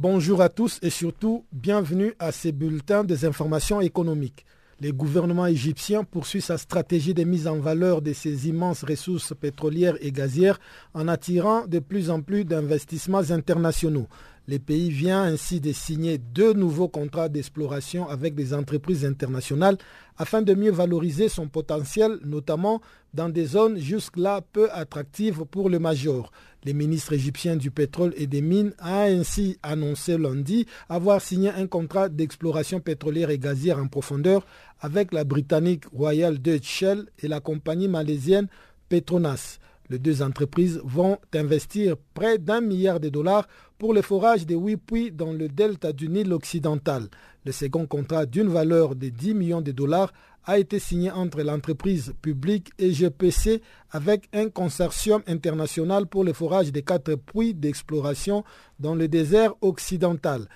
Bonjour 0.03 0.41
à 0.41 0.49
tous 0.49 0.79
et 0.81 0.89
surtout 0.89 1.45
bienvenue 1.53 2.13
à 2.19 2.33
ces 2.33 2.51
bulletins 2.51 3.05
des 3.05 3.23
informations 3.23 3.79
économiques. 3.79 4.45
Le 4.81 4.91
gouvernement 4.91 5.45
égyptien 5.45 6.03
poursuit 6.03 6.41
sa 6.41 6.57
stratégie 6.57 7.13
de 7.13 7.23
mise 7.23 7.47
en 7.47 7.57
valeur 7.57 8.01
de 8.01 8.11
ses 8.11 8.49
immenses 8.49 8.83
ressources 8.83 9.33
pétrolières 9.33 9.95
et 10.01 10.11
gazières 10.11 10.59
en 10.93 11.07
attirant 11.07 11.67
de 11.67 11.79
plus 11.79 12.09
en 12.09 12.19
plus 12.19 12.43
d'investissements 12.43 13.31
internationaux. 13.31 14.07
Le 14.45 14.59
pays 14.59 14.89
vient 14.89 15.23
ainsi 15.23 15.61
de 15.61 15.71
signer 15.71 16.17
deux 16.17 16.51
nouveaux 16.51 16.89
contrats 16.89 17.29
d'exploration 17.29 18.09
avec 18.09 18.35
des 18.35 18.53
entreprises 18.53 19.05
internationales 19.05 19.77
afin 20.17 20.41
de 20.41 20.53
mieux 20.53 20.71
valoriser 20.71 21.29
son 21.29 21.47
potentiel, 21.47 22.19
notamment 22.25 22.81
dans 23.13 23.29
des 23.29 23.45
zones 23.45 23.77
jusque-là 23.77 24.41
peu 24.51 24.69
attractives 24.73 25.45
pour 25.45 25.69
le 25.69 25.79
major. 25.79 26.29
Le 26.65 26.71
ministre 26.71 27.11
égyptien 27.11 27.57
du 27.57 27.71
pétrole 27.71 28.13
et 28.15 28.25
des 28.25 28.41
mines 28.41 28.73
a 28.79 29.03
ainsi 29.03 29.57
annoncé 29.63 30.17
lundi 30.17 30.65
avoir 30.87 31.21
signé 31.21 31.49
un 31.49 31.67
contrat 31.67 32.07
d'exploration 32.07 32.79
pétrolière 32.79 33.29
et 33.31 33.37
gazière 33.37 33.79
en 33.79 33.87
profondeur 33.87 34.45
avec 34.79 35.11
la 35.11 35.25
britannique 35.25 35.83
Royal 35.93 36.39
Dutch 36.39 36.65
Shell 36.67 37.07
et 37.19 37.27
la 37.27 37.41
compagnie 37.41 37.89
malaisienne 37.89 38.47
Petronas. 38.87 39.59
Les 39.89 39.99
deux 39.99 40.21
entreprises 40.21 40.79
vont 40.85 41.17
investir 41.33 41.97
près 42.13 42.37
d'un 42.37 42.61
milliard 42.61 43.01
de 43.01 43.09
dollars 43.09 43.47
pour 43.77 43.93
le 43.93 44.01
forage 44.01 44.45
des 44.45 44.55
huit 44.55 44.77
puits 44.77 45.11
dans 45.11 45.33
le 45.33 45.49
delta 45.49 45.91
du 45.91 46.07
Nil 46.07 46.31
occidental. 46.31 47.09
Le 47.45 47.51
second 47.51 47.85
contrat 47.85 48.25
d'une 48.25 48.47
valeur 48.47 48.95
de 48.95 49.09
10 49.09 49.33
millions 49.33 49.61
de 49.61 49.73
dollars 49.73 50.13
a 50.45 50.59
été 50.59 50.79
signé 50.79 51.11
entre 51.11 51.41
l'entreprise 51.41 52.13
publique 52.21 52.71
et 52.77 52.91
GPC 52.91 53.61
avec 53.91 54.27
un 54.33 54.49
consortium 54.49 55.21
international 55.27 56.07
pour 56.07 56.23
le 56.23 56.33
forage 56.33 56.71
des 56.71 56.83
quatre 56.83 57.15
puits 57.15 57.53
d'exploration 57.53 58.43
dans 58.79 58.95
le 58.95 59.07
désert 59.07 59.53
occidental. 59.61 60.47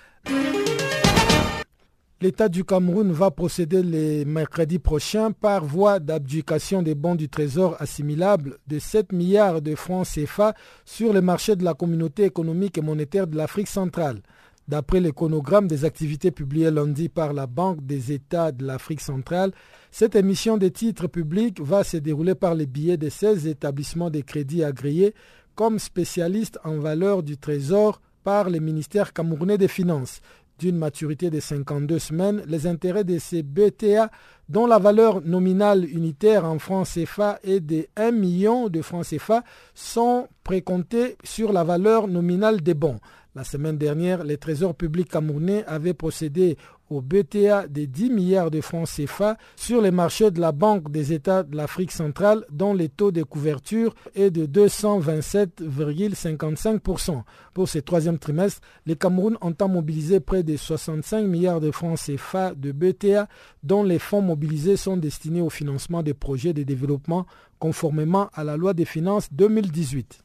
L'État 2.19 2.49
du 2.49 2.63
Cameroun 2.63 3.11
va 3.11 3.29
procéder 3.29 3.83
les 3.83 4.25
mercredis 4.25 4.79
prochains 4.79 5.31
par 5.31 5.63
voie 5.63 5.99
d'abdication 5.99 6.81
des 6.81 6.95
bons 6.95 7.13
du 7.13 7.29
Trésor 7.29 7.75
assimilables 7.79 8.57
de 8.65 8.79
7 8.79 9.13
milliards 9.13 9.61
de 9.61 9.75
francs 9.75 10.07
CFA 10.07 10.55
sur 10.83 11.13
les 11.13 11.21
marchés 11.21 11.55
de 11.55 11.63
la 11.63 11.75
communauté 11.75 12.23
économique 12.23 12.79
et 12.79 12.81
monétaire 12.81 13.27
de 13.27 13.37
l'Afrique 13.37 13.67
centrale. 13.67 14.23
D'après 14.67 14.99
l'éconogramme 14.99 15.67
des 15.67 15.85
activités 15.85 16.31
publiées 16.31 16.71
lundi 16.71 17.07
par 17.07 17.31
la 17.31 17.47
Banque 17.47 17.85
des 17.85 18.11
États 18.11 18.51
de 18.51 18.65
l'Afrique 18.65 18.99
centrale, 18.99 19.53
cette 19.91 20.15
émission 20.15 20.57
des 20.57 20.71
titres 20.71 21.07
publics 21.07 21.61
va 21.61 21.85
se 21.85 21.95
dérouler 21.95 22.35
par 22.35 22.53
les 22.53 22.65
billets 22.65 22.97
de 22.97 23.07
16 23.07 23.47
établissements 23.47 24.09
de 24.09 24.19
crédit 24.19 24.65
agréés 24.65 25.13
comme 25.55 25.79
spécialistes 25.79 26.59
en 26.65 26.79
valeur 26.79 27.23
du 27.23 27.37
Trésor 27.37 28.01
par 28.25 28.49
le 28.49 28.59
ministère 28.59 29.13
camerounais 29.13 29.57
des 29.57 29.69
Finances 29.69 30.19
d'une 30.59 30.77
maturité 30.77 31.29
de 31.29 31.39
52 31.39 31.99
semaines, 31.99 32.43
les 32.47 32.67
intérêts 32.67 33.03
de 33.03 33.19
ces 33.19 33.43
BTA, 33.43 34.09
dont 34.49 34.65
la 34.65 34.79
valeur 34.79 35.21
nominale 35.21 35.85
unitaire 35.85 36.45
en 36.45 36.57
francs 36.57 36.87
CFA 36.87 37.39
est 37.43 37.59
de 37.59 37.87
1 37.95 38.11
million 38.11 38.69
de 38.69 38.81
francs 38.81 39.05
CFA, 39.05 39.43
sont 39.73 40.27
précomptés 40.43 41.17
sur 41.23 41.53
la 41.53 41.63
valeur 41.63 42.07
nominale 42.07 42.61
des 42.61 42.73
bons. 42.73 42.99
La 43.35 43.43
semaine 43.43 43.77
dernière, 43.77 44.23
les 44.23 44.37
trésors 44.37 44.73
publics 44.73 45.09
camerounais 45.09 45.65
avaient 45.65 45.93
procédé 45.93 46.57
au 46.89 47.01
BTA 47.01 47.67
de 47.67 47.83
10 47.85 48.09
milliards 48.09 48.49
de 48.49 48.61
francs 48.61 48.87
CFA 48.87 49.37
sur 49.55 49.79
les 49.81 49.91
marchés 49.91 50.31
de 50.31 50.39
la 50.39 50.51
Banque 50.51 50.91
des 50.91 51.13
États 51.13 51.43
de 51.43 51.55
l'Afrique 51.55 51.91
centrale 51.91 52.43
dont 52.49 52.73
les 52.73 52.89
taux 52.89 53.11
de 53.11 53.21
couverture 53.23 53.93
est 54.15 54.31
de 54.31 54.45
227,55%. 54.45 57.23
Pour 57.53 57.69
ce 57.69 57.79
troisième 57.79 58.19
trimestre, 58.19 58.61
les 58.85 58.95
Cameroun 58.95 59.37
entend 59.41 59.67
mobiliser 59.67 60.19
près 60.19 60.43
de 60.43 60.55
65 60.55 61.23
milliards 61.23 61.61
de 61.61 61.71
francs 61.71 61.99
CFA 61.99 62.53
de 62.55 62.71
BTA 62.71 63.27
dont 63.63 63.83
les 63.83 63.99
fonds 63.99 64.21
mobilisés 64.21 64.77
sont 64.77 64.97
destinés 64.97 65.41
au 65.41 65.49
financement 65.49 66.03
des 66.03 66.13
projets 66.13 66.53
de 66.53 66.61
développement 66.63 67.25
conformément 67.59 68.29
à 68.33 68.43
la 68.43 68.55
loi 68.55 68.73
des 68.73 68.85
finances 68.85 69.29
2018. 69.31 70.23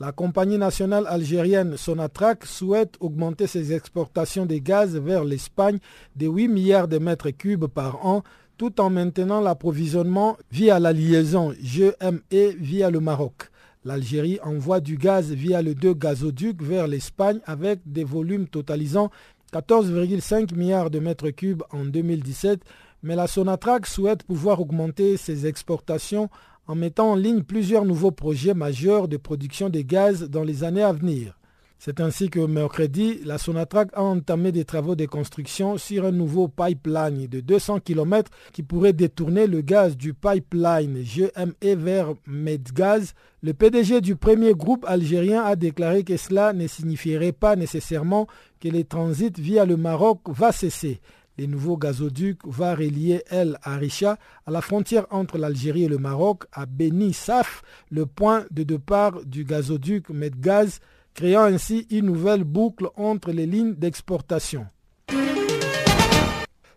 La 0.00 0.10
compagnie 0.10 0.58
nationale 0.58 1.06
algérienne 1.06 1.76
Sonatrach 1.76 2.46
souhaite 2.46 2.96
augmenter 2.98 3.46
ses 3.46 3.72
exportations 3.72 4.44
de 4.44 4.56
gaz 4.56 4.96
vers 4.96 5.22
l'Espagne 5.24 5.78
de 6.16 6.26
8 6.26 6.48
milliards 6.48 6.88
de 6.88 6.98
mètres 6.98 7.30
cubes 7.30 7.66
par 7.66 8.04
an 8.04 8.24
tout 8.56 8.80
en 8.80 8.90
maintenant 8.90 9.40
l'approvisionnement 9.40 10.36
via 10.50 10.80
la 10.80 10.92
liaison 10.92 11.52
GME 11.60 12.56
via 12.58 12.90
le 12.90 12.98
Maroc. 12.98 13.50
L'Algérie 13.84 14.40
envoie 14.42 14.80
du 14.80 14.96
gaz 14.96 15.30
via 15.30 15.62
le 15.62 15.76
deux 15.76 15.94
gazoducs 15.94 16.62
vers 16.62 16.88
l'Espagne 16.88 17.38
avec 17.46 17.78
des 17.86 18.04
volumes 18.04 18.48
totalisant 18.48 19.12
14,5 19.52 20.56
milliards 20.56 20.90
de 20.90 20.98
mètres 20.98 21.30
cubes 21.30 21.62
en 21.70 21.84
2017, 21.84 22.60
mais 23.04 23.14
la 23.14 23.28
Sonatrach 23.28 23.86
souhaite 23.86 24.24
pouvoir 24.24 24.60
augmenter 24.60 25.16
ses 25.16 25.46
exportations 25.46 26.30
en 26.66 26.74
mettant 26.74 27.12
en 27.12 27.16
ligne 27.16 27.42
plusieurs 27.42 27.84
nouveaux 27.84 28.10
projets 28.10 28.54
majeurs 28.54 29.08
de 29.08 29.16
production 29.16 29.68
de 29.68 29.80
gaz 29.80 30.28
dans 30.28 30.42
les 30.42 30.64
années 30.64 30.82
à 30.82 30.92
venir. 30.92 31.38
C'est 31.86 32.00
ainsi 32.00 32.30
que 32.30 32.40
mercredi, 32.40 33.20
la 33.26 33.36
Sonatrach 33.36 33.88
a 33.92 34.02
entamé 34.02 34.52
des 34.52 34.64
travaux 34.64 34.94
de 34.94 35.04
construction 35.04 35.76
sur 35.76 36.06
un 36.06 36.12
nouveau 36.12 36.48
pipeline 36.48 37.26
de 37.26 37.40
200 37.40 37.80
km 37.80 38.30
qui 38.52 38.62
pourrait 38.62 38.94
détourner 38.94 39.46
le 39.46 39.60
gaz 39.60 39.94
du 39.94 40.14
pipeline 40.14 41.02
GME 41.02 41.74
vers 41.74 42.14
Medgaz. 42.26 43.12
Le 43.42 43.52
PDG 43.52 44.00
du 44.00 44.16
premier 44.16 44.54
groupe 44.54 44.86
algérien 44.88 45.42
a 45.42 45.56
déclaré 45.56 46.04
que 46.04 46.16
cela 46.16 46.54
ne 46.54 46.66
signifierait 46.66 47.32
pas 47.32 47.54
nécessairement 47.54 48.28
que 48.60 48.68
le 48.68 48.84
transit 48.84 49.38
via 49.38 49.66
le 49.66 49.76
Maroc 49.76 50.20
va 50.28 50.52
cesser. 50.52 51.02
Le 51.36 51.46
nouveau 51.46 51.76
gazoduc 51.76 52.38
va 52.46 52.76
relier 52.76 53.24
El 53.28 53.58
Arisha 53.62 54.18
à 54.46 54.52
la 54.52 54.60
frontière 54.60 55.06
entre 55.10 55.36
l'Algérie 55.36 55.84
et 55.84 55.88
le 55.88 55.98
Maroc, 55.98 56.44
à 56.52 56.64
Beni 56.64 57.12
Saf, 57.12 57.62
le 57.90 58.06
point 58.06 58.44
de 58.52 58.62
départ 58.62 59.24
du 59.24 59.44
gazoduc 59.44 60.10
Medgaz, 60.10 60.78
créant 61.12 61.42
ainsi 61.42 61.86
une 61.90 62.06
nouvelle 62.06 62.44
boucle 62.44 62.88
entre 62.96 63.32
les 63.32 63.46
lignes 63.46 63.74
d'exportation. 63.74 64.66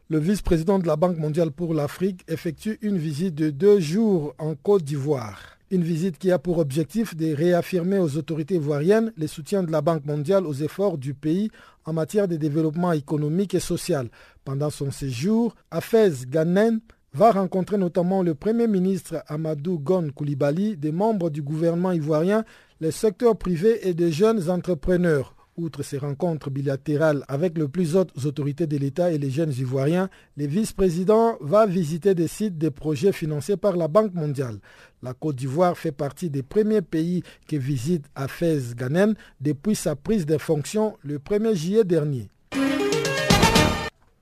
Le 0.10 0.20
vice-président 0.20 0.80
de 0.80 0.88
la 0.88 0.96
Banque 0.96 1.18
mondiale 1.18 1.52
pour 1.52 1.74
l'Afrique 1.74 2.24
effectue 2.28 2.80
une 2.82 2.98
visite 2.98 3.36
de 3.36 3.50
deux 3.50 3.80
jours 3.80 4.34
en 4.40 4.56
Côte 4.56 4.84
d'Ivoire. 4.84 5.57
Une 5.70 5.84
visite 5.84 6.18
qui 6.18 6.32
a 6.32 6.40
pour 6.40 6.60
objectif 6.60 7.14
de 7.18 7.34
réaffirmer 7.34 7.98
aux 8.00 8.16
autorités 8.16 8.56
ivoiriennes 8.56 9.12
le 9.18 9.28
soutien 9.28 9.64
de 9.64 9.72
la 9.72 9.82
Banque 9.82 10.06
mondiale 10.06 10.46
aux 10.48 10.54
efforts 10.54 10.98
du 10.98 11.14
pays 11.14 11.52
en 11.84 11.92
matière 11.92 12.30
de 12.30 12.38
développement 12.38 12.94
économique 12.94 13.54
et 13.54 13.60
social. 13.60 14.08
Pendant 14.46 14.70
son 14.70 14.92
séjour, 14.92 15.56
Afez 15.70 16.12
Ghanen 16.30 16.80
va 17.14 17.32
rencontrer 17.32 17.78
notamment 17.78 18.24
le 18.24 18.34
Premier 18.34 18.68
ministre 18.68 19.24
Amadou 19.28 19.78
Gon 19.78 20.10
Koulibaly, 20.16 20.78
des 20.78 20.94
membres 20.94 21.30
du 21.30 21.42
gouvernement 21.42 21.92
ivoirien, 21.92 22.46
les 22.80 22.92
secteurs 22.92 23.38
privés 23.38 23.90
et 23.90 23.94
des 23.94 24.14
jeunes 24.14 24.50
entrepreneurs. 24.50 25.37
Outre 25.58 25.82
ces 25.82 25.98
rencontres 25.98 26.52
bilatérales 26.52 27.26
avec 27.28 27.58
les 27.58 27.68
plus 27.68 27.96
hautes 27.96 28.14
autorités 28.26 28.68
de 28.68 28.78
l'État 28.78 29.12
et 29.12 29.18
les 29.18 29.32
jeunes 29.32 29.52
Ivoiriens, 29.58 30.08
le 30.38 30.46
vice-président 30.46 31.36
va 31.42 31.66
visiter 31.66 32.14
des 32.14 32.28
sites 32.28 32.60
de 32.60 32.70
projets 32.70 33.12
financés 33.12 33.58
par 33.58 33.76
la 33.76 33.88
Banque 33.88 34.14
mondiale. 34.14 34.60
La 35.02 35.16
Côte 35.16 35.38
d'Ivoire 35.38 35.76
fait 35.76 35.92
partie 35.92 36.30
des 36.30 36.44
premiers 36.44 36.84
pays 36.84 37.24
qui 37.48 37.58
visitent 37.58 38.06
Afez 38.14 38.60
Ghanen 38.76 39.16
depuis 39.42 39.74
sa 39.74 39.96
prise 39.96 40.28
de 40.28 40.38
fonction 40.38 40.96
le 41.02 41.18
1er 41.18 41.56
juillet 41.56 41.84
dernier. 41.84 42.30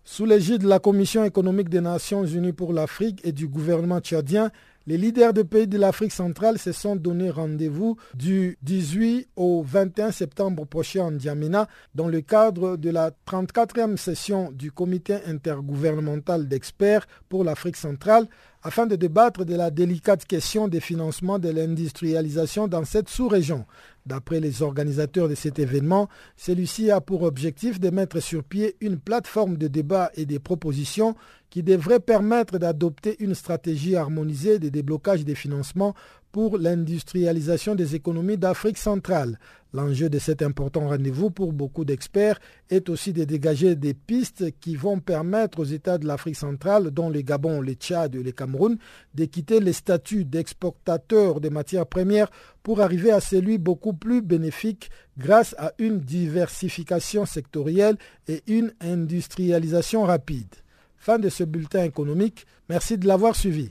Sous 0.05 0.25
l'égide 0.25 0.61
de 0.61 0.69
la 0.69 0.79
Commission 0.79 1.25
économique 1.25 1.67
des 1.67 1.81
Nations 1.81 2.23
Unies 2.23 2.53
pour 2.53 2.71
l'Afrique 2.71 3.19
et 3.25 3.33
du 3.33 3.49
gouvernement 3.49 3.99
tchadien, 3.99 4.51
les 4.87 4.97
leaders 4.97 5.33
des 5.33 5.43
pays 5.43 5.67
de 5.67 5.77
l'Afrique 5.79 6.11
centrale 6.11 6.59
se 6.59 6.71
sont 6.71 6.95
donné 6.95 7.31
rendez-vous 7.31 7.97
du 8.13 8.57
18 8.61 9.29
au 9.35 9.63
21 9.63 10.11
septembre 10.11 10.65
prochain 10.65 11.05
en 11.05 11.19
Djamena 11.19 11.67
dans 11.95 12.07
le 12.07 12.21
cadre 12.21 12.77
de 12.77 12.91
la 12.91 13.11
34e 13.27 13.97
session 13.97 14.51
du 14.51 14.71
comité 14.71 15.17
intergouvernemental 15.25 16.47
d'experts 16.47 17.07
pour 17.29 17.43
l'Afrique 17.43 17.77
centrale 17.77 18.27
afin 18.65 18.87
de 18.87 18.95
débattre 18.95 19.45
de 19.45 19.53
la 19.53 19.69
délicate 19.69 20.25
question 20.25 20.67
des 20.67 20.79
financements 20.79 21.37
de 21.37 21.49
l'industrialisation 21.49 22.67
dans 22.67 22.83
cette 22.83 23.09
sous-région. 23.09 23.63
D'après 24.07 24.39
les 24.39 24.63
organisateurs 24.63 25.29
de 25.29 25.35
cet 25.35 25.59
événement, 25.59 26.09
celui-ci 26.35 26.89
a 26.89 26.99
pour 26.99 27.21
objectif 27.21 27.79
de 27.79 27.91
mettre 27.91 28.19
sur 28.19 28.43
pied 28.43 28.75
une 28.81 28.97
plateforme 28.97 29.57
de 29.57 29.67
débat 29.67 30.09
et 30.15 30.25
de 30.25 30.39
propositions 30.39 31.13
qui 31.51 31.61
devrait 31.61 31.99
permettre 31.99 32.57
d'adopter 32.57 33.15
une 33.19 33.35
stratégie 33.35 33.95
harmonisée 33.95 34.57
de 34.57 34.69
déblocage 34.69 35.25
des 35.25 35.35
financements 35.35 35.93
pour 36.35 36.57
l'industrialisation 36.57 37.75
des 37.75 37.95
économies 37.95 38.37
d'Afrique 38.37 38.77
centrale. 38.77 39.39
L'enjeu 39.73 40.09
de 40.09 40.19
cet 40.19 40.41
important 40.41 40.89
rendez-vous 40.89 41.29
pour 41.31 41.53
beaucoup 41.53 41.85
d'experts 41.85 42.41
est 42.69 42.89
aussi 42.89 43.13
de 43.13 43.23
dégager 43.23 43.77
des 43.77 43.93
pistes 43.93 44.51
qui 44.59 44.75
vont 44.75 44.99
permettre 44.99 45.61
aux 45.61 45.63
États 45.63 45.97
de 45.97 46.05
l'Afrique 46.05 46.35
centrale, 46.35 46.91
dont 46.91 47.09
le 47.09 47.21
Gabon, 47.21 47.61
le 47.61 47.71
Tchad 47.71 48.15
et 48.15 48.21
le 48.21 48.33
Cameroun, 48.33 48.77
de 49.13 49.23
quitter 49.23 49.61
les 49.61 49.71
statuts 49.71 50.25
d'exportateurs 50.25 51.39
de 51.39 51.47
matières 51.47 51.87
premières 51.87 52.29
pour 52.63 52.81
arriver 52.81 53.11
à 53.11 53.21
celui 53.21 53.57
beaucoup 53.57 53.93
plus 53.93 54.21
bénéfique 54.21 54.89
grâce 55.17 55.55
à 55.57 55.71
une 55.79 56.01
diversification 56.01 57.25
sectorielle 57.25 57.95
et 58.27 58.43
une 58.47 58.73
industrialisation 58.81 60.03
rapide. 60.03 60.53
Fin 60.97 61.17
de 61.17 61.29
ce 61.29 61.45
bulletin 61.45 61.85
économique. 61.85 62.45
Merci 62.67 62.97
de 62.97 63.07
l'avoir 63.07 63.37
suivi. 63.37 63.69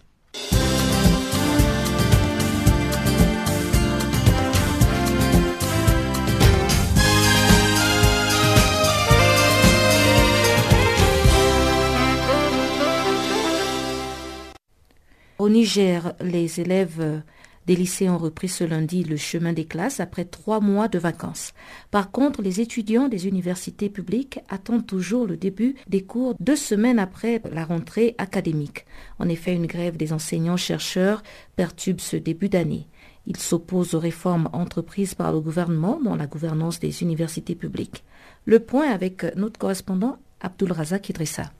Au 15.44 15.50
Niger, 15.50 16.14
les 16.22 16.62
élèves 16.62 17.22
des 17.66 17.76
lycées 17.76 18.08
ont 18.08 18.16
repris 18.16 18.48
ce 18.48 18.64
lundi 18.64 19.04
le 19.04 19.18
chemin 19.18 19.52
des 19.52 19.66
classes 19.66 20.00
après 20.00 20.24
trois 20.24 20.58
mois 20.58 20.88
de 20.88 20.98
vacances. 20.98 21.52
Par 21.90 22.10
contre, 22.10 22.40
les 22.40 22.62
étudiants 22.62 23.08
des 23.08 23.28
universités 23.28 23.90
publiques 23.90 24.40
attendent 24.48 24.86
toujours 24.86 25.26
le 25.26 25.36
début 25.36 25.74
des 25.86 26.02
cours 26.02 26.34
deux 26.40 26.56
semaines 26.56 26.98
après 26.98 27.42
la 27.52 27.66
rentrée 27.66 28.14
académique. 28.16 28.86
En 29.18 29.28
effet, 29.28 29.52
une 29.54 29.66
grève 29.66 29.98
des 29.98 30.14
enseignants-chercheurs 30.14 31.22
perturbe 31.56 32.00
ce 32.00 32.16
début 32.16 32.48
d'année. 32.48 32.86
Ils 33.26 33.36
s'opposent 33.36 33.92
aux 33.92 34.00
réformes 34.00 34.48
entreprises 34.54 35.14
par 35.14 35.30
le 35.30 35.40
gouvernement 35.40 36.00
dans 36.02 36.16
la 36.16 36.26
gouvernance 36.26 36.80
des 36.80 37.02
universités 37.02 37.54
publiques. 37.54 38.02
Le 38.46 38.60
point 38.60 38.90
avec 38.90 39.26
notre 39.36 39.58
correspondant 39.58 40.16
Abdul 40.40 40.72
Razak 40.72 41.10
Idrissa. 41.10 41.52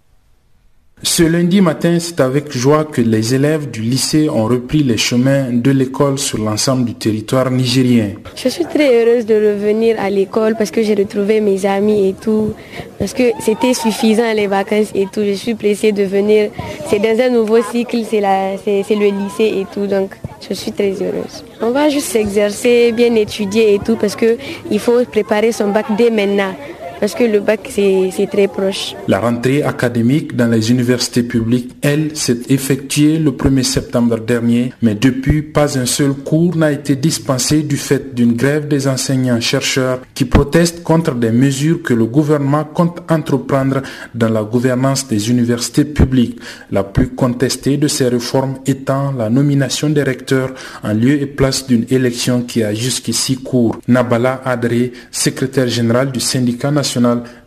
Ce 1.02 1.22
lundi 1.22 1.60
matin, 1.60 1.98
c'est 2.00 2.20
avec 2.20 2.50
joie 2.50 2.84
que 2.84 3.02
les 3.02 3.34
élèves 3.34 3.70
du 3.70 3.82
lycée 3.82 4.30
ont 4.30 4.46
repris 4.46 4.82
les 4.82 4.96
chemins 4.96 5.50
de 5.52 5.70
l'école 5.70 6.18
sur 6.18 6.38
l'ensemble 6.38 6.86
du 6.86 6.94
territoire 6.94 7.50
nigérien. 7.50 8.12
Je 8.34 8.48
suis 8.48 8.64
très 8.64 8.88
heureuse 8.94 9.26
de 9.26 9.34
revenir 9.34 9.96
à 10.00 10.08
l'école 10.08 10.54
parce 10.56 10.70
que 10.70 10.82
j'ai 10.82 10.94
retrouvé 10.94 11.40
mes 11.40 11.66
amis 11.66 12.08
et 12.08 12.14
tout. 12.14 12.54
Parce 12.98 13.12
que 13.12 13.24
c'était 13.40 13.74
suffisant 13.74 14.32
les 14.34 14.46
vacances 14.46 14.92
et 14.94 15.06
tout. 15.12 15.22
Je 15.24 15.34
suis 15.34 15.54
pressée 15.54 15.92
de 15.92 16.04
venir. 16.04 16.50
C'est 16.88 17.00
dans 17.00 17.20
un 17.20 17.28
nouveau 17.28 17.60
cycle, 17.62 17.98
c'est 18.10 18.20
le 18.20 19.10
lycée 19.10 19.60
et 19.60 19.66
tout. 19.74 19.86
Donc 19.86 20.16
je 20.48 20.54
suis 20.54 20.72
très 20.72 20.92
heureuse. 20.92 21.44
On 21.60 21.70
va 21.70 21.90
juste 21.90 22.06
s'exercer, 22.06 22.92
bien 22.92 23.14
étudier 23.14 23.74
et 23.74 23.78
tout 23.78 23.96
parce 23.96 24.16
qu'il 24.16 24.78
faut 24.78 25.04
préparer 25.04 25.52
son 25.52 25.68
bac 25.68 25.86
dès 25.98 26.10
maintenant 26.10 26.54
parce 27.00 27.14
que 27.14 27.24
le 27.24 27.40
bac, 27.40 27.60
c'est 27.70 28.28
très 28.30 28.48
proche. 28.48 28.94
La 29.08 29.20
rentrée 29.20 29.62
académique 29.62 30.36
dans 30.36 30.46
les 30.46 30.70
universités 30.70 31.22
publiques, 31.22 31.72
elle, 31.82 32.16
s'est 32.16 32.42
effectuée 32.48 33.18
le 33.18 33.32
1er 33.32 33.62
septembre 33.62 34.18
dernier, 34.18 34.72
mais 34.82 34.94
depuis, 34.94 35.42
pas 35.42 35.78
un 35.78 35.86
seul 35.86 36.12
cours 36.14 36.56
n'a 36.56 36.72
été 36.72 36.96
dispensé 36.96 37.62
du 37.62 37.76
fait 37.76 38.14
d'une 38.14 38.34
grève 38.34 38.68
des 38.68 38.86
enseignants-chercheurs 38.88 40.00
qui 40.14 40.24
protestent 40.24 40.82
contre 40.82 41.14
des 41.14 41.32
mesures 41.32 41.82
que 41.82 41.94
le 41.94 42.06
gouvernement 42.06 42.64
compte 42.64 43.02
entreprendre 43.10 43.82
dans 44.14 44.28
la 44.28 44.42
gouvernance 44.42 45.08
des 45.08 45.30
universités 45.30 45.84
publiques. 45.84 46.38
La 46.70 46.84
plus 46.84 47.08
contestée 47.08 47.76
de 47.76 47.88
ces 47.88 48.08
réformes 48.08 48.58
étant 48.66 49.12
la 49.12 49.30
nomination 49.30 49.90
des 49.90 50.02
recteurs 50.02 50.52
en 50.82 50.92
lieu 50.92 51.20
et 51.20 51.26
place 51.26 51.66
d'une 51.66 51.86
élection 51.90 52.42
qui 52.42 52.62
a 52.62 52.72
jusqu'ici 52.72 53.36
cours. 53.36 53.76
Nabala 53.88 54.40
Adré, 54.44 54.92
secrétaire 55.10 55.68
général 55.68 56.12
du 56.12 56.20
syndicat 56.20 56.70
national 56.70 56.83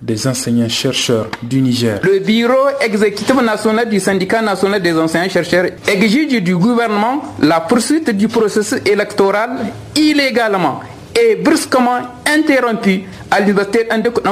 des 0.01 0.27
enseignants-chercheurs 0.27 1.27
du 1.41 1.61
Niger. 1.61 1.99
Le 2.03 2.19
bureau 2.19 2.67
exécutif 2.81 3.35
national 3.41 3.89
du 3.89 3.99
syndicat 3.99 4.41
national 4.41 4.81
des 4.81 4.93
enseignants-chercheurs 4.97 5.65
exige 5.87 6.41
du 6.41 6.55
gouvernement 6.55 7.21
la 7.41 7.59
poursuite 7.61 8.09
du 8.11 8.27
processus 8.27 8.79
électoral 8.85 9.49
illégalement 9.95 10.79
et 11.15 11.35
brusquement 11.35 11.99
interrompu 12.25 13.03
à 13.31 13.39
l'université 13.39 13.87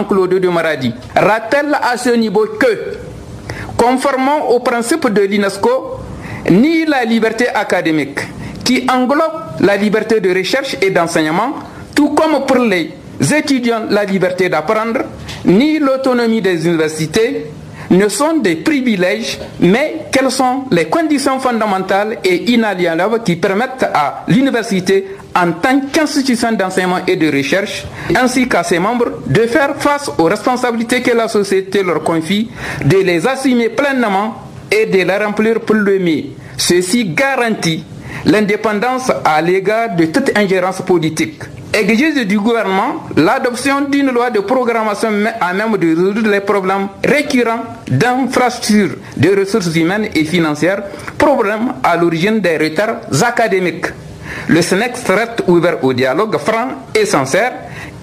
Claude 0.08 0.40
de 0.40 0.48
Maradi. 0.50 0.94
Rappelle 1.16 1.76
à 1.82 1.98
ce 1.98 2.10
niveau 2.10 2.46
que, 2.60 2.98
conformément 3.78 4.50
au 4.52 4.60
principe 4.60 5.10
de 5.10 5.22
l'UNESCO, 5.22 6.00
ni 6.52 6.86
la 6.86 7.04
liberté 7.04 7.48
académique, 7.50 8.20
qui 8.64 8.86
englobe 8.90 9.60
la 9.62 9.78
liberté 9.78 10.20
de 10.20 10.34
recherche 10.34 10.76
et 10.82 10.90
d'enseignement, 10.92 11.54
tout 11.96 12.10
comme 12.10 12.46
pour 12.46 12.58
les 12.58 12.92
étudiants 13.20 13.84
la 13.90 14.04
liberté 14.04 14.50
d'apprendre, 14.50 15.02
ni 15.46 15.80
l'autonomie 15.80 16.42
des 16.42 16.66
universités 16.66 17.46
ne 17.92 18.08
sont 18.10 18.38
des 18.38 18.56
privilèges, 18.58 19.40
mais 19.60 20.06
quelles 20.12 20.32
sont 20.32 20.64
les 20.72 20.86
conditions 20.86 21.40
fondamentales 21.40 22.18
et 22.24 22.52
inaliénables 22.52 23.22
qui 23.24 23.36
permettent 23.36 23.84
à 23.94 24.24
l'université, 24.28 25.06
en 25.36 25.52
tant 25.54 25.82
qu'institution 25.92 26.52
d'enseignement 26.54 27.00
et 27.06 27.16
de 27.16 27.32
recherche, 27.32 27.86
ainsi 28.16 28.48
qu'à 28.48 28.64
ses 28.64 28.80
membres, 28.80 29.22
de 29.28 29.42
faire 29.42 29.76
face 29.78 30.10
aux 30.18 30.24
responsabilités 30.24 31.02
que 31.02 31.12
la 31.12 31.28
société 31.28 31.84
leur 31.84 32.04
confie, 32.04 32.50
de 32.84 32.98
les 32.98 33.28
assumer 33.28 33.70
pleinement 33.70 34.36
et 34.72 34.86
de 34.88 34.98
les 35.04 35.18
remplir 35.18 35.60
pour 35.62 35.76
le 35.76 36.00
mieux. 36.00 36.24
Ceci 36.58 37.06
garantit 37.06 37.84
l'indépendance 38.26 39.12
à 39.24 39.42
l'égard 39.42 39.96
de 39.96 40.06
toute 40.06 40.36
ingérence 40.38 40.82
politique 40.82 41.44
exige 41.76 42.26
du 42.26 42.40
gouvernement 42.40 43.04
l'adoption 43.18 43.82
d'une 43.82 44.12
loi 44.12 44.30
de 44.30 44.40
programmation 44.40 45.10
à 45.42 45.54
même 45.54 45.78
de 45.78 45.88
résoudre 45.90 46.30
les 46.30 46.40
problèmes 46.40 46.88
récurrents 47.04 47.64
d'infrastructures, 47.88 48.96
de 49.18 49.30
ressources 49.40 49.76
humaines 49.76 50.10
et 50.16 50.24
financières, 50.24 50.84
problèmes 51.18 51.74
à 51.84 51.98
l'origine 51.98 52.40
des 52.40 52.58
retards 52.58 52.98
académiques. 53.24 53.88
Le 54.48 54.62
SNEX 54.62 55.04
reste 55.10 55.44
ouvert 55.48 55.84
au 55.84 55.94
dialogue 55.94 56.38
franc 56.38 56.68
et 56.96 57.06
sincère 57.06 57.54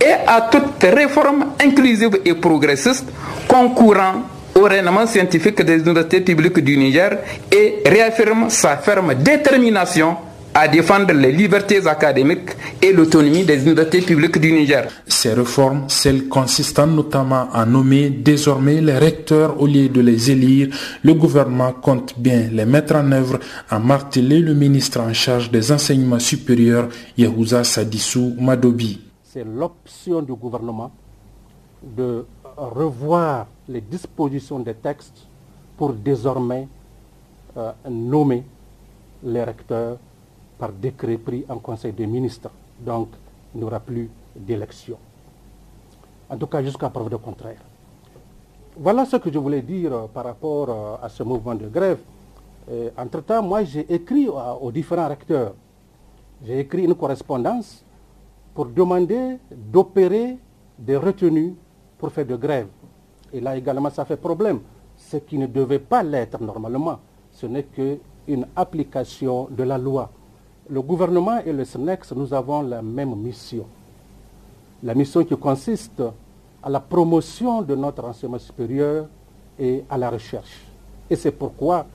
et 0.01 0.13
à 0.27 0.49
toute 0.51 0.83
réforme 0.83 1.47
inclusive 1.65 2.19
et 2.25 2.35
progressiste 2.35 3.07
concourant 3.49 4.23
au 4.55 4.63
rayonnement 4.63 5.07
scientifique 5.07 5.63
des 5.63 5.79
universités 5.79 6.21
publiques 6.21 6.61
du 6.61 6.77
Niger 6.77 7.19
et 7.51 7.83
réaffirme 7.87 8.51
sa 8.51 8.77
ferme 8.77 9.15
détermination 9.15 10.17
à 10.55 10.69
défendre 10.69 11.13
les 11.15 11.33
libertés 11.33 11.87
académiques 11.87 12.51
et 12.83 12.93
l'autonomie 12.93 13.45
des 13.45 13.63
universités 13.63 14.03
publiques 14.03 14.39
du 14.39 14.53
Niger. 14.53 14.87
Ces 15.07 15.33
réformes, 15.33 15.89
celles 15.89 16.29
consistant 16.29 16.87
notamment 16.87 17.51
à 17.53 17.65
nommer 17.65 18.11
désormais 18.11 18.81
les 18.81 18.99
recteurs 18.99 19.61
au 19.61 19.67
lieu 19.67 19.89
de 19.89 20.01
les 20.01 20.31
élire, 20.31 20.69
le 21.03 21.15
gouvernement 21.15 21.73
compte 21.73 22.19
bien 22.19 22.49
les 22.53 22.67
mettre 22.67 22.97
en 22.97 23.11
œuvre, 23.13 23.39
a 23.71 23.79
martelé 23.79 24.41
le 24.41 24.53
ministre 24.55 25.01
en 25.01 25.13
charge 25.15 25.51
des 25.51 25.73
enseignements 25.73 26.19
supérieurs, 26.19 26.89
Yahouza 27.17 27.65
Sadissou 27.65 28.35
Madobi. 28.39 29.01
C'est 29.25 29.45
l'option 29.45 30.21
du 30.21 30.35
gouvernement 30.35 30.93
de 31.83 32.27
revoir 32.57 33.47
les 33.69 33.81
dispositions 33.81 34.59
des 34.59 34.75
textes 34.75 35.27
pour 35.79 35.95
désormais 35.95 36.69
euh, 37.57 37.73
nommer 37.89 38.45
les 39.25 39.43
recteurs 39.45 39.97
par 40.63 40.71
décret 40.71 41.19
pris 41.19 41.45
en 41.49 41.59
Conseil 41.59 41.93
des 41.93 42.07
ministres. 42.07 42.49
Donc, 42.79 43.09
il 43.53 43.59
n'y 43.59 43.65
aura 43.67 43.81
plus 43.81 44.09
d'élection. 44.37 44.97
En 46.31 46.37
tout 46.39 46.47
cas, 46.47 46.63
jusqu'à 46.63 46.89
preuve 46.89 47.11
de 47.11 47.17
contraire. 47.17 47.59
Voilà 48.77 49.05
ce 49.05 49.17
que 49.17 49.29
je 49.33 49.41
voulais 49.41 49.63
dire 49.63 49.93
euh, 49.93 50.07
par 50.07 50.23
rapport 50.25 50.69
euh, 50.71 51.05
à 51.05 51.09
ce 51.09 51.25
mouvement 51.25 51.57
de 51.57 51.67
grève. 51.67 51.99
Entre-temps, 52.97 53.43
moi, 53.43 53.65
j'ai 53.65 53.93
écrit 53.93 54.29
aux 54.29 54.71
différents 54.71 55.09
recteurs. 55.09 55.53
J'ai 56.45 56.61
écrit 56.61 56.85
une 56.85 56.95
correspondance 56.95 57.85
pour 58.55 58.67
demander 58.67 59.39
d'opérer 59.51 60.39
des 60.79 60.97
retenues 60.97 61.57
pour 61.99 62.13
faire 62.13 62.25
de 62.25 62.37
grève. 62.37 62.69
Et 63.33 63.41
là 63.41 63.57
également, 63.57 63.91
ça 63.91 64.05
fait 64.05 64.17
problème. 64.17 64.61
Ce 64.97 65.17
qui 65.17 65.39
ne 65.39 65.47
devait 65.49 65.81
pas 65.81 66.05
l'être 66.05 66.41
normalement, 66.41 67.01
ce 67.33 67.47
n'est 67.47 67.65
qu'une 67.65 68.47
application 68.55 69.49
de 69.51 69.65
la 69.65 69.77
loi 69.77 70.09
le 70.71 70.81
gouvernement 70.83 71.41
et 71.45 71.53
le 71.53 71.65
SNEX, 71.65 72.13
nous 72.13 72.33
avons 72.33 72.63
la 72.63 72.83
même 72.83 73.15
mission. 73.17 73.67
La 74.83 74.95
mission 74.95 75.25
qui 75.25 75.37
consiste 75.37 76.03
à 76.63 76.71
la 76.71 76.81
promotion 76.81 77.63
de 77.63 77.75
notre 77.75 78.05
enseignement 78.05 78.39
supérieur 78.39 79.07
et 79.59 79.85
à 79.91 79.99
la 79.99 80.11
recherche. 80.11 80.61
Et 81.11 81.17
c'est 81.17 81.33
pourquoi 81.33 81.87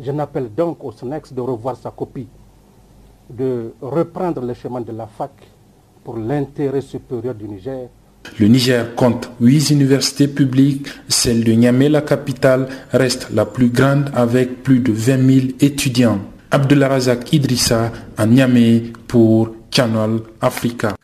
je 0.00 0.10
n'appelle 0.12 0.48
donc 0.54 0.82
au 0.84 0.92
SNEX 0.92 1.32
de 1.32 1.40
revoir 1.40 1.76
sa 1.76 1.90
copie, 1.90 2.28
de 3.28 3.72
reprendre 3.80 4.40
le 4.40 4.54
chemin 4.54 4.80
de 4.80 4.92
la 4.92 5.06
fac 5.06 5.32
pour 6.04 6.16
l'intérêt 6.16 6.80
supérieur 6.80 7.34
du 7.34 7.46
Niger. 7.48 7.88
Le 8.38 8.46
Niger 8.46 8.94
compte 8.94 9.30
huit 9.40 9.70
universités 9.70 10.28
publiques. 10.28 10.86
Celle 11.08 11.42
de 11.44 11.52
Niamey, 11.52 11.88
la 11.88 12.02
capitale, 12.02 12.68
reste 12.92 13.30
la 13.30 13.44
plus 13.44 13.68
grande 13.68 14.10
avec 14.14 14.62
plus 14.62 14.78
de 14.80 14.92
20 14.92 15.30
000 15.40 15.46
étudiants. 15.60 16.20
Razak 16.52 17.32
Idrissa 17.32 17.90
à 18.16 18.26
Niamey 18.26 18.92
pour 19.08 19.54
Channel 19.70 20.20
Africa. 20.40 20.94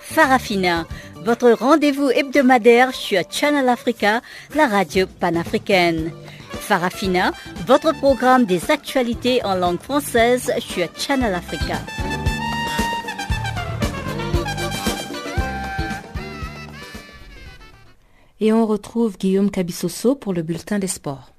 Farafina, 0.00 0.86
votre 1.24 1.50
rendez-vous 1.50 2.10
hebdomadaire 2.10 2.94
sur 2.94 3.22
Channel 3.28 3.68
Africa, 3.68 4.22
la 4.54 4.66
radio 4.68 5.06
panafricaine. 5.20 6.12
Farafina, 6.52 7.32
votre 7.66 7.92
programme 7.98 8.44
des 8.44 8.70
actualités 8.70 9.44
en 9.44 9.56
langue 9.56 9.80
française 9.80 10.52
sur 10.60 10.86
Channel 10.96 11.34
Africa. 11.34 11.80
Et 18.40 18.52
on 18.52 18.66
retrouve 18.66 19.16
Guillaume 19.16 19.50
Cabissoso 19.50 20.14
pour 20.14 20.34
le 20.34 20.42
bulletin 20.42 20.78
des 20.78 20.88
sports. 20.88 21.35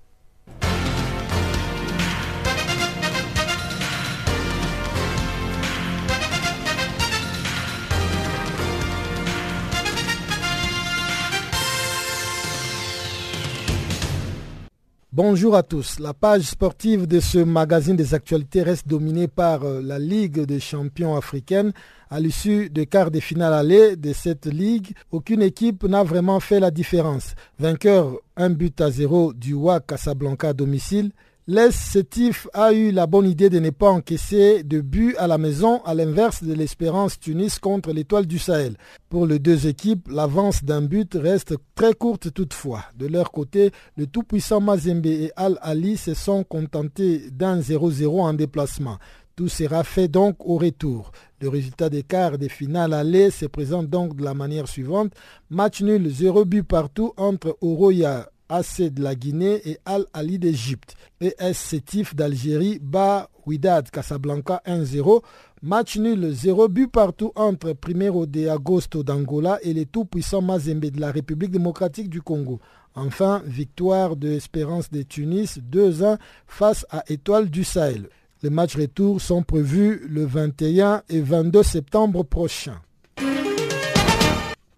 Bonjour 15.17 15.55
à 15.55 15.63
tous. 15.63 15.97
La 15.97 16.13
page 16.13 16.43
sportive 16.43 17.07
de 17.07 17.19
ce 17.19 17.39
magazine 17.39 17.95
des 17.95 18.13
actualités 18.13 18.61
reste 18.61 18.87
dominée 18.87 19.27
par 19.27 19.63
euh, 19.63 19.81
la 19.81 19.97
Ligue 19.97 20.41
des 20.41 20.59
champions 20.59 21.15
africaine 21.15 21.73
à 22.11 22.19
l'issue 22.19 22.69
des 22.69 22.85
quarts 22.85 23.09
de 23.09 23.19
finale 23.19 23.53
aller 23.55 23.95
de 23.95 24.13
cette 24.13 24.45
ligue, 24.45 24.91
aucune 25.11 25.41
équipe 25.41 25.83
n'a 25.85 26.03
vraiment 26.03 26.39
fait 26.39 26.59
la 26.59 26.69
différence. 26.69 27.33
Vainqueur 27.57 28.13
un 28.35 28.51
but 28.51 28.79
à 28.79 28.91
zéro 28.91 29.33
du 29.33 29.55
WAC 29.55 29.87
Casablanca 29.87 30.49
à 30.49 30.53
domicile, 30.53 31.11
L'Est 31.49 31.71
Sétif 31.71 32.45
a 32.53 32.73
eu 32.73 32.91
la 32.91 33.07
bonne 33.07 33.25
idée 33.25 33.49
de 33.49 33.59
ne 33.59 33.69
pas 33.69 33.89
encaisser 33.89 34.63
de 34.63 34.81
but 34.81 35.15
à 35.15 35.27
la 35.27 35.37
maison, 35.37 35.81
à 35.85 35.93
l'inverse 35.93 36.43
de 36.43 36.53
l'Espérance 36.53 37.17
Tunis 37.21 37.57
contre 37.57 37.93
l'Étoile 37.93 38.27
du 38.27 38.37
Sahel. 38.37 38.75
Pour 39.07 39.25
les 39.25 39.39
deux 39.39 39.65
équipes, 39.65 40.09
l'avance 40.11 40.65
d'un 40.65 40.81
but 40.81 41.13
reste 41.15 41.55
très 41.73 41.93
courte 41.93 42.33
toutefois. 42.33 42.83
De 42.97 43.07
leur 43.07 43.31
côté, 43.31 43.71
le 43.95 44.07
tout-puissant 44.07 44.59
Mazembe 44.59 45.05
et 45.05 45.31
Al-Ali 45.37 45.95
se 45.95 46.13
sont 46.15 46.43
contentés 46.43 47.31
d'un 47.31 47.61
0-0 47.61 48.19
en 48.19 48.33
déplacement. 48.33 48.97
Tout 49.37 49.47
sera 49.47 49.85
fait 49.85 50.09
donc 50.09 50.35
au 50.45 50.57
retour. 50.57 51.13
Le 51.39 51.47
résultat 51.47 51.89
des 51.89 52.03
quarts 52.03 52.37
des 52.37 52.49
finales 52.49 52.91
aller 52.91 53.31
se 53.31 53.45
présente 53.45 53.87
donc 53.87 54.17
de 54.17 54.23
la 54.25 54.33
manière 54.33 54.67
suivante. 54.67 55.13
Match 55.49 55.81
nul, 55.81 56.09
0 56.09 56.43
but 56.43 56.63
partout 56.63 57.13
entre 57.15 57.57
Oroya 57.61 58.27
AC 58.49 58.93
de 58.93 59.01
la 59.01 59.15
Guinée 59.15 59.61
et 59.65 59.77
Al 59.85 60.05
Ali 60.13 60.39
d'Égypte. 60.39 60.95
ES 61.21 61.53
Sétif 61.53 62.15
d'Algérie 62.15 62.79
bat 62.81 63.29
Ouidad 63.45 63.89
Casablanca 63.89 64.61
1-0. 64.65 65.21
Match 65.61 65.97
nul 65.97 66.31
0 66.31 66.67
but 66.67 66.91
partout 66.91 67.31
entre 67.35 67.73
Primero 67.73 68.25
de 68.25 68.47
Agosto 68.47 69.03
d'Angola 69.03 69.59
et 69.63 69.73
les 69.73 69.85
tout-puissants 69.85 70.41
Mazembe 70.41 70.85
de 70.85 71.01
la 71.01 71.11
République 71.11 71.51
démocratique 71.51 72.09
du 72.09 72.21
Congo. 72.21 72.59
Enfin, 72.95 73.41
victoire 73.45 74.15
de 74.15 74.29
Espérance 74.29 74.89
de 74.91 75.01
Tunis 75.03 75.59
2-1 75.59 76.17
face 76.47 76.85
à 76.89 77.03
Étoile 77.07 77.49
du 77.49 77.63
Sahel. 77.63 78.09
Les 78.43 78.49
matchs 78.49 78.77
retour 78.77 79.19
sont 79.19 79.41
prévus 79.41 80.05
le 80.07 80.25
21 80.25 81.01
et 81.09 81.21
22 81.21 81.63
septembre 81.63 82.23
prochain. 82.23 82.79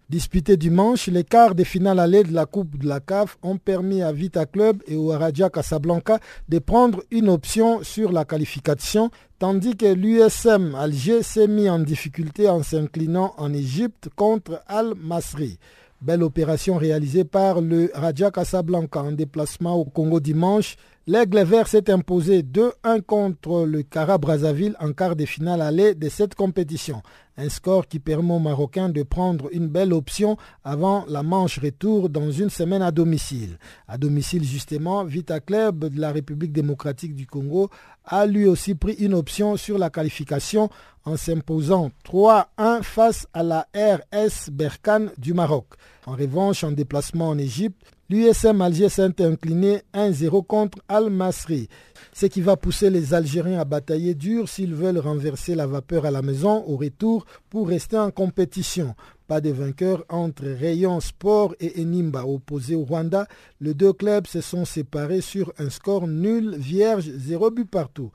Disputés 0.09 0.57
dimanche, 0.57 1.05
les 1.05 1.23
quarts 1.23 1.53
des 1.53 1.63
finales 1.63 1.99
allées 1.99 2.23
de 2.23 2.33
la 2.33 2.47
Coupe 2.47 2.79
de 2.79 2.87
la 2.87 2.99
CAF 2.99 3.37
ont 3.43 3.57
permis 3.57 4.01
à 4.01 4.11
Vita 4.11 4.47
Club 4.47 4.81
et 4.87 4.95
au 4.95 5.09
Raja 5.09 5.51
Casablanca 5.51 6.17
de 6.47 6.57
prendre 6.57 7.03
une 7.11 7.29
option 7.29 7.83
sur 7.83 8.11
la 8.11 8.25
qualification, 8.25 9.11
tandis 9.37 9.77
que 9.77 9.85
l'USM 9.85 10.73
Alger 10.73 11.21
s'est 11.21 11.47
mis 11.47 11.69
en 11.69 11.77
difficulté 11.77 12.49
en 12.49 12.63
s'inclinant 12.63 13.35
en 13.37 13.53
Égypte 13.53 14.09
contre 14.15 14.63
Al-Masri. 14.65 15.59
Belle 16.01 16.23
opération 16.23 16.77
réalisée 16.77 17.23
par 17.23 17.61
le 17.61 17.91
Raja 17.93 18.31
Casablanca 18.31 19.01
en 19.03 19.11
déplacement 19.11 19.75
au 19.75 19.85
Congo 19.85 20.19
dimanche. 20.19 20.75
L'Aigle 21.11 21.41
Vert 21.41 21.67
s'est 21.67 21.89
imposé 21.89 22.43
2-1 22.43 23.01
contre 23.01 23.65
le 23.65 23.81
Cara 23.81 24.19
Brazzaville 24.19 24.75
en 24.79 24.93
quart 24.93 25.15
de 25.15 25.25
finale 25.25 25.59
aller 25.59 25.95
de 25.95 26.07
cette 26.07 26.35
compétition. 26.35 27.01
Un 27.35 27.49
score 27.49 27.87
qui 27.87 27.97
permet 27.97 28.35
aux 28.35 28.37
Marocains 28.37 28.89
de 28.89 29.01
prendre 29.01 29.49
une 29.51 29.69
belle 29.69 29.91
option 29.91 30.37
avant 30.63 31.05
la 31.07 31.23
manche 31.23 31.57
retour 31.57 32.09
dans 32.09 32.29
une 32.29 32.51
semaine 32.51 32.83
à 32.83 32.91
domicile. 32.91 33.57
À 33.87 33.97
domicile 33.97 34.43
justement, 34.43 35.03
Vita 35.03 35.39
Club 35.39 35.85
de 35.85 35.99
la 35.99 36.11
République 36.11 36.51
démocratique 36.51 37.15
du 37.15 37.25
Congo 37.25 37.71
a 38.05 38.27
lui 38.27 38.45
aussi 38.45 38.75
pris 38.75 38.93
une 38.93 39.15
option 39.15 39.57
sur 39.57 39.79
la 39.79 39.89
qualification 39.89 40.69
en 41.05 41.17
s'imposant 41.17 41.89
3-1 42.05 42.83
face 42.83 43.25
à 43.33 43.41
la 43.41 43.67
RS 43.73 44.51
Berkane 44.51 45.09
du 45.17 45.33
Maroc. 45.33 45.65
En 46.09 46.15
revanche, 46.15 46.63
en 46.63 46.71
déplacement 46.71 47.29
en 47.29 47.37
Égypte, 47.37 47.79
l'USM 48.09 48.59
Alger 48.63 48.89
s'est 48.89 49.21
incliné 49.21 49.83
1-0 49.93 50.43
contre 50.43 50.79
Al-Masri, 50.87 51.69
ce 52.13 52.25
qui 52.25 52.41
va 52.41 52.57
pousser 52.57 52.89
les 52.89 53.13
Algériens 53.13 53.59
à 53.59 53.63
batailler 53.63 54.15
dur 54.15 54.49
s'ils 54.49 54.73
veulent 54.73 54.97
renverser 54.97 55.53
la 55.53 55.67
vapeur 55.67 56.07
à 56.07 56.11
la 56.11 56.23
maison 56.23 56.63
au 56.65 56.77
retour 56.77 57.27
pour 57.51 57.67
rester 57.67 57.99
en 57.99 58.09
compétition. 58.09 58.95
Pas 59.27 59.39
de 59.39 59.51
vainqueur 59.51 60.03
entre 60.09 60.45
Rayon 60.45 60.99
Sport 60.99 61.53
et 61.59 61.79
Enimba 61.79 62.25
opposés 62.25 62.73
au 62.73 62.85
Rwanda. 62.85 63.27
Les 63.61 63.75
deux 63.75 63.93
clubs 63.93 64.25
se 64.25 64.41
sont 64.41 64.65
séparés 64.65 65.21
sur 65.21 65.53
un 65.59 65.69
score 65.69 66.07
nul, 66.07 66.55
vierge, 66.57 67.07
0 67.07 67.51
but 67.51 67.69
partout. 67.69 68.09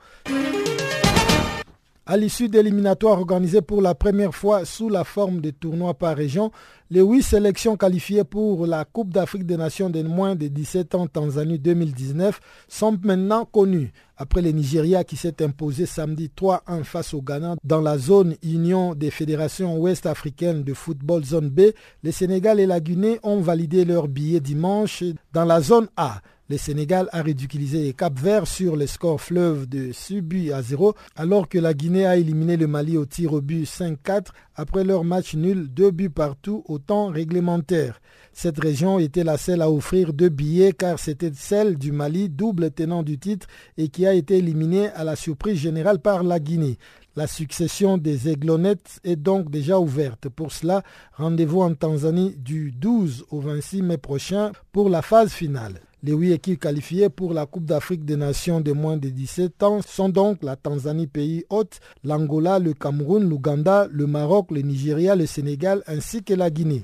À 2.07 2.17
l'issue 2.17 2.49
d'éliminatoires 2.49 3.17
organisés 3.17 3.63
pour 3.63 3.81
la 3.81 3.95
première 3.95 4.35
fois 4.35 4.63
sous 4.63 4.89
la 4.89 5.03
forme 5.03 5.41
de 5.41 5.49
tournois 5.49 5.95
par 5.95 6.15
région, 6.15 6.51
les 6.91 7.01
huit 7.01 7.23
sélections 7.23 7.77
qualifiées 7.77 8.23
pour 8.23 8.67
la 8.67 8.85
Coupe 8.85 9.11
d'Afrique 9.11 9.47
des 9.47 9.57
Nations 9.57 9.89
des 9.89 10.03
moins 10.03 10.35
de 10.35 10.45
17 10.47 10.93
ans 10.93 11.07
Tanzanie 11.07 11.57
2019 11.57 12.39
sont 12.67 12.95
maintenant 13.03 13.45
connues. 13.45 13.91
Après 14.17 14.43
le 14.43 14.51
Nigeria 14.51 15.03
qui 15.03 15.17
s'est 15.17 15.43
imposé 15.43 15.87
samedi 15.87 16.29
3-1 16.39 16.83
face 16.83 17.15
au 17.15 17.23
Ghana 17.23 17.55
dans 17.63 17.81
la 17.81 17.97
zone 17.97 18.35
Union 18.43 18.93
des 18.93 19.09
fédérations 19.09 19.75
ouest 19.79 20.05
africaines 20.05 20.63
de 20.63 20.75
football 20.75 21.23
zone 21.25 21.49
B, 21.49 21.71
le 22.03 22.11
Sénégal 22.11 22.59
et 22.59 22.67
la 22.67 22.81
Guinée 22.81 23.19
ont 23.23 23.41
validé 23.41 23.83
leur 23.83 24.07
billet 24.09 24.41
dimanche 24.41 25.03
dans 25.33 25.45
la 25.45 25.59
zone 25.59 25.87
A. 25.97 26.21
Le 26.47 26.59
Sénégal 26.59 27.09
a 27.11 27.23
ridiculisé 27.23 27.81
les 27.81 27.93
Cap 27.93 28.19
Vert 28.19 28.45
sur 28.45 28.75
le 28.75 28.85
score 28.85 29.19
fleuve 29.19 29.67
de 29.67 29.91
6 29.91 30.21
buts 30.21 30.51
à 30.51 30.61
0, 30.61 30.93
alors 31.15 31.49
que 31.49 31.57
la 31.57 31.73
Guinée 31.73 32.05
a 32.05 32.17
éliminé 32.17 32.55
le 32.55 32.67
Mali 32.67 32.97
au 32.97 33.07
tir 33.07 33.33
au 33.33 33.41
but 33.41 33.65
5-4 33.65 34.27
après 34.53 34.83
leur 34.83 35.03
match 35.03 35.33
nul, 35.33 35.67
deux 35.67 35.89
buts 35.89 36.11
partout 36.11 36.63
au 36.67 36.77
temps 36.77 37.07
réglementaire. 37.07 37.99
Cette 38.31 38.59
région 38.59 38.99
était 38.99 39.23
la 39.23 39.39
seule 39.39 39.63
à 39.63 39.71
offrir 39.71 40.13
deux 40.13 40.29
billets 40.29 40.73
car 40.73 40.99
c'était 40.99 41.31
celle 41.33 41.79
du 41.79 41.91
Mali, 41.91 42.29
double 42.29 42.69
tenant 42.69 43.01
du 43.01 43.17
titre, 43.17 43.47
et 43.79 43.87
qui 43.87 44.05
a 44.05 44.13
été 44.13 44.37
éliminée 44.37 44.89
à 44.89 45.03
la 45.03 45.15
surprise 45.15 45.57
générale 45.57 45.97
par 45.97 46.21
la 46.21 46.39
Guinée. 46.39 46.77
La 47.15 47.25
succession 47.25 47.97
des 47.97 48.29
aiglonnettes 48.29 48.99
est 49.03 49.15
donc 49.15 49.49
déjà 49.49 49.79
ouverte. 49.79 50.29
Pour 50.29 50.51
cela, 50.51 50.83
rendez-vous 51.13 51.61
en 51.61 51.73
Tanzanie 51.73 52.35
du 52.37 52.71
12 52.71 53.25
au 53.31 53.39
26 53.39 53.81
mai 53.81 53.97
prochain 53.97 54.51
pour 54.71 54.89
la 54.89 55.01
phase 55.01 55.31
finale. 55.31 55.81
Les 56.05 56.11
huit 56.13 56.33
équipes 56.33 56.59
qualifiées 56.59 57.09
pour 57.09 57.33
la 57.33 57.47
Coupe 57.47 57.65
d'Afrique 57.65 58.05
des 58.05 58.15
Nations 58.15 58.61
de 58.61 58.71
moins 58.73 58.95
de 58.95 59.09
17 59.09 59.63
ans 59.63 59.79
sont 59.81 60.07
donc 60.07 60.43
la 60.43 60.55
Tanzanie, 60.55 61.07
pays 61.07 61.45
hôte, 61.49 61.79
l'Angola, 62.03 62.59
le 62.59 62.75
Cameroun, 62.75 63.27
l'Ouganda, 63.27 63.87
le 63.91 64.05
Maroc, 64.05 64.51
le 64.51 64.61
Nigeria, 64.61 65.15
le 65.15 65.25
Sénégal 65.25 65.81
ainsi 65.87 66.23
que 66.23 66.35
la 66.35 66.51
Guinée. 66.51 66.83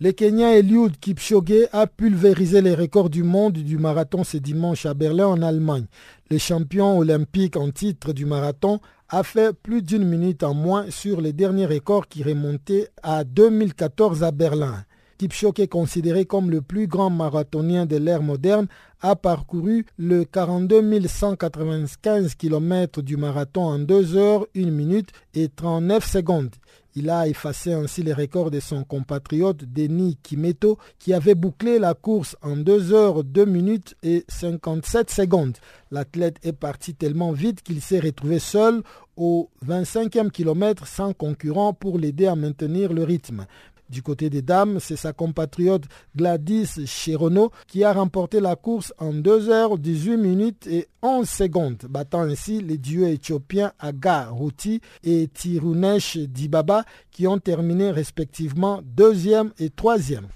Le 0.00 0.12
Kenyan 0.12 0.52
Eliud 0.52 0.96
Kipchoge 1.00 1.66
a 1.72 1.88
pulvérisé 1.88 2.62
les 2.62 2.76
records 2.76 3.10
du 3.10 3.24
monde 3.24 3.54
du 3.54 3.76
marathon 3.76 4.22
ce 4.22 4.36
dimanche 4.36 4.86
à 4.86 4.94
Berlin 4.94 5.26
en 5.26 5.42
Allemagne. 5.42 5.86
Le 6.30 6.38
champion 6.38 6.96
olympique 6.96 7.56
en 7.56 7.72
titre 7.72 8.12
du 8.12 8.24
marathon 8.24 8.78
a 9.08 9.24
fait 9.24 9.52
plus 9.52 9.82
d'une 9.82 10.04
minute 10.04 10.44
en 10.44 10.54
moins 10.54 10.88
sur 10.90 11.20
les 11.20 11.32
derniers 11.32 11.66
records 11.66 12.06
qui 12.06 12.22
remontaient 12.22 12.86
à 13.02 13.24
2014 13.24 14.22
à 14.22 14.30
Berlin. 14.30 14.84
Kipchoge, 15.18 15.66
considéré 15.70 16.24
comme 16.24 16.50
le 16.50 16.60
plus 16.60 16.86
grand 16.86 17.10
marathonien 17.10 17.86
de 17.86 17.96
l'ère 17.96 18.22
moderne, 18.22 18.66
a 19.00 19.16
parcouru 19.16 19.86
le 19.98 20.24
42 20.24 21.06
195 21.06 22.34
km 22.34 23.02
du 23.02 23.16
marathon 23.16 23.62
en 23.64 23.78
2 23.78 24.16
heures, 24.16 24.46
1 24.56 24.70
minute 24.70 25.10
et 25.34 25.48
39 25.48 26.06
secondes. 26.06 26.50
Il 26.96 27.10
a 27.10 27.26
effacé 27.26 27.72
ainsi 27.72 28.04
les 28.04 28.12
records 28.12 28.52
de 28.52 28.60
son 28.60 28.84
compatriote 28.84 29.64
Denis 29.64 30.16
Kimeto 30.22 30.78
qui 31.00 31.12
avait 31.12 31.34
bouclé 31.34 31.80
la 31.80 31.94
course 31.94 32.36
en 32.40 32.56
2 32.56 32.92
heures 32.92 33.24
2 33.24 33.44
minutes 33.44 33.96
et 34.04 34.24
57 34.28 35.10
secondes. 35.10 35.56
L'athlète 35.90 36.38
est 36.44 36.52
parti 36.52 36.94
tellement 36.94 37.32
vite 37.32 37.62
qu'il 37.62 37.80
s'est 37.80 37.98
retrouvé 37.98 38.38
seul 38.38 38.82
au 39.16 39.50
25e 39.66 40.30
kilomètre 40.30 40.86
sans 40.86 41.12
concurrent 41.12 41.72
pour 41.72 41.98
l'aider 41.98 42.26
à 42.26 42.36
maintenir 42.36 42.92
le 42.92 43.02
rythme. 43.02 43.46
Du 43.90 44.02
côté 44.02 44.30
des 44.30 44.42
dames, 44.42 44.78
c'est 44.80 44.96
sa 44.96 45.12
compatriote 45.12 45.84
Gladys 46.16 46.84
Chirono 46.86 47.50
qui 47.66 47.84
a 47.84 47.92
remporté 47.92 48.40
la 48.40 48.56
course 48.56 48.92
en 48.98 49.12
2 49.12 49.50
heures 49.50 49.78
18 49.78 50.16
minutes 50.16 50.66
et 50.66 50.88
11 51.02 51.28
secondes, 51.28 51.82
battant 51.88 52.22
ainsi 52.22 52.60
les 52.60 52.78
dieux 52.78 53.08
éthiopiens 53.08 53.72
Aga 53.78 54.26
Routi 54.30 54.80
et 55.02 55.28
Tirunesh 55.28 56.16
Dibaba 56.16 56.84
qui 57.10 57.26
ont 57.26 57.38
terminé 57.38 57.90
respectivement 57.90 58.80
deuxième 58.82 59.52
et 59.58 59.70
troisième. 59.70 60.26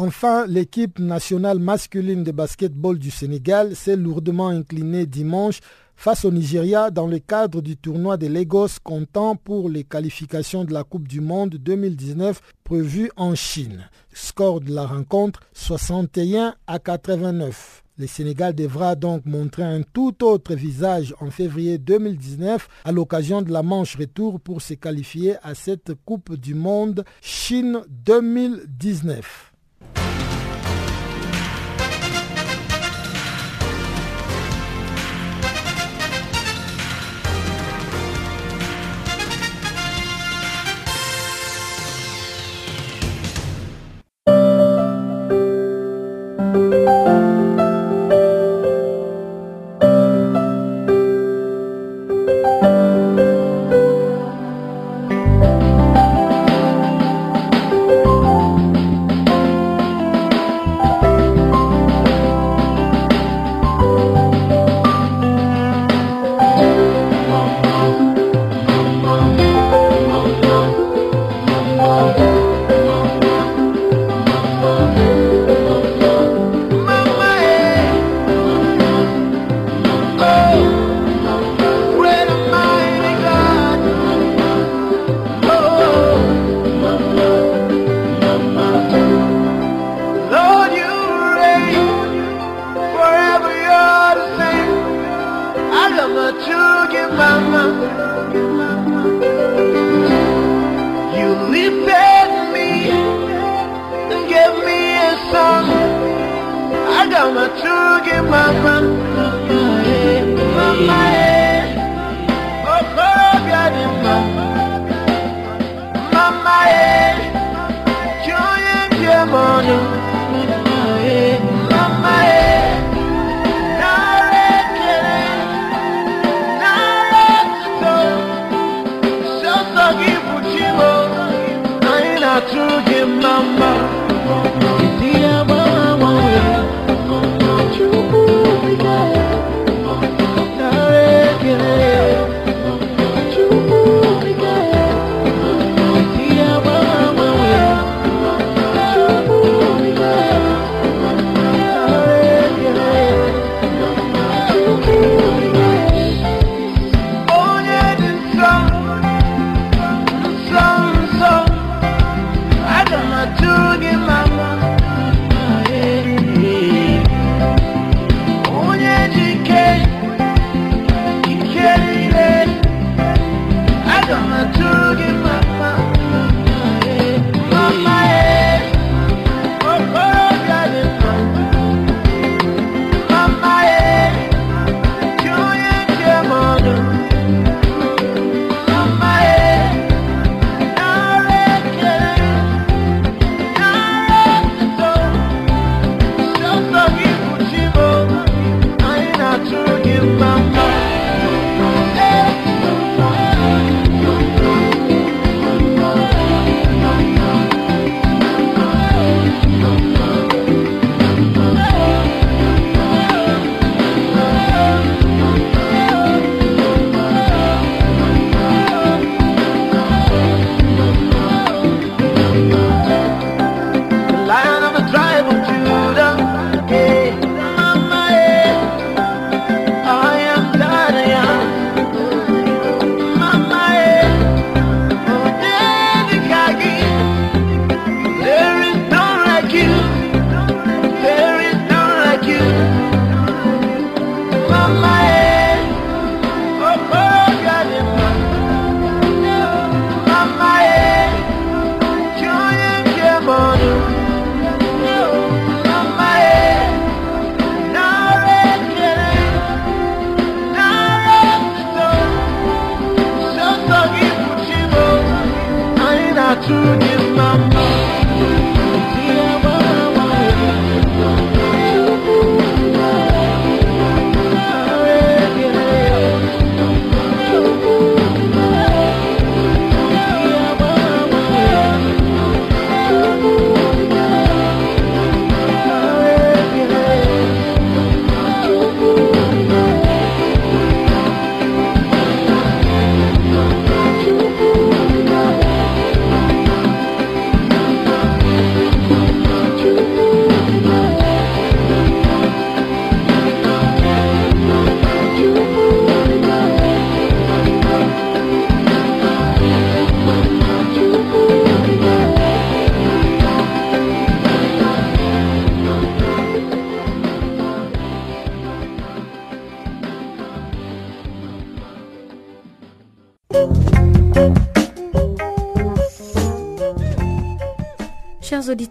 Enfin, 0.00 0.46
l'équipe 0.46 1.00
nationale 1.00 1.58
masculine 1.58 2.22
de 2.22 2.30
basketball 2.30 3.00
du 3.00 3.10
Sénégal 3.10 3.74
s'est 3.74 3.96
lourdement 3.96 4.46
inclinée 4.46 5.06
dimanche 5.06 5.58
face 5.98 6.24
au 6.24 6.30
Nigeria 6.30 6.92
dans 6.92 7.08
le 7.08 7.18
cadre 7.18 7.60
du 7.60 7.76
tournoi 7.76 8.16
de 8.16 8.28
Lagos 8.28 8.78
comptant 8.84 9.34
pour 9.34 9.68
les 9.68 9.82
qualifications 9.82 10.64
de 10.64 10.72
la 10.72 10.84
Coupe 10.84 11.08
du 11.08 11.20
Monde 11.20 11.56
2019 11.56 12.40
prévue 12.62 13.10
en 13.16 13.34
Chine. 13.34 13.88
Score 14.14 14.60
de 14.60 14.72
la 14.72 14.86
rencontre 14.86 15.40
61 15.54 16.54
à 16.68 16.78
89. 16.78 17.82
Le 17.98 18.06
Sénégal 18.06 18.54
devra 18.54 18.94
donc 18.94 19.26
montrer 19.26 19.64
un 19.64 19.82
tout 19.82 20.22
autre 20.22 20.54
visage 20.54 21.16
en 21.20 21.32
février 21.32 21.78
2019 21.78 22.68
à 22.84 22.92
l'occasion 22.92 23.42
de 23.42 23.50
la 23.50 23.64
manche 23.64 23.96
retour 23.96 24.38
pour 24.38 24.62
se 24.62 24.74
qualifier 24.74 25.34
à 25.42 25.56
cette 25.56 25.94
Coupe 26.04 26.36
du 26.36 26.54
Monde 26.54 27.04
Chine 27.20 27.80
2019. 27.88 29.47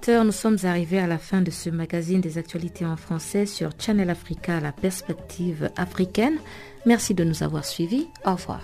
nous 0.08 0.32
sommes 0.32 0.58
arrivés 0.64 1.00
à 1.00 1.08
la 1.08 1.18
fin 1.18 1.42
de 1.42 1.52
ce 1.52 1.70
magazine 1.70 2.22
des 2.22 2.38
actualités 2.38 2.86
en 2.86 2.96
français 2.96 3.46
sur 3.46 3.72
Channel 3.78 4.10
Africa, 4.10 4.60
la 4.62 4.72
perspective 4.72 5.70
africaine. 5.76 6.38
Merci 6.86 7.14
de 7.14 7.26
nous 7.26 7.44
avoir 7.44 7.66
suivis. 7.66 8.08
Au 8.26 8.32
revoir. 8.36 8.62